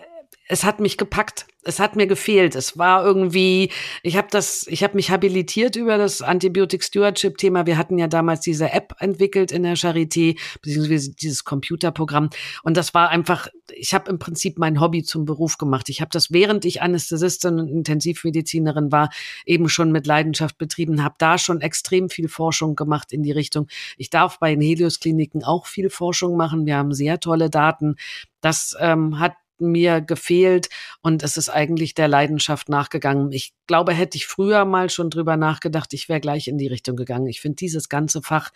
es 0.48 0.64
hat 0.64 0.80
mich 0.80 0.96
gepackt. 0.96 1.46
Es 1.64 1.80
hat 1.80 1.96
mir 1.96 2.06
gefehlt. 2.06 2.54
Es 2.54 2.78
war 2.78 3.04
irgendwie, 3.04 3.72
ich 4.04 4.16
habe 4.16 4.28
das, 4.30 4.68
ich 4.68 4.84
habe 4.84 4.94
mich 4.94 5.10
habilitiert 5.10 5.74
über 5.74 5.98
das 5.98 6.22
Antibiotic 6.22 6.84
Stewardship 6.84 7.38
Thema. 7.38 7.66
Wir 7.66 7.76
hatten 7.76 7.98
ja 7.98 8.06
damals 8.06 8.42
diese 8.42 8.70
App 8.70 8.94
entwickelt 9.00 9.50
in 9.50 9.64
der 9.64 9.76
Charité, 9.76 10.38
beziehungsweise 10.62 11.10
dieses 11.10 11.42
Computerprogramm. 11.42 12.30
Und 12.62 12.76
das 12.76 12.94
war 12.94 13.08
einfach, 13.08 13.48
ich 13.74 13.94
habe 13.94 14.08
im 14.08 14.20
Prinzip 14.20 14.58
mein 14.58 14.80
Hobby 14.80 15.02
zum 15.02 15.24
Beruf 15.24 15.58
gemacht. 15.58 15.88
Ich 15.88 16.00
habe 16.00 16.10
das, 16.12 16.30
während 16.30 16.64
ich 16.64 16.82
Anästhesistin 16.82 17.58
und 17.58 17.68
Intensivmedizinerin 17.68 18.92
war, 18.92 19.10
eben 19.44 19.68
schon 19.68 19.90
mit 19.90 20.06
Leidenschaft 20.06 20.58
betrieben, 20.58 21.02
habe 21.02 21.16
da 21.18 21.36
schon 21.36 21.60
extrem 21.60 22.08
viel 22.08 22.28
Forschung 22.28 22.76
gemacht 22.76 23.12
in 23.12 23.24
die 23.24 23.32
Richtung. 23.32 23.66
Ich 23.96 24.10
darf 24.10 24.38
bei 24.38 24.50
den 24.54 24.60
Helios 24.60 25.00
Kliniken 25.00 25.42
auch 25.42 25.66
viel 25.66 25.90
Forschung 25.90 26.36
machen. 26.36 26.64
Wir 26.64 26.76
haben 26.76 26.94
sehr 26.94 27.18
tolle 27.18 27.50
Daten. 27.50 27.96
Das 28.40 28.76
ähm, 28.78 29.18
hat 29.18 29.32
mir 29.58 30.00
gefehlt 30.00 30.68
und 31.02 31.22
es 31.22 31.36
ist 31.36 31.48
eigentlich 31.48 31.94
der 31.94 32.08
Leidenschaft 32.08 32.68
nachgegangen. 32.68 33.32
Ich 33.32 33.54
glaube, 33.66 33.92
hätte 33.92 34.16
ich 34.16 34.26
früher 34.26 34.64
mal 34.64 34.90
schon 34.90 35.10
drüber 35.10 35.36
nachgedacht, 35.36 35.92
ich 35.92 36.08
wäre 36.08 36.20
gleich 36.20 36.48
in 36.48 36.58
die 36.58 36.66
Richtung 36.66 36.96
gegangen. 36.96 37.26
Ich 37.26 37.40
finde 37.40 37.56
dieses 37.56 37.88
ganze 37.88 38.22
Fach 38.22 38.50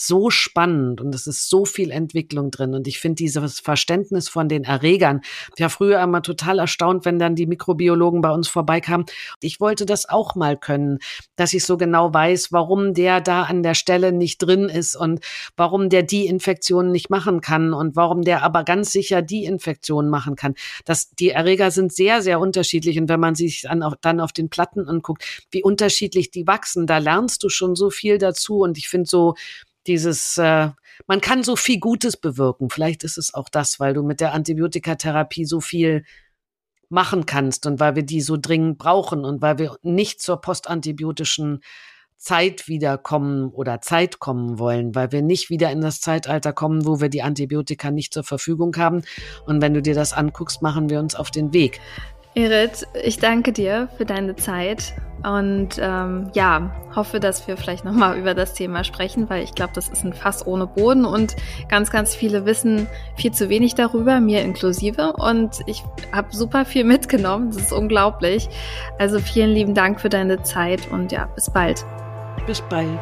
so 0.00 0.30
spannend 0.30 1.00
und 1.00 1.12
es 1.12 1.26
ist 1.26 1.50
so 1.50 1.64
viel 1.64 1.90
Entwicklung 1.90 2.52
drin. 2.52 2.72
Und 2.74 2.86
ich 2.86 3.00
finde 3.00 3.16
dieses 3.16 3.58
Verständnis 3.58 4.28
von 4.28 4.48
den 4.48 4.62
Erregern, 4.62 5.22
ich 5.56 5.62
war 5.62 5.70
früher 5.70 6.00
immer 6.00 6.22
total 6.22 6.60
erstaunt, 6.60 7.04
wenn 7.04 7.18
dann 7.18 7.34
die 7.34 7.46
Mikrobiologen 7.46 8.20
bei 8.20 8.30
uns 8.30 8.46
vorbeikamen. 8.46 9.06
Ich 9.40 9.58
wollte 9.58 9.86
das 9.86 10.08
auch 10.08 10.36
mal 10.36 10.56
können, 10.56 11.00
dass 11.34 11.52
ich 11.52 11.64
so 11.64 11.76
genau 11.76 12.14
weiß, 12.14 12.52
warum 12.52 12.94
der 12.94 13.20
da 13.20 13.42
an 13.42 13.64
der 13.64 13.74
Stelle 13.74 14.12
nicht 14.12 14.38
drin 14.38 14.68
ist 14.68 14.94
und 14.94 15.18
warum 15.56 15.88
der 15.88 16.04
die 16.04 16.26
Infektion 16.26 16.92
nicht 16.92 17.10
machen 17.10 17.40
kann 17.40 17.74
und 17.74 17.96
warum 17.96 18.22
der 18.22 18.44
aber 18.44 18.62
ganz 18.62 18.92
sicher 18.92 19.20
die 19.20 19.46
Infektion 19.46 20.08
machen 20.08 20.36
kann. 20.36 20.54
Das, 20.84 21.10
die 21.10 21.30
Erreger 21.30 21.72
sind 21.72 21.92
sehr, 21.92 22.22
sehr 22.22 22.38
unterschiedlich. 22.38 23.00
Und 23.00 23.08
wenn 23.08 23.18
man 23.18 23.34
sich 23.34 23.62
dann 23.62 23.82
auf, 23.82 23.94
dann 24.00 24.20
auf 24.20 24.32
den 24.32 24.48
Platten 24.48 24.88
anguckt, 24.88 25.46
wie 25.50 25.64
unterschiedlich 25.64 26.30
die 26.30 26.46
wachsen, 26.46 26.86
da 26.86 26.98
lernst 26.98 27.42
du 27.42 27.48
schon 27.48 27.74
so 27.74 27.90
viel 27.90 28.18
dazu. 28.18 28.60
Und 28.60 28.78
ich 28.78 28.88
finde 28.88 29.08
so, 29.08 29.34
dieses, 29.88 30.38
äh, 30.38 30.70
man 31.06 31.20
kann 31.20 31.42
so 31.42 31.56
viel 31.56 31.80
Gutes 31.80 32.16
bewirken. 32.16 32.70
Vielleicht 32.70 33.04
ist 33.04 33.18
es 33.18 33.34
auch 33.34 33.48
das, 33.48 33.80
weil 33.80 33.94
du 33.94 34.02
mit 34.02 34.20
der 34.20 34.32
Antibiotikatherapie 34.32 35.44
so 35.44 35.60
viel 35.60 36.04
machen 36.90 37.26
kannst 37.26 37.66
und 37.66 37.80
weil 37.80 37.96
wir 37.96 38.02
die 38.02 38.20
so 38.20 38.36
dringend 38.40 38.78
brauchen 38.78 39.24
und 39.24 39.42
weil 39.42 39.58
wir 39.58 39.76
nicht 39.82 40.22
zur 40.22 40.40
postantibiotischen 40.40 41.60
Zeit 42.16 42.66
wiederkommen 42.66 43.50
oder 43.50 43.80
Zeit 43.80 44.18
kommen 44.18 44.58
wollen, 44.58 44.94
weil 44.94 45.12
wir 45.12 45.22
nicht 45.22 45.50
wieder 45.50 45.70
in 45.70 45.80
das 45.80 46.00
Zeitalter 46.00 46.52
kommen, 46.52 46.84
wo 46.84 47.00
wir 47.00 47.08
die 47.08 47.22
Antibiotika 47.22 47.90
nicht 47.90 48.12
zur 48.12 48.24
Verfügung 48.24 48.76
haben. 48.76 49.02
Und 49.46 49.62
wenn 49.62 49.72
du 49.72 49.82
dir 49.82 49.94
das 49.94 50.12
anguckst, 50.12 50.60
machen 50.60 50.90
wir 50.90 50.98
uns 50.98 51.14
auf 51.14 51.30
den 51.30 51.52
Weg. 51.52 51.80
Erit, 52.38 52.86
ich 53.02 53.18
danke 53.18 53.52
dir 53.52 53.88
für 53.96 54.04
deine 54.04 54.36
Zeit 54.36 54.94
und 55.24 55.70
ähm, 55.80 56.30
ja, 56.34 56.70
hoffe, 56.94 57.18
dass 57.18 57.48
wir 57.48 57.56
vielleicht 57.56 57.84
nochmal 57.84 58.16
über 58.16 58.32
das 58.32 58.54
Thema 58.54 58.84
sprechen, 58.84 59.28
weil 59.28 59.42
ich 59.42 59.56
glaube, 59.56 59.72
das 59.74 59.88
ist 59.88 60.04
ein 60.04 60.12
Fass 60.12 60.46
ohne 60.46 60.68
Boden 60.68 61.04
und 61.04 61.34
ganz, 61.68 61.90
ganz 61.90 62.14
viele 62.14 62.46
wissen 62.46 62.86
viel 63.16 63.32
zu 63.32 63.48
wenig 63.48 63.74
darüber, 63.74 64.20
mir 64.20 64.42
inklusive. 64.42 65.14
Und 65.14 65.62
ich 65.66 65.82
habe 66.12 66.28
super 66.30 66.64
viel 66.64 66.84
mitgenommen, 66.84 67.50
das 67.50 67.60
ist 67.62 67.72
unglaublich. 67.72 68.48
Also 69.00 69.18
vielen 69.18 69.50
lieben 69.50 69.74
Dank 69.74 70.00
für 70.00 70.08
deine 70.08 70.40
Zeit 70.44 70.88
und 70.92 71.10
ja, 71.10 71.26
bis 71.34 71.50
bald. 71.50 71.84
Bis 72.46 72.60
bald. 72.60 73.00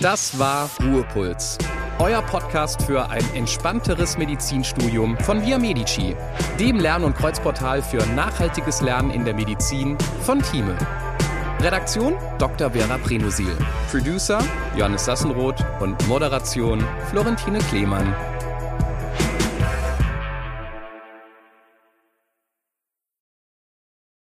Das 0.00 0.38
war 0.38 0.70
Ruhepuls 0.82 1.58
euer 2.00 2.22
Podcast 2.22 2.82
für 2.82 3.10
ein 3.10 3.24
entspannteres 3.34 4.16
Medizinstudium 4.16 5.18
von 5.18 5.42
Via 5.42 5.58
Medici, 5.58 6.16
dem 6.58 6.80
Lern- 6.80 7.04
und 7.04 7.14
Kreuzportal 7.14 7.82
für 7.82 8.04
nachhaltiges 8.14 8.80
Lernen 8.80 9.10
in 9.10 9.26
der 9.26 9.34
Medizin 9.34 9.98
von 10.22 10.40
Thieme. 10.40 10.78
Redaktion 11.60 12.14
Dr. 12.38 12.70
Vera 12.70 12.96
Prenosil, 12.96 13.54
Producer 13.90 14.42
Johannes 14.76 15.04
Sassenroth 15.04 15.62
und 15.80 16.08
Moderation 16.08 16.82
Florentine 17.10 17.58
Klemann. 17.58 18.14